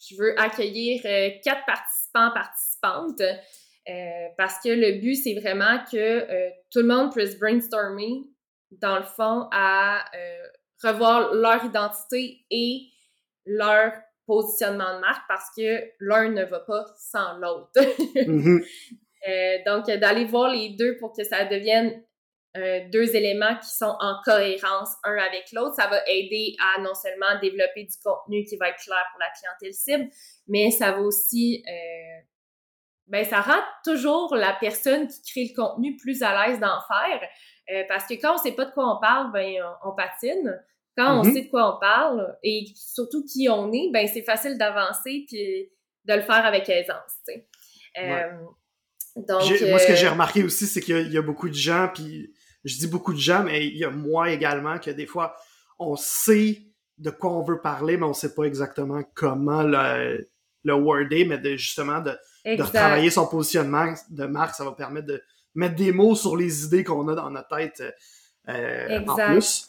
je 0.00 0.16
veux 0.16 0.38
accueillir 0.38 1.00
euh, 1.04 1.30
quatre 1.42 1.64
participants, 1.66 2.30
participants 2.32 3.06
euh, 3.88 4.28
parce 4.36 4.60
que 4.62 4.68
le 4.68 5.00
but, 5.00 5.14
c'est 5.14 5.34
vraiment 5.34 5.78
que 5.90 5.96
euh, 5.96 6.50
tout 6.70 6.80
le 6.80 6.86
monde 6.86 7.12
puisse 7.12 7.38
brainstormer, 7.38 8.24
dans 8.70 8.96
le 8.96 9.04
fond, 9.04 9.48
à 9.50 10.04
euh, 10.14 10.46
revoir 10.82 11.32
leur 11.32 11.64
identité 11.64 12.44
et 12.50 12.82
leur 13.46 13.92
positionnement 14.26 14.96
de 14.96 15.00
marque 15.00 15.22
parce 15.26 15.48
que 15.56 15.84
l'un 16.00 16.28
ne 16.30 16.44
va 16.44 16.60
pas 16.60 16.84
sans 16.98 17.38
l'autre. 17.38 17.70
Mm-hmm. 18.18 19.64
donc, 19.64 19.86
d'aller 19.86 20.24
voir 20.24 20.50
les 20.50 20.70
deux 20.70 20.96
pour 20.98 21.12
que 21.12 21.24
ça 21.24 21.44
devienne 21.44 22.02
deux 22.90 23.16
éléments 23.16 23.56
qui 23.56 23.68
sont 23.68 23.96
en 24.00 24.16
cohérence 24.24 24.90
un 25.04 25.16
avec 25.16 25.52
l'autre, 25.52 25.74
ça 25.74 25.86
va 25.88 26.00
aider 26.06 26.56
à 26.60 26.80
non 26.80 26.94
seulement 26.94 27.38
développer 27.40 27.84
du 27.84 27.96
contenu 28.02 28.44
qui 28.44 28.56
va 28.56 28.68
être 28.68 28.78
clair 28.78 29.04
pour 29.12 29.20
la 29.20 29.30
clientèle 29.38 29.74
cible, 29.74 30.10
mais 30.46 30.70
ça 30.70 30.92
va 30.92 31.00
aussi 31.00 31.64
ben 33.08 33.24
ça 33.24 33.40
rend 33.40 33.60
toujours 33.84 34.36
la 34.36 34.56
personne 34.60 35.08
qui 35.08 35.22
crée 35.32 35.50
le 35.50 35.56
contenu 35.56 35.96
plus 35.96 36.22
à 36.22 36.46
l'aise 36.46 36.60
d'en 36.60 36.78
faire. 36.86 37.20
Euh, 37.70 37.82
parce 37.88 38.06
que 38.06 38.14
quand 38.14 38.34
on 38.34 38.38
sait 38.38 38.52
pas 38.52 38.66
de 38.66 38.72
quoi 38.72 38.96
on 38.96 39.00
parle, 39.00 39.32
ben 39.32 39.62
on, 39.84 39.94
patine. 39.94 40.62
Quand 40.96 41.18
on 41.18 41.22
mm-hmm. 41.22 41.32
sait 41.32 41.42
de 41.42 41.48
quoi 41.48 41.76
on 41.76 41.80
parle 41.80 42.36
et 42.42 42.64
surtout 42.74 43.24
qui 43.24 43.48
on 43.48 43.72
est, 43.72 43.90
ben 43.92 44.06
c'est 44.06 44.22
facile 44.22 44.58
d'avancer 44.58 45.24
puis 45.26 45.70
de 46.04 46.14
le 46.14 46.22
faire 46.22 46.44
avec 46.44 46.68
aisance. 46.68 47.12
Euh, 47.98 48.28
donc, 49.16 49.42
moi, 49.68 49.78
ce 49.78 49.86
que 49.86 49.94
j'ai 49.94 50.06
euh, 50.06 50.12
remarqué 50.12 50.44
aussi, 50.44 50.66
c'est 50.66 50.80
qu'il 50.80 51.12
y, 51.12 51.18
a 51.18 51.22
beaucoup 51.22 51.48
de 51.48 51.54
gens, 51.54 51.90
puis 51.92 52.32
je 52.64 52.76
dis 52.78 52.86
beaucoup 52.86 53.12
de 53.12 53.18
gens, 53.18 53.44
mais 53.44 53.66
il 53.66 53.76
y 53.76 53.84
a 53.84 53.90
moi 53.90 54.30
également, 54.30 54.78
que 54.78 54.90
des 54.90 55.06
fois, 55.06 55.36
on 55.78 55.96
sait 55.96 56.62
de 56.98 57.10
quoi 57.10 57.32
on 57.32 57.42
veut 57.42 57.60
parler, 57.60 57.96
mais 57.96 58.06
on 58.06 58.12
sait 58.12 58.34
pas 58.34 58.44
exactement 58.44 59.02
comment 59.14 59.62
le, 59.62 60.28
le 60.64 60.74
worder, 60.74 61.24
mais 61.24 61.38
de, 61.38 61.56
justement 61.56 62.00
de, 62.00 62.16
de 62.44 62.62
retravailler 62.62 63.10
son 63.10 63.26
positionnement 63.26 63.94
de 64.10 64.26
marque, 64.26 64.54
ça 64.54 64.64
va 64.64 64.72
permettre 64.72 65.06
de 65.06 65.22
mettre 65.54 65.76
des 65.76 65.92
mots 65.92 66.14
sur 66.14 66.36
les 66.36 66.64
idées 66.64 66.84
qu'on 66.84 67.06
a 67.08 67.14
dans 67.14 67.30
notre 67.30 67.56
tête 67.56 67.82
euh, 68.48 69.00
en 69.06 69.14
plus. 69.14 69.68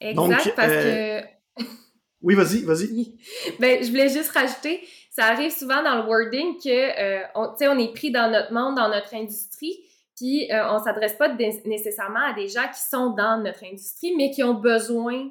Exact, 0.00 0.52
parce 0.54 0.72
euh, 0.72 1.20
que... 1.56 1.62
oui, 2.22 2.34
vas-y, 2.34 2.62
vas-y. 2.62 3.16
Ben, 3.58 3.82
je 3.82 3.88
voulais 3.88 4.10
juste 4.10 4.30
rajouter, 4.30 4.86
ça 5.10 5.26
arrive 5.26 5.50
souvent 5.50 5.82
dans 5.82 6.02
le 6.02 6.08
wording 6.08 6.58
que, 6.62 6.68
euh, 6.68 7.26
on, 7.34 7.54
on 7.60 7.78
est 7.78 7.92
pris 7.94 8.10
dans 8.10 8.30
notre 8.30 8.52
monde, 8.52 8.76
dans 8.76 8.88
notre 8.88 9.14
industrie, 9.14 9.85
puis 10.16 10.50
euh, 10.50 10.72
on 10.72 10.78
s'adresse 10.78 11.14
pas 11.14 11.28
nécessairement 11.64 12.24
à 12.24 12.32
des 12.32 12.48
gens 12.48 12.66
qui 12.68 12.80
sont 12.80 13.10
dans 13.10 13.40
notre 13.42 13.64
industrie, 13.64 14.14
mais 14.16 14.30
qui 14.30 14.42
ont 14.42 14.54
besoin 14.54 15.30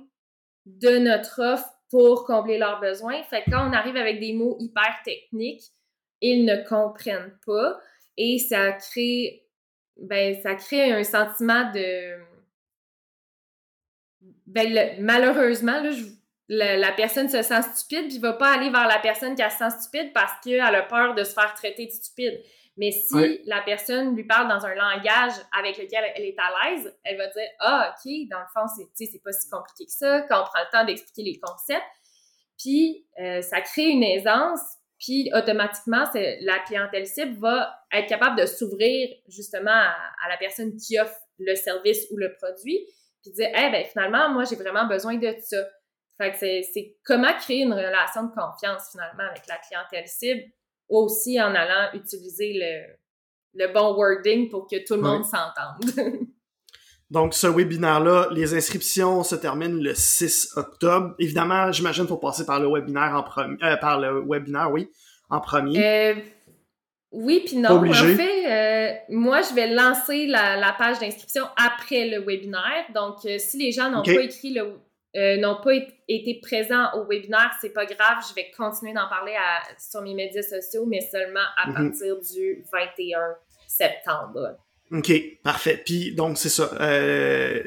de 0.65 0.97
notre 0.97 1.41
offre 1.41 1.69
pour 1.89 2.25
combler 2.25 2.57
leurs 2.57 2.79
besoins. 2.79 3.21
Fait 3.23 3.43
que 3.43 3.51
quand 3.51 3.69
on 3.69 3.73
arrive 3.73 3.97
avec 3.97 4.19
des 4.19 4.33
mots 4.33 4.57
hyper 4.59 5.01
techniques, 5.03 5.63
ils 6.21 6.45
ne 6.45 6.57
comprennent 6.67 7.38
pas 7.45 7.79
et 8.17 8.39
ça 8.39 8.71
crée 8.73 9.43
ben 9.97 10.36
ça 10.41 10.55
crée 10.55 10.91
un 10.91 11.03
sentiment 11.03 11.71
de 11.71 12.17
ben 14.45 14.97
malheureusement 14.99 15.81
là, 15.81 15.91
la, 16.47 16.91
personne 16.91 17.29
se 17.29 17.41
sent 17.41 17.61
stupide 17.73 18.07
puis 18.07 18.19
va 18.19 18.33
pas 18.33 18.53
aller 18.53 18.69
vers 18.69 18.88
la 18.88 18.99
personne 18.99 19.36
qui 19.36 19.43
se 19.43 19.57
sent 19.57 19.69
stupide 19.81 20.13
parce 20.13 20.33
qu'elle 20.43 20.61
a 20.61 20.83
peur 20.83 21.15
de 21.15 21.23
se 21.23 21.33
faire 21.33 21.53
traiter 21.55 21.88
de 21.88 21.91
stupide. 21.91 22.41
Mais 22.78 22.91
si 22.91 23.41
la 23.45 23.61
personne 23.61 24.15
lui 24.15 24.26
parle 24.26 24.49
dans 24.49 24.65
un 24.65 24.76
langage 24.76 25.34
avec 25.57 25.78
lequel 25.78 26.03
elle 26.13 26.23
est 26.23 26.36
à 26.38 26.69
l'aise, 26.69 26.93
elle 27.03 27.17
va 27.17 27.28
dire 27.28 27.47
Ah, 27.59 27.95
OK, 27.95 28.11
dans 28.30 28.39
le 28.39 28.45
fond, 28.53 28.67
c'est, 28.76 29.05
c'est 29.05 29.23
pas 29.23 29.32
si 29.32 29.49
compliqué 29.49 29.86
que 29.86 29.91
ça, 29.91 30.21
quand 30.23 30.41
on 30.41 30.45
prend 30.45 30.59
le 30.59 30.71
temps 30.71 30.86
d'expliquer 30.86 31.23
les 31.23 31.39
concepts. 31.39 31.84
Puis, 32.57 33.05
euh, 33.19 33.41
ça 33.41 33.61
crée 33.61 33.88
une 33.89 34.03
aisance 34.03 34.61
puis 34.99 35.30
automatiquement, 35.34 36.05
la 36.13 36.59
clientèle 36.59 37.05
cible 37.05 37.38
va 37.39 37.80
être 37.91 38.07
capable 38.07 38.39
de 38.39 38.45
s'ouvrir 38.45 39.09
justement 39.28 39.71
à, 39.71 40.30
la 40.30 40.38
personne 40.38 40.76
qui 40.78 40.97
offre 40.99 41.19
le 41.38 41.53
service 41.55 42.07
ou 42.11 42.17
le 42.17 42.34
produit, 42.34 42.80
puis 43.21 43.32
dire, 43.32 43.49
eh 43.53 43.71
ben 43.71 43.86
finalement, 43.86 44.30
moi 44.30 44.45
j'ai 44.45 44.55
vraiment 44.55 44.88
besoin 44.88 45.15
de 45.15 45.36
ça. 45.41 45.57
Fait 46.17 46.32
que 46.32 46.38
c'est 46.38 46.97
comment 47.03 47.34
créer 47.34 47.63
une 47.63 47.73
relation 47.73 48.23
de 48.23 48.34
confiance 48.34 48.91
finalement 48.91 49.30
avec 49.30 49.45
la 49.47 49.57
clientèle 49.57 50.07
cible, 50.07 50.43
aussi 50.89 51.41
en 51.41 51.53
allant 51.55 51.93
utiliser 51.93 52.53
le, 52.53 52.95
le 53.55 53.73
bon 53.73 53.95
wording 53.95 54.49
pour 54.49 54.67
que 54.67 54.86
tout 54.86 54.95
le 54.95 55.01
monde 55.01 55.23
s'entende. 55.23 56.27
Donc, 57.11 57.36
ce 57.36 57.47
webinaire-là, 57.47 58.29
les 58.31 58.55
inscriptions 58.55 59.23
se 59.23 59.36
terminent 59.36 59.81
le 59.81 59.93
6 59.93 60.53
octobre. 60.55 61.13
Évidemment, 61.19 61.71
j'imagine 61.71 62.03
qu'il 62.03 62.09
faut 62.09 62.17
passer 62.17 62.45
par 62.45 62.59
le 62.59 62.67
webinaire 62.67 63.13
en 63.15 63.21
premier, 63.21 63.57
euh, 63.63 63.77
par 63.77 63.99
le 63.99 64.23
webinaire, 64.27 64.71
oui, 64.71 64.89
en 65.29 65.39
premier. 65.39 65.86
Euh, 65.86 66.15
oui, 67.11 67.43
puis 67.45 67.57
non. 67.57 67.88
En 67.88 67.93
fait, 67.93 68.51
euh, 68.51 68.93
moi, 69.09 69.41
je 69.43 69.53
vais 69.53 69.73
lancer 69.73 70.25
la, 70.25 70.75
page 70.77 70.99
d'inscription 70.99 71.43
après 71.55 72.09
le 72.09 72.25
webinaire. 72.25 72.86
Donc, 72.93 73.19
si 73.38 73.57
les 73.57 73.71
gens 73.71 73.91
n'ont 73.91 74.03
pas 74.03 74.21
écrit 74.21 74.53
le, 74.53 74.73
n'ont 75.16 75.61
pas 75.63 75.74
été 76.07 76.39
présents 76.41 76.93
au 76.95 77.05
webinaire, 77.05 77.51
c'est 77.61 77.74
pas 77.74 77.86
grave. 77.86 78.18
Je 78.30 78.36
vais 78.36 78.51
continuer 78.55 78.93
d'en 78.93 79.07
parler 79.07 79.36
sur 79.78 80.01
mes 80.01 80.13
médias 80.13 80.43
sociaux, 80.43 80.86
mais 80.86 81.01
seulement 81.01 81.45
à 81.57 81.70
mhm. 81.70 81.74
partir 81.74 82.20
du 82.20 82.66
21 82.72 83.20
septembre. 83.68 84.57
OK, 84.91 85.11
parfait. 85.43 85.82
Puis 85.84 86.13
donc 86.13 86.38
c'est 86.38 86.49
ça. 86.49 86.70
Euh, 86.80 87.63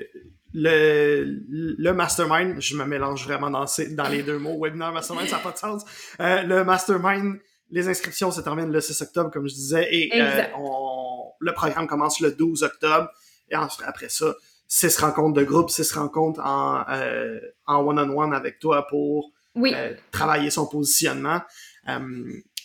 le, 0.54 1.24
le 1.48 1.92
mastermind, 1.92 2.60
je 2.60 2.76
me 2.76 2.84
mélange 2.84 3.24
vraiment 3.24 3.50
dans, 3.50 3.66
dans 3.90 4.08
les 4.08 4.22
deux 4.22 4.38
mots. 4.38 4.58
Webinaire, 4.62 4.92
mastermind, 4.92 5.28
ça 5.28 5.36
n'a 5.36 5.42
pas 5.42 5.52
de 5.52 5.58
sens. 5.58 5.84
Euh, 6.20 6.42
le 6.42 6.64
mastermind, 6.64 7.38
les 7.70 7.88
inscriptions 7.88 8.30
se 8.30 8.40
terminent 8.40 8.72
le 8.72 8.80
6 8.80 9.02
octobre, 9.02 9.30
comme 9.30 9.46
je 9.48 9.54
disais, 9.54 9.88
et 9.90 10.10
euh, 10.20 10.42
on, 10.56 11.32
le 11.38 11.52
programme 11.52 11.86
commence 11.86 12.20
le 12.20 12.32
12 12.32 12.62
octobre. 12.62 13.10
Et 13.50 13.54
après 13.54 14.08
ça, 14.08 14.34
six 14.68 14.96
rencontres 14.98 15.34
de 15.34 15.44
groupe, 15.44 15.70
six 15.70 15.90
rencontres 15.92 16.40
en 16.44 16.84
euh, 16.90 17.40
en 17.66 17.84
one-on-one 17.84 18.32
avec 18.32 18.58
toi 18.60 18.86
pour 18.86 19.32
oui. 19.54 19.74
travailler 20.12 20.50
son 20.50 20.66
positionnement. 20.66 21.40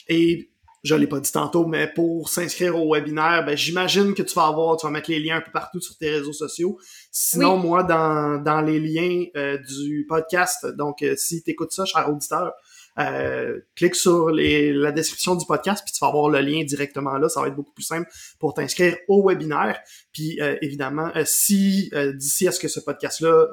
et 0.08 0.50
je 0.84 0.96
l'ai 0.96 1.08
pas 1.08 1.22
dit 1.22 1.32
tantôt, 1.32 1.66
mais 1.66 1.88
pour 1.88 2.28
s'inscrire 2.28 2.78
au 2.78 2.94
webinaire, 2.94 3.46
ben, 3.46 3.56
j'imagine 3.56 4.14
que 4.14 4.22
tu 4.22 4.36
vas 4.36 4.48
avoir, 4.48 4.76
tu 4.76 4.86
vas 4.86 4.92
mettre 4.92 5.10
les 5.10 5.20
liens 5.20 5.38
un 5.38 5.42
peu 5.42 5.52
partout 5.52 5.80
sur 5.80 5.98
tes 5.98 6.10
réseaux 6.10 6.34
sociaux. 6.34 6.78
Sinon, 7.10 7.56
moi, 7.56 7.84
dans, 7.84 8.42
dans 8.44 8.60
les 8.60 8.80
liens 8.80 9.26
euh, 9.38 9.58
du 9.60 10.06
podcast, 10.10 10.66
donc 10.76 11.02
euh, 11.02 11.16
si 11.16 11.42
tu 11.42 11.52
écoutes 11.52 11.72
ça, 11.72 11.86
cher 11.86 12.10
auditeur, 12.10 12.52
euh, 13.00 13.60
clique 13.76 13.96
sur 13.96 14.30
les, 14.30 14.72
la 14.74 14.92
description 14.92 15.36
du 15.36 15.46
podcast, 15.46 15.84
puis 15.86 15.94
tu 15.94 16.00
vas 16.00 16.08
avoir 16.08 16.30
le 16.30 16.40
lien 16.40 16.64
directement 16.64 17.18
là. 17.18 17.30
Ça 17.30 17.42
va 17.42 17.48
être 17.48 17.56
beaucoup 17.56 17.74
plus 17.74 17.84
simple 17.84 18.10
pour 18.40 18.54
t'inscrire 18.54 18.96
au 19.08 19.28
webinaire. 19.28 19.80
Puis 20.12 20.40
évidemment, 20.62 21.12
si 21.26 21.92
d'ici 22.16 22.48
à 22.48 22.52
ce 22.52 22.60
que 22.60 22.68
ce 22.68 22.80
podcast-là 22.80 23.48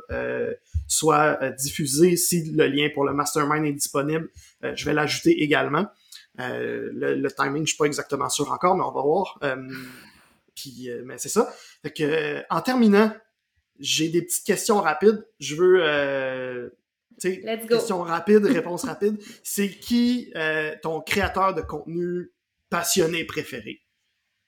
soit 0.87 1.39
diffusé, 1.53 2.17
si 2.17 2.51
le 2.53 2.67
lien 2.67 2.89
pour 2.93 3.05
le 3.05 3.15
mastermind 3.15 3.65
est 3.65 3.73
disponible, 3.73 4.29
je 4.63 4.85
vais 4.85 4.93
l'ajouter 4.93 5.43
également. 5.43 5.87
Euh, 6.39 6.91
le, 6.93 7.31
timing, 7.31 7.63
je 7.63 7.71
suis 7.71 7.77
pas 7.77 7.87
exactement 7.87 8.29
sûr 8.29 8.51
encore, 8.53 8.77
mais 8.77 8.85
on 8.85 8.93
va 8.93 9.03
voir. 9.03 9.39
Euh, 9.43 9.57
puis, 10.55 10.89
euh, 10.91 11.03
mais 11.05 11.19
c'est 11.19 11.29
ça. 11.29 11.53
Fait 11.83 11.93
que, 11.93 12.43
en 12.51 12.61
terminant, 12.61 13.13
j'ai 13.79 14.09
des 14.09 14.23
petites 14.23 14.45
questions 14.45 14.81
rapides. 14.81 15.27
Je 15.39 15.57
veux, 15.57 16.73
tu 17.21 17.43
sais, 17.43 17.67
questions 17.69 18.03
rapides, 18.03 18.45
réponses 18.45 18.85
rapides. 18.85 19.19
C'est 19.43 19.71
qui 19.71 20.33
ton 20.83 21.01
créateur 21.01 21.55
de 21.55 21.63
contenu 21.63 22.33
passionné 22.69 23.25
préféré? 23.25 23.81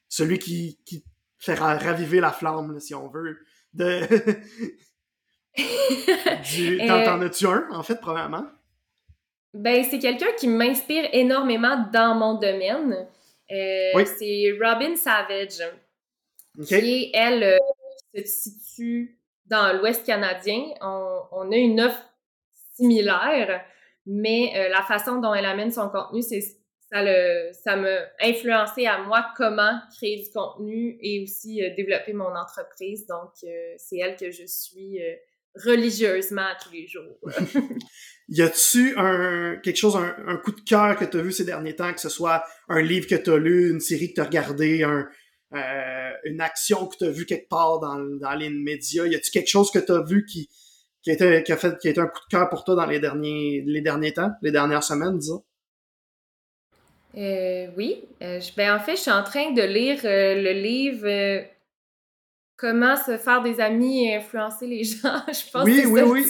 Celui 0.09 0.39
qui, 0.39 0.79
qui 0.85 1.05
fait 1.39 1.55
raviver 1.55 2.21
la 2.21 2.31
flamme, 2.31 2.79
si 2.81 2.95
on 2.95 3.09
veut, 3.09 3.39
de... 3.75 4.01
T'en 6.87 7.21
as-tu 7.21 7.47
un, 7.47 7.69
en 7.73 7.83
fait, 7.83 8.01
premièrement? 8.01 8.45
Ben, 9.55 9.85
c'est 9.85 9.99
quelqu'un 9.99 10.33
qui 10.39 10.49
m'inspire 10.49 11.09
énormément 11.13 11.87
dans 11.93 12.15
mon 12.15 12.35
domaine. 12.35 13.07
Euh, 13.51 14.05
c'est 14.19 14.57
Robin 14.63 14.97
Savage, 14.97 15.63
qui, 16.67 17.11
elle, 17.13 17.43
euh, 17.43 17.59
se 18.25 18.51
situe 18.51 19.19
dans 19.47 19.77
l'Ouest 19.79 20.07
canadien. 20.07 20.63
On, 20.81 21.51
a 21.53 21.57
une 21.57 21.81
offre 21.83 22.03
similaire, 22.75 23.65
mais 24.07 24.53
euh, 24.57 24.69
la 24.69 24.83
façon 24.83 25.21
dont 25.21 25.35
elle 25.35 25.45
amène 25.45 25.71
son 25.71 25.89
contenu, 25.89 26.23
c'est 26.23 26.41
ça 26.41 27.03
le 27.03 27.53
ça 27.53 27.77
m'a 27.77 28.01
influencé 28.21 28.87
à 28.87 29.03
moi 29.03 29.27
comment 29.37 29.79
créer 29.97 30.23
du 30.23 30.31
contenu 30.31 30.99
et 31.01 31.23
aussi 31.23 31.63
développer 31.77 32.13
mon 32.13 32.35
entreprise. 32.35 33.07
Donc, 33.07 33.31
c'est 33.79 33.97
elle 33.97 34.17
que 34.17 34.31
je 34.31 34.45
suis 34.47 35.01
religieusement 35.55 36.49
tous 36.63 36.73
les 36.73 36.87
jours. 36.87 37.19
y 38.29 38.43
a-tu 38.43 38.95
un 38.97 39.57
quelque 39.63 39.77
chose, 39.77 39.97
un, 39.97 40.37
coup 40.39 40.53
de 40.53 40.61
cœur 40.61 40.97
que 40.97 41.05
tu 41.05 41.19
as 41.19 41.23
vu 41.23 41.33
ces 41.33 41.45
derniers 41.45 41.77
temps, 41.77 41.93
que 41.93 42.01
ce 42.01 42.09
soit 42.09 42.45
un 42.69 42.81
livre 42.81 43.07
que 43.07 43.15
tu 43.15 43.31
as 43.31 43.37
lu, 43.37 43.71
une 43.71 43.81
série 43.81 44.09
que 44.09 44.15
tu 44.15 44.21
as 44.21 44.25
regardé, 44.25 44.83
un, 44.83 45.09
euh, 45.55 46.11
une 46.25 46.41
action 46.41 46.87
que 46.87 46.97
tu 46.97 47.05
as 47.05 47.11
vue 47.11 47.27
quelque 47.27 47.49
part 47.49 47.81
dans, 47.81 47.99
dans 47.99 48.35
les 48.35 48.49
médias? 48.49 49.07
Y 49.07 49.15
a-tu 49.15 49.31
quelque 49.31 49.51
chose 49.51 49.71
que 49.71 49.79
tu 49.79 49.93
as 49.93 50.03
vu 50.03 50.25
qui, 50.25 50.49
qui, 51.03 51.11
a 51.11 51.15
été, 51.15 51.43
qui, 51.43 51.53
a 51.53 51.57
fait, 51.57 51.79
qui 51.79 51.89
a 51.89 51.91
été 51.91 52.01
un 52.01 52.07
coup 52.07 52.21
de 52.21 52.31
cœur 52.31 52.49
pour 52.49 52.65
toi 52.65 52.75
dans 52.77 52.87
les 52.87 53.01
derniers, 53.01 53.63
les 53.67 53.81
derniers 53.81 54.13
temps, 54.13 54.31
les 54.41 54.53
dernières 54.53 54.85
semaines, 54.85 55.19
disons? 55.19 55.43
Euh, 57.17 57.67
oui. 57.77 58.05
Euh, 58.23 58.41
ben, 58.57 58.77
en 58.77 58.81
fait, 58.81 58.97
je 58.97 59.03
suis 59.03 59.11
en 59.11 59.23
train 59.23 59.53
de 59.53 59.63
lire 59.63 60.01
euh, 60.05 60.35
le 60.41 60.53
livre 60.53 61.47
Comment 62.57 62.97
se 62.97 63.19
faire 63.19 63.43
des 63.43 63.59
amis 63.59 64.05
et 64.05 64.17
influencer 64.17 64.69
les 64.69 64.85
gens. 64.85 65.21
je 65.27 65.51
pense 65.51 65.65
oui, 65.65 65.83
que 65.83 65.89
oui, 65.89 66.03
oui. 66.03 66.25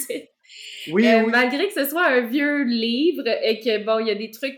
Oui, 0.91 1.07
oui. 1.07 1.25
Malgré 1.29 1.67
que 1.67 1.73
ce 1.73 1.85
soit 1.85 2.07
un 2.07 2.21
vieux 2.21 2.63
livre 2.63 3.27
et 3.27 3.59
que, 3.59 3.83
bon, 3.85 3.99
il 3.99 4.07
y 4.07 4.11
a 4.11 4.15
des 4.15 4.31
trucs 4.31 4.57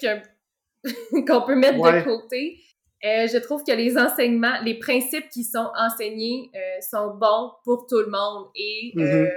qu'on 1.27 1.41
peut 1.41 1.55
mettre 1.55 1.77
de 1.77 2.03
côté, 2.03 2.59
je 3.03 3.37
trouve 3.39 3.63
que 3.63 3.73
les 3.73 3.97
enseignements, 3.97 4.61
les 4.63 4.79
principes 4.79 5.29
qui 5.29 5.43
sont 5.43 5.69
enseignés 5.77 6.49
sont 6.79 7.15
bons 7.15 7.51
pour 7.65 7.85
tout 7.87 7.99
le 7.99 8.09
monde. 8.09 8.47
Et 8.55 8.93
mm-hmm. 8.95 9.29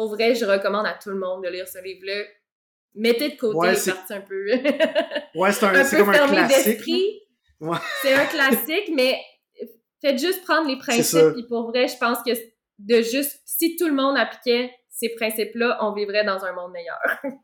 Pour 0.00 0.08
vrai, 0.08 0.34
je 0.34 0.46
recommande 0.46 0.86
à 0.86 0.94
tout 0.94 1.10
le 1.10 1.18
monde 1.18 1.44
de 1.44 1.50
lire 1.50 1.68
ce 1.68 1.76
livre-là. 1.76 2.24
Mettez 2.94 3.28
de 3.28 3.36
côté 3.36 3.68
les 3.68 3.92
parties 3.92 4.14
un 4.14 4.22
peu. 4.22 4.46
ouais, 5.34 5.52
c'est 5.52 5.66
un, 5.66 5.74
un 5.74 5.84
peu 5.84 5.96
comme 5.98 6.08
un 6.08 6.26
classique. 6.26 6.88
Ouais. 7.60 7.76
C'est 8.00 8.14
un 8.14 8.24
classique, 8.24 8.90
mais 8.94 9.20
faites 10.00 10.18
juste 10.18 10.42
prendre 10.44 10.66
les 10.68 10.78
principes. 10.78 11.36
Et 11.36 11.46
pour 11.46 11.68
vrai, 11.68 11.86
je 11.86 11.98
pense 11.98 12.16
que 12.24 12.30
de 12.78 13.02
juste, 13.02 13.42
si 13.44 13.76
tout 13.76 13.88
le 13.88 13.92
monde 13.92 14.16
appliquait 14.16 14.70
ces 14.88 15.10
principes-là, 15.10 15.76
on 15.82 15.92
vivrait 15.92 16.24
dans 16.24 16.42
un 16.46 16.52
monde 16.54 16.72
meilleur. 16.72 16.98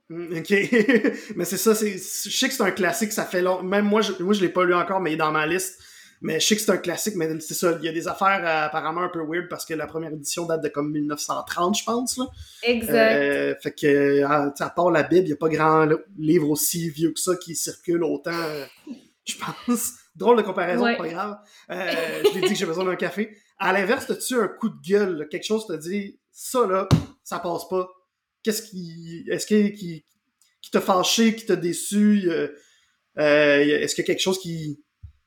Mm, 0.09 0.39
OK. 0.39 0.51
mais 1.37 1.45
c'est 1.45 1.59
ça, 1.59 1.75
je 1.75 1.99
sais 1.99 2.49
que 2.49 2.55
c'est 2.55 2.63
un 2.63 2.71
classique, 2.71 3.13
ça 3.13 3.27
fait 3.27 3.43
long. 3.43 3.63
Même 3.63 3.85
moi, 3.85 4.01
je, 4.01 4.13
moi, 4.23 4.33
je 4.33 4.41
l'ai 4.41 4.49
pas 4.49 4.65
lu 4.65 4.73
encore, 4.73 5.01
mais 5.01 5.11
il 5.11 5.15
est 5.15 5.19
dans 5.19 5.31
ma 5.31 5.47
liste. 5.47 5.79
Mais 6.23 6.41
je 6.41 6.47
sais 6.47 6.57
que 6.57 6.63
c'est 6.63 6.71
un 6.71 6.79
classique, 6.79 7.15
mais 7.17 7.29
c'est 7.41 7.55
ça, 7.55 7.77
il 7.79 7.85
y 7.85 7.89
a 7.89 7.93
des 7.93 8.09
affaires 8.09 8.41
euh, 8.43 8.67
apparemment 8.67 9.03
un 9.03 9.09
peu 9.09 9.21
weird 9.21 9.49
parce 9.49 9.67
que 9.67 9.75
la 9.75 9.87
première 9.87 10.13
édition 10.13 10.47
date 10.47 10.63
de 10.63 10.69
comme 10.69 10.91
1930, 10.91 11.79
je 11.79 11.85
pense. 11.85 12.17
Là. 12.17 12.27
Exact. 12.63 13.17
Euh, 13.17 13.55
fait 13.63 13.73
que, 13.73 14.23
à, 14.23 14.53
à, 14.59 14.71
part 14.71 14.91
la 14.91 15.03
Bible, 15.03 15.23
il 15.23 15.29
n'y 15.29 15.33
a 15.33 15.37
pas 15.37 15.49
grand 15.49 15.87
livre 16.19 16.49
aussi 16.49 16.89
vieux 16.91 17.13
que 17.13 17.21
ça 17.21 17.37
qui 17.37 17.55
circule 17.55 18.03
autant, 18.03 18.31
euh, 18.33 18.65
je 19.25 19.35
pense. 19.37 19.93
Drôle 20.17 20.39
de 20.39 20.43
comparaison, 20.43 20.85
pas 20.97 21.09
grave. 21.09 21.39
Euh, 21.71 22.23
je 22.25 22.35
l'ai 22.35 22.41
dit 22.41 22.55
que 22.55 22.59
j'ai 22.59 22.65
besoin 22.65 22.85
d'un 22.85 22.97
café. 22.97 23.37
À 23.59 23.73
l'inverse, 23.75 24.09
as-tu 24.09 24.35
un 24.35 24.49
coup 24.49 24.71
de 24.71 24.81
gueule, 24.81 25.29
quelque 25.31 25.45
chose 25.45 25.67
te 25.67 25.75
dit, 25.75 26.19
ça 26.33 26.67
là, 26.67 26.89
ça 27.23 27.39
passe 27.39 27.69
pas. 27.69 27.87
Qu'est-ce 28.43 28.63
qui, 28.63 29.25
est-ce 29.31 29.47
qui, 29.47 29.75
qui 29.75 30.71
t'a 30.71 30.81
fâché, 30.81 31.35
qui 31.35 31.45
t'a 31.45 31.57
déçu? 31.57 32.31
Euh, 32.31 32.49
euh, 33.19 33.59
est-ce 33.59 33.95
qu'il 33.95 34.05
y 34.05 34.07
a 34.07 34.13
quelque 34.13 34.23
chose 34.23 34.39
qui, 34.39 34.83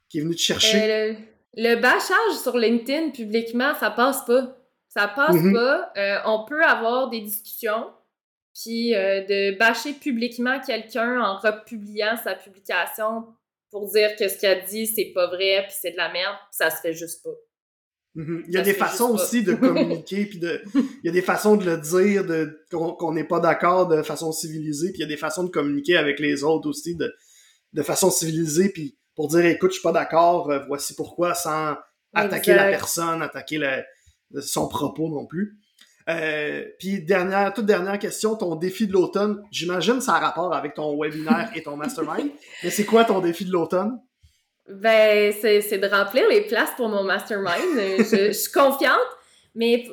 qui 0.10 0.20
est 0.20 0.22
venu 0.22 0.36
te 0.36 0.42
chercher? 0.42 1.18
le, 1.56 1.76
bâchage 1.76 2.38
sur 2.42 2.58
LinkedIn 2.58 3.12
publiquement, 3.12 3.74
ça 3.80 3.92
passe 3.92 4.26
pas. 4.26 4.56
Ça 4.88 5.08
passe 5.08 5.36
mm-hmm. 5.36 5.54
pas. 5.54 6.24
on 6.26 6.46
peut 6.46 6.64
avoir 6.64 7.10
des 7.10 7.22
discussions, 7.22 7.88
puis 8.54 8.92
de 8.92 9.58
bâcher 9.58 9.94
publiquement 9.94 10.60
quelqu'un 10.60 11.22
en 11.22 11.38
republiant 11.38 12.18
sa 12.24 12.36
publication 12.36 13.26
pour 13.72 13.90
dire 13.92 14.16
que 14.18 14.28
ce 14.28 14.38
qu'il 14.38 14.50
a 14.50 14.56
dit, 14.56 14.88
c'est 14.88 15.12
pas 15.14 15.28
vrai, 15.28 15.66
puis 15.68 15.78
c'est 15.80 15.92
de 15.92 15.98
la 15.98 16.12
merde, 16.12 16.36
ça 16.52 16.70
se 16.70 16.82
fait 16.82 16.94
juste 16.94 17.24
pas. 17.24 17.36
Mm-hmm. 18.16 18.44
Il 18.48 18.54
y 18.54 18.58
a 18.58 18.62
des 18.62 18.74
façons 18.74 19.12
aussi 19.12 19.44
de 19.44 19.54
communiquer, 19.56 20.26
puis 20.26 20.40
de, 20.40 20.62
il 20.76 21.06
y 21.06 21.10
a 21.10 21.12
des 21.12 21.22
façons 21.22 21.56
de 21.56 21.66
le 21.66 21.78
dire, 21.78 22.26
de 22.26 22.66
qu'on 22.72 23.14
n'est 23.14 23.28
pas 23.28 23.40
d'accord 23.40 23.88
de 23.88 24.02
façon 24.02 24.32
civilisée, 24.32 24.90
puis 24.90 25.00
il 25.00 25.02
y 25.02 25.06
a 25.06 25.08
des 25.08 25.18
façons 25.18 25.44
de 25.44 25.50
communiquer 25.50 25.98
avec 25.98 26.20
les 26.20 26.44
autres 26.44 26.68
aussi 26.68 26.96
de, 26.96 27.14
de 27.74 27.84
façon 27.84 28.10
civilisée, 28.10 28.70
puis 28.70 28.98
pour 29.20 29.28
dire 29.28 29.46
écoute, 29.48 29.72
je 29.72 29.74
suis 29.74 29.84
pas 29.84 29.92
d'accord, 29.92 30.50
euh, 30.50 30.60
voici 30.66 30.96
pourquoi, 30.96 31.34
sans 31.34 31.76
attaquer 32.14 32.54
la 32.54 32.70
personne, 32.70 33.22
attaquer 33.22 33.60
son 34.40 34.70
propos 34.70 35.10
non 35.10 35.26
plus. 35.26 35.58
Euh, 36.08 36.64
puis 36.80 37.04
dernière, 37.04 37.54
toute 37.54 37.66
dernière 37.66 38.00
question, 38.00 38.38
ton 38.38 38.56
défi 38.56 38.88
de 38.88 38.94
l'automne, 38.94 39.44
j'imagine 39.52 40.00
ça 40.00 40.14
a 40.14 40.20
rapport 40.20 40.54
avec 40.54 40.74
ton 40.74 40.98
webinaire 40.98 41.52
et 41.54 41.62
ton 41.62 41.76
mastermind. 41.76 42.30
Mais 42.64 42.70
c'est 42.70 42.86
quoi 42.86 43.04
ton 43.04 43.20
défi 43.20 43.44
de 43.44 43.52
l'automne? 43.52 44.00
Ben, 44.70 45.34
c'est 45.34 45.78
de 45.78 45.88
remplir 45.88 46.24
les 46.30 46.44
places 46.48 46.72
pour 46.78 46.88
mon 46.88 47.04
mastermind. 47.04 47.78
je, 47.98 48.32
suis 48.32 48.52
confiante, 48.54 49.00
mais 49.54 49.86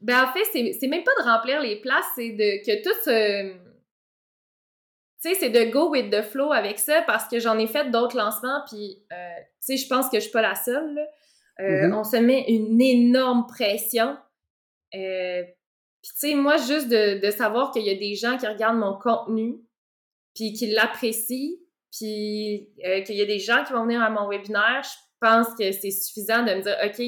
ben, 0.00 0.24
en 0.24 0.32
fait, 0.32 0.74
c'est 0.80 0.88
même 0.88 1.04
pas 1.04 1.22
de 1.22 1.28
remplir 1.28 1.60
les 1.60 1.76
places, 1.76 2.06
c'est 2.16 2.30
de 2.30 2.66
que 2.66 2.82
tout 2.82 3.04
se. 3.04 3.52
Tu 5.24 5.30
sais, 5.30 5.40
c'est 5.40 5.48
de 5.48 5.70
go 5.70 5.88
with 5.88 6.10
the 6.10 6.20
flow 6.20 6.52
avec 6.52 6.78
ça 6.78 7.00
parce 7.06 7.26
que 7.28 7.38
j'en 7.38 7.58
ai 7.58 7.66
fait 7.66 7.90
d'autres 7.90 8.16
lancements, 8.16 8.60
puis 8.68 9.02
euh, 9.10 9.16
tu 9.66 9.74
sais, 9.74 9.76
je 9.78 9.88
pense 9.88 10.10
que 10.10 10.18
je 10.18 10.24
suis 10.24 10.30
pas 10.30 10.42
la 10.42 10.54
seule. 10.54 10.98
Euh, 11.60 11.62
mm-hmm. 11.62 11.94
On 11.94 12.04
se 12.04 12.16
met 12.16 12.44
une 12.48 12.78
énorme 12.78 13.46
pression 13.46 14.18
euh, 14.94 15.42
puis 16.02 16.12
tu 16.12 16.28
sais, 16.28 16.34
moi, 16.34 16.58
juste 16.58 16.88
de, 16.88 17.30
savoir 17.30 17.72
qu'il 17.72 17.84
y 17.84 17.90
a 17.90 17.94
des 17.94 18.14
gens 18.14 18.36
qui 18.36 18.46
regardent 18.46 18.76
mon 18.76 18.98
contenu, 18.98 19.56
puis 20.34 20.52
qui 20.52 20.66
l'apprécient, 20.66 21.56
puis 21.90 22.68
qu'il 23.06 23.16
y 23.16 23.22
a 23.22 23.24
des 23.24 23.38
gens 23.38 23.64
qui 23.64 23.72
vont 23.72 23.84
venir 23.84 24.02
à 24.02 24.10
mon 24.10 24.28
webinaire, 24.28 24.82
je 24.82 25.26
pense 25.26 25.48
que 25.58 25.72
c'est 25.72 25.90
suffisant 25.90 26.42
de 26.42 26.52
me 26.52 26.60
dire, 26.60 26.76
OK, 26.84 26.98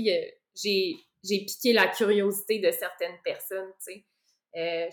j'ai, 0.55 0.97
j'ai 1.23 1.41
piqué 1.41 1.75
la 1.75 1.89
curiosité 1.89 2.59
de 2.59 2.71
certaines 2.71 3.19
personnes, 3.23 3.71
tu 3.87 4.03
sais. 4.55 4.89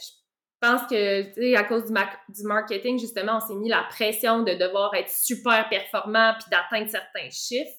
Je 0.64 0.70
pense 0.70 0.82
que, 0.90 1.22
tu 1.34 1.42
sais, 1.42 1.56
à 1.56 1.64
cause 1.64 1.86
du, 1.86 1.94
du, 1.94 2.44
marketing, 2.44 2.98
justement, 2.98 3.40
on 3.44 3.48
s'est 3.48 3.56
mis 3.56 3.70
la 3.70 3.84
pression 3.90 4.44
de 4.44 4.54
devoir 4.54 4.94
être 4.96 5.10
super 5.10 5.68
performant 5.70 6.34
puis 6.40 6.50
d'atteindre 6.50 6.90
certains 6.90 7.30
chiffres. 7.30 7.78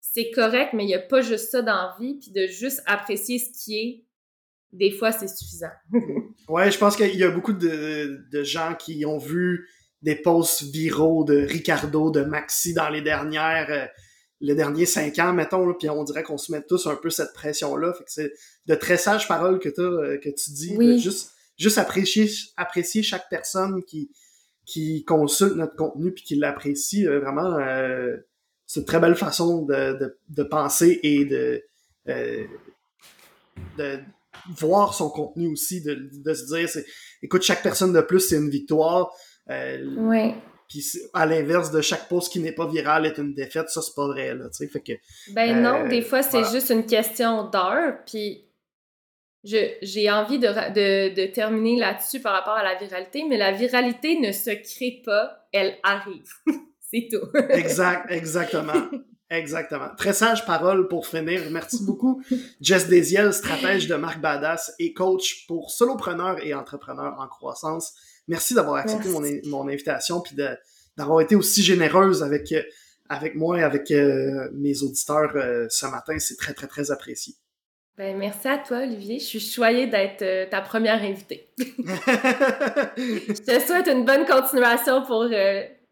C'est 0.00 0.30
correct, 0.30 0.72
mais 0.74 0.84
il 0.84 0.88
n'y 0.88 0.94
a 0.94 0.98
pas 0.98 1.22
juste 1.22 1.50
ça 1.50 1.62
dans 1.62 1.72
la 1.72 1.96
vie, 1.98 2.18
puis 2.20 2.32
de 2.32 2.46
juste 2.48 2.82
apprécier 2.86 3.38
ce 3.38 3.50
qui 3.64 3.78
est 3.78 4.04
des 4.72 4.90
fois, 4.90 5.12
c'est 5.12 5.28
suffisant. 5.28 5.70
ouais, 6.48 6.70
je 6.70 6.78
pense 6.78 6.96
qu'il 6.96 7.14
y 7.14 7.24
a 7.24 7.30
beaucoup 7.30 7.52
de, 7.52 8.26
de, 8.30 8.42
gens 8.42 8.74
qui 8.74 9.04
ont 9.04 9.18
vu 9.18 9.68
des 10.00 10.16
posts 10.16 10.62
viraux 10.62 11.24
de 11.24 11.36
Ricardo, 11.36 12.10
de 12.10 12.22
Maxi 12.22 12.72
dans 12.72 12.88
les 12.88 13.02
dernières, 13.02 13.70
euh, 13.70 13.86
les 14.40 14.54
derniers 14.54 14.86
cinq 14.86 15.18
ans, 15.18 15.34
mettons, 15.34 15.72
puis 15.74 15.90
on 15.90 16.04
dirait 16.04 16.22
qu'on 16.22 16.38
se 16.38 16.50
met 16.52 16.62
tous 16.62 16.86
un 16.86 16.96
peu 16.96 17.10
cette 17.10 17.34
pression-là. 17.34 17.92
Fait 17.92 18.04
que 18.04 18.10
c'est 18.10 18.32
de 18.66 18.74
très 18.74 18.96
sages 18.96 19.28
paroles 19.28 19.58
que, 19.58 19.68
euh, 19.78 20.18
que 20.18 20.30
tu 20.30 20.50
dis. 20.50 20.98
juste, 20.98 21.32
juste 21.62 21.78
apprécier, 21.78 22.28
apprécier 22.56 23.02
chaque 23.02 23.28
personne 23.30 23.82
qui, 23.84 24.10
qui 24.66 25.04
consulte 25.04 25.56
notre 25.56 25.76
contenu 25.76 26.12
puis 26.12 26.24
qui 26.24 26.34
l'apprécie. 26.34 27.06
Euh, 27.06 27.20
vraiment, 27.20 27.58
c'est 28.66 28.80
une 28.80 28.86
très 28.86 29.00
belle 29.00 29.16
façon 29.16 29.62
de, 29.62 29.98
de, 29.98 30.18
de 30.28 30.42
penser 30.42 31.00
et 31.02 31.24
de, 31.24 31.62
de 33.78 34.00
voir 34.56 34.94
son 34.94 35.10
contenu 35.10 35.48
aussi, 35.48 35.82
de, 35.82 36.08
de 36.12 36.34
se 36.34 36.54
dire, 36.54 36.68
écoute, 37.22 37.42
chaque 37.42 37.62
personne 37.62 37.92
de 37.92 38.00
plus, 38.00 38.20
c'est 38.20 38.36
une 38.36 38.50
victoire. 38.50 39.10
Euh, 39.50 39.84
oui. 39.96 40.34
Puis 40.68 40.84
à 41.12 41.26
l'inverse 41.26 41.70
de 41.70 41.82
chaque 41.82 42.08
post 42.08 42.32
qui 42.32 42.40
n'est 42.40 42.52
pas 42.52 42.66
viral 42.66 43.04
est 43.04 43.18
une 43.18 43.34
défaite, 43.34 43.68
ça 43.68 43.82
c'est 43.82 43.94
pas 43.94 44.06
vrai 44.06 44.34
là, 44.34 44.46
tu 44.46 44.64
sais, 44.64 44.68
fait 44.68 44.80
que. 44.80 44.92
Ben 45.34 45.60
non, 45.60 45.84
euh, 45.84 45.88
des 45.88 46.00
fois 46.00 46.22
c'est 46.22 46.50
juste 46.50 46.70
une 46.70 46.86
question 46.86 47.50
d'heure, 47.50 47.98
puis 48.06 48.46
j'ai 49.44 50.10
envie 50.10 50.38
de, 50.38 50.48
de, 50.48 51.14
de 51.14 51.26
terminer 51.32 51.78
là-dessus 51.78 52.20
par 52.20 52.32
rapport 52.32 52.54
à 52.54 52.62
la 52.62 52.76
viralité, 52.76 53.24
mais 53.28 53.36
la 53.36 53.52
viralité 53.52 54.18
ne 54.20 54.32
se 54.32 54.50
crée 54.50 55.02
pas, 55.04 55.46
elle 55.52 55.76
arrive. 55.82 56.30
c'est 56.80 57.08
tout. 57.10 57.26
exact, 57.50 58.10
exactement. 58.10 58.88
Exactement. 59.30 59.88
Très 59.96 60.12
sage 60.12 60.44
parole 60.44 60.88
pour 60.88 61.06
finir. 61.06 61.40
Merci 61.50 61.82
beaucoup. 61.86 62.22
Jess 62.60 62.86
Desiel, 62.86 63.32
stratège 63.32 63.88
de 63.88 63.94
Marc 63.94 64.20
Badass 64.20 64.74
et 64.78 64.92
coach 64.92 65.46
pour 65.46 65.70
solopreneurs 65.70 66.44
et 66.44 66.52
entrepreneurs 66.52 67.16
en 67.18 67.26
croissance. 67.28 67.94
Merci 68.28 68.52
d'avoir 68.52 68.76
accepté 68.76 69.08
mon, 69.08 69.22
mon, 69.46 69.68
invitation 69.68 70.20
puis 70.20 70.36
d'avoir 70.98 71.22
été 71.22 71.34
aussi 71.34 71.62
généreuse 71.62 72.22
avec, 72.22 72.54
avec 73.08 73.34
moi 73.34 73.58
et 73.58 73.62
avec 73.62 73.90
euh, 73.90 74.50
mes 74.52 74.82
auditeurs 74.82 75.32
euh, 75.34 75.66
ce 75.70 75.86
matin. 75.86 76.18
C'est 76.18 76.36
très, 76.36 76.52
très, 76.52 76.66
très 76.66 76.90
apprécié. 76.90 77.34
Ben, 77.98 78.16
merci 78.16 78.48
à 78.48 78.58
toi, 78.58 78.78
Olivier. 78.78 79.18
Je 79.18 79.24
suis 79.24 79.40
choyée 79.40 79.86
d'être 79.86 80.22
euh, 80.22 80.46
ta 80.48 80.62
première 80.62 81.02
invitée. 81.02 81.50
je 81.58 83.42
te 83.42 83.60
souhaite 83.60 83.86
une 83.86 84.04
bonne 84.04 84.24
continuation 84.24 85.04
pour 85.04 85.24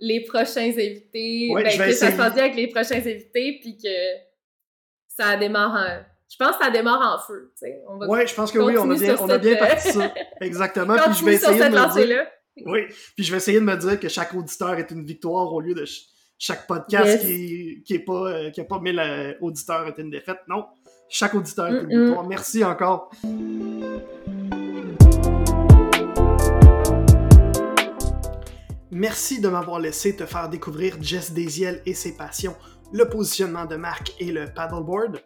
les 0.01 0.25
prochains 0.25 0.63
invités, 0.63 1.51
ben, 1.55 1.65
que 1.65 1.93
ça 1.93 2.11
se 2.11 2.17
passe 2.17 2.35
bien 2.35 2.45
avec 2.45 2.57
les 2.57 2.69
prochains 2.69 2.97
invités, 2.97 3.59
puis 3.61 3.77
que 3.77 3.89
ça 5.09 5.37
démarre 5.37 5.73
en... 5.73 6.03
Je 6.31 6.37
pense 6.37 6.57
que 6.57 6.65
ça 6.65 6.71
démarre 6.71 7.19
en 7.19 7.27
feu. 7.27 7.53
Oui, 8.09 8.27
je 8.27 8.35
pense 8.35 8.51
que 8.51 8.59
oui, 8.59 8.79
on 8.79 8.91
a 8.91 8.95
bien, 8.95 9.17
on 9.21 9.29
a 9.29 9.39
bien 9.39 9.57
parti 9.57 9.93
ça. 9.93 10.15
Exactement, 10.41 10.97
puis 10.97 11.15
je 11.19 11.25
vais 11.25 11.35
essayer 11.35 11.59
de 11.59 11.69
me 11.69 12.07
dire... 12.07 12.27
Oui, 12.65 12.81
puis 13.15 13.25
je 13.25 13.31
vais 13.31 13.37
essayer 13.37 13.61
de 13.61 13.65
me 13.65 13.77
dire 13.77 14.01
que 14.01 14.09
chaque 14.09 14.35
auditeur 14.35 14.75
est 14.75 14.91
une 14.91 15.05
victoire 15.05 15.53
au 15.53 15.61
lieu 15.61 15.75
de 15.75 15.85
chaque 16.39 16.67
podcast 16.67 17.21
qui, 17.21 17.83
qui 17.85 17.95
est 17.95 18.05
pas 18.05 18.33
euh, 18.33 18.51
qui 18.51 18.61
a 18.61 18.65
pas 18.65 18.81
mille 18.81 18.99
euh, 18.99 19.35
auditeurs 19.41 19.87
est 19.87 19.99
une 19.99 20.11
défaite. 20.11 20.39
Non, 20.49 20.67
chaque 21.11 21.35
auditeur 21.35 21.67
est 21.67 21.83
une 21.83 22.05
victoire. 22.05 22.27
Merci 22.27 22.65
encore. 22.65 23.11
Merci 28.93 29.41
de 29.41 29.49
m'avoir 29.49 29.81
laissé 29.81 30.15
te 30.15 30.25
faire 30.25 30.49
découvrir 30.49 30.97
Jess 31.01 31.33
Desiel 31.33 31.83
et 31.85 31.95
ses 31.95 32.17
passions, 32.17 32.55
le 32.93 33.09
positionnement 33.09 33.67
de 33.67 33.77
marque 33.77 34.15
et 34.21 34.31
le 34.31 34.47
paddleboard. 34.47 35.21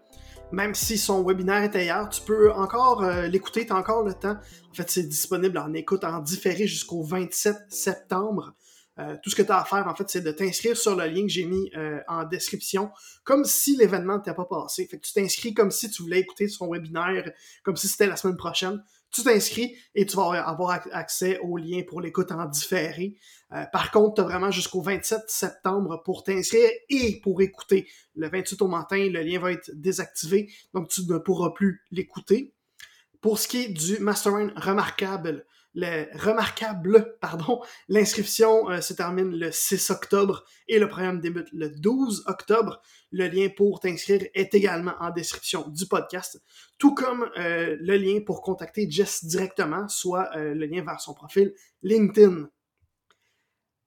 Même 0.53 0.75
si 0.75 0.97
son 0.97 1.23
webinaire 1.25 1.63
est 1.63 1.77
ailleurs, 1.77 2.09
tu 2.09 2.23
peux 2.23 2.53
encore 2.53 3.03
euh, 3.03 3.27
l'écouter, 3.27 3.67
tu 3.67 3.73
as 3.73 3.77
encore 3.77 4.05
le 4.05 4.15
temps. 4.15 4.37
En 4.71 4.75
fait, 4.75 4.89
c'est 4.91 5.03
disponible 5.03 5.59
en 5.59 5.73
écoute 5.73 6.05
en 6.05 6.21
différé 6.21 6.67
jusqu'au 6.67 7.03
27 7.03 7.57
septembre. 7.69 8.55
Euh, 8.99 9.17
tout 9.23 9.31
ce 9.31 9.37
que 9.37 9.43
tu 9.43 9.51
as 9.51 9.61
à 9.61 9.65
faire, 9.65 9.87
en 9.89 9.95
fait, 9.95 10.09
c'est 10.09 10.21
de 10.21 10.31
t'inscrire 10.31 10.77
sur 10.77 10.95
le 10.95 11.07
lien 11.07 11.23
que 11.23 11.29
j'ai 11.29 11.47
mis 11.47 11.71
euh, 11.77 12.01
en 12.07 12.25
description, 12.25 12.91
comme 13.25 13.45
si 13.45 13.77
l'événement 13.77 14.19
n'était 14.19 14.35
pas 14.35 14.45
passé. 14.45 14.87
Fait 14.87 14.99
que 14.99 15.07
tu 15.07 15.13
t'inscris 15.13 15.53
comme 15.53 15.71
si 15.71 15.91
tu 15.91 16.03
voulais 16.03 16.21
écouter 16.21 16.49
son 16.49 16.69
webinaire, 16.71 17.33
comme 17.65 17.77
si 17.77 17.89
c'était 17.89 18.07
la 18.07 18.17
semaine 18.17 18.37
prochaine 18.37 18.83
tu 19.15 19.23
t'inscris 19.23 19.77
et 19.95 20.07
tu 20.07 20.17
vas 20.17 20.43
avoir 20.45 20.81
accès 20.91 21.39
au 21.39 21.57
lien 21.57 21.83
pour 21.87 22.01
l'écoute 22.01 22.33
en 22.33 22.45
différé. 22.47 23.17
Euh, 23.53 23.65
par 23.73 23.93
contre, 23.93 24.15
tu 24.15 24.21
as 24.23 24.25
vraiment 24.25 24.51
jusqu'au 24.51 24.83
27 24.83 25.23
septembre 25.29 26.03
pour 26.05 26.25
t'inscrire 26.25 26.69
et 26.89 27.21
pour 27.23 27.41
écouter. 27.41 27.87
Le 28.17 28.29
28 28.29 28.61
au 28.63 28.67
matin, 28.67 28.97
le 28.97 29.23
lien 29.23 29.39
va 29.39 29.53
être 29.53 29.71
désactivé, 29.73 30.53
donc 30.75 30.89
tu 30.89 31.03
ne 31.07 31.19
pourras 31.19 31.51
plus 31.51 31.83
l'écouter. 31.93 32.53
Pour 33.21 33.39
ce 33.39 33.47
qui 33.47 33.63
est 33.63 33.69
du 33.69 33.99
Mastermind 34.01 34.53
remarquable, 34.57 35.47
le 35.75 36.07
remarquable, 36.17 37.17
pardon, 37.21 37.61
l'inscription 37.89 38.71
euh, 38.71 38.81
se 38.81 38.95
termine 38.95 39.31
le 39.31 39.51
6 39.51 39.91
octobre 39.91 40.45
et 40.69 40.79
le 40.79 40.89
programme 40.89 41.21
débute 41.21 41.49
le 41.53 41.71
12 41.71 42.25
octobre. 42.27 42.81
Le 43.11 43.29
lien 43.29 43.49
pour 43.55 43.81
t'inscrire 43.81 44.23
est 44.35 44.55
également 44.55 44.95
en 45.01 45.11
description 45.11 45.69
du 45.69 45.87
podcast, 45.87 46.43
tout 46.79 46.95
comme 46.95 47.29
euh, 47.39 47.77
le 47.81 47.97
lien 47.97 48.21
pour 48.25 48.43
contacter 48.43 48.91
Jess 48.91 49.25
directement, 49.25 49.89
soit 49.89 50.31
euh, 50.37 50.55
le 50.55 50.67
lien 50.67 50.83
vers 50.85 51.01
son 51.01 51.15
profil 51.15 51.53
LinkedIn. 51.83 52.49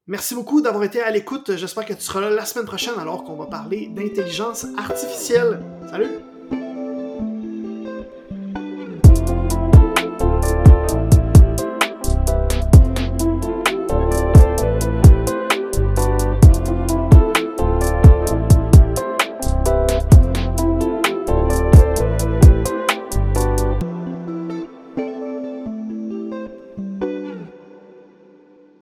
Merci 0.09 0.35
beaucoup 0.35 0.61
d'avoir 0.61 0.85
été 0.85 1.01
à 1.01 1.11
l'écoute. 1.11 1.57
J'espère 1.57 1.85
que 1.85 1.93
tu 1.93 2.01
seras 2.01 2.21
là 2.21 2.29
la 2.29 2.45
semaine 2.45 2.65
prochaine 2.65 2.97
alors 2.97 3.25
qu'on 3.25 3.35
va 3.35 3.47
parler 3.47 3.87
d'intelligence 3.87 4.65
artificielle. 4.77 5.59
Salut! 5.89 6.36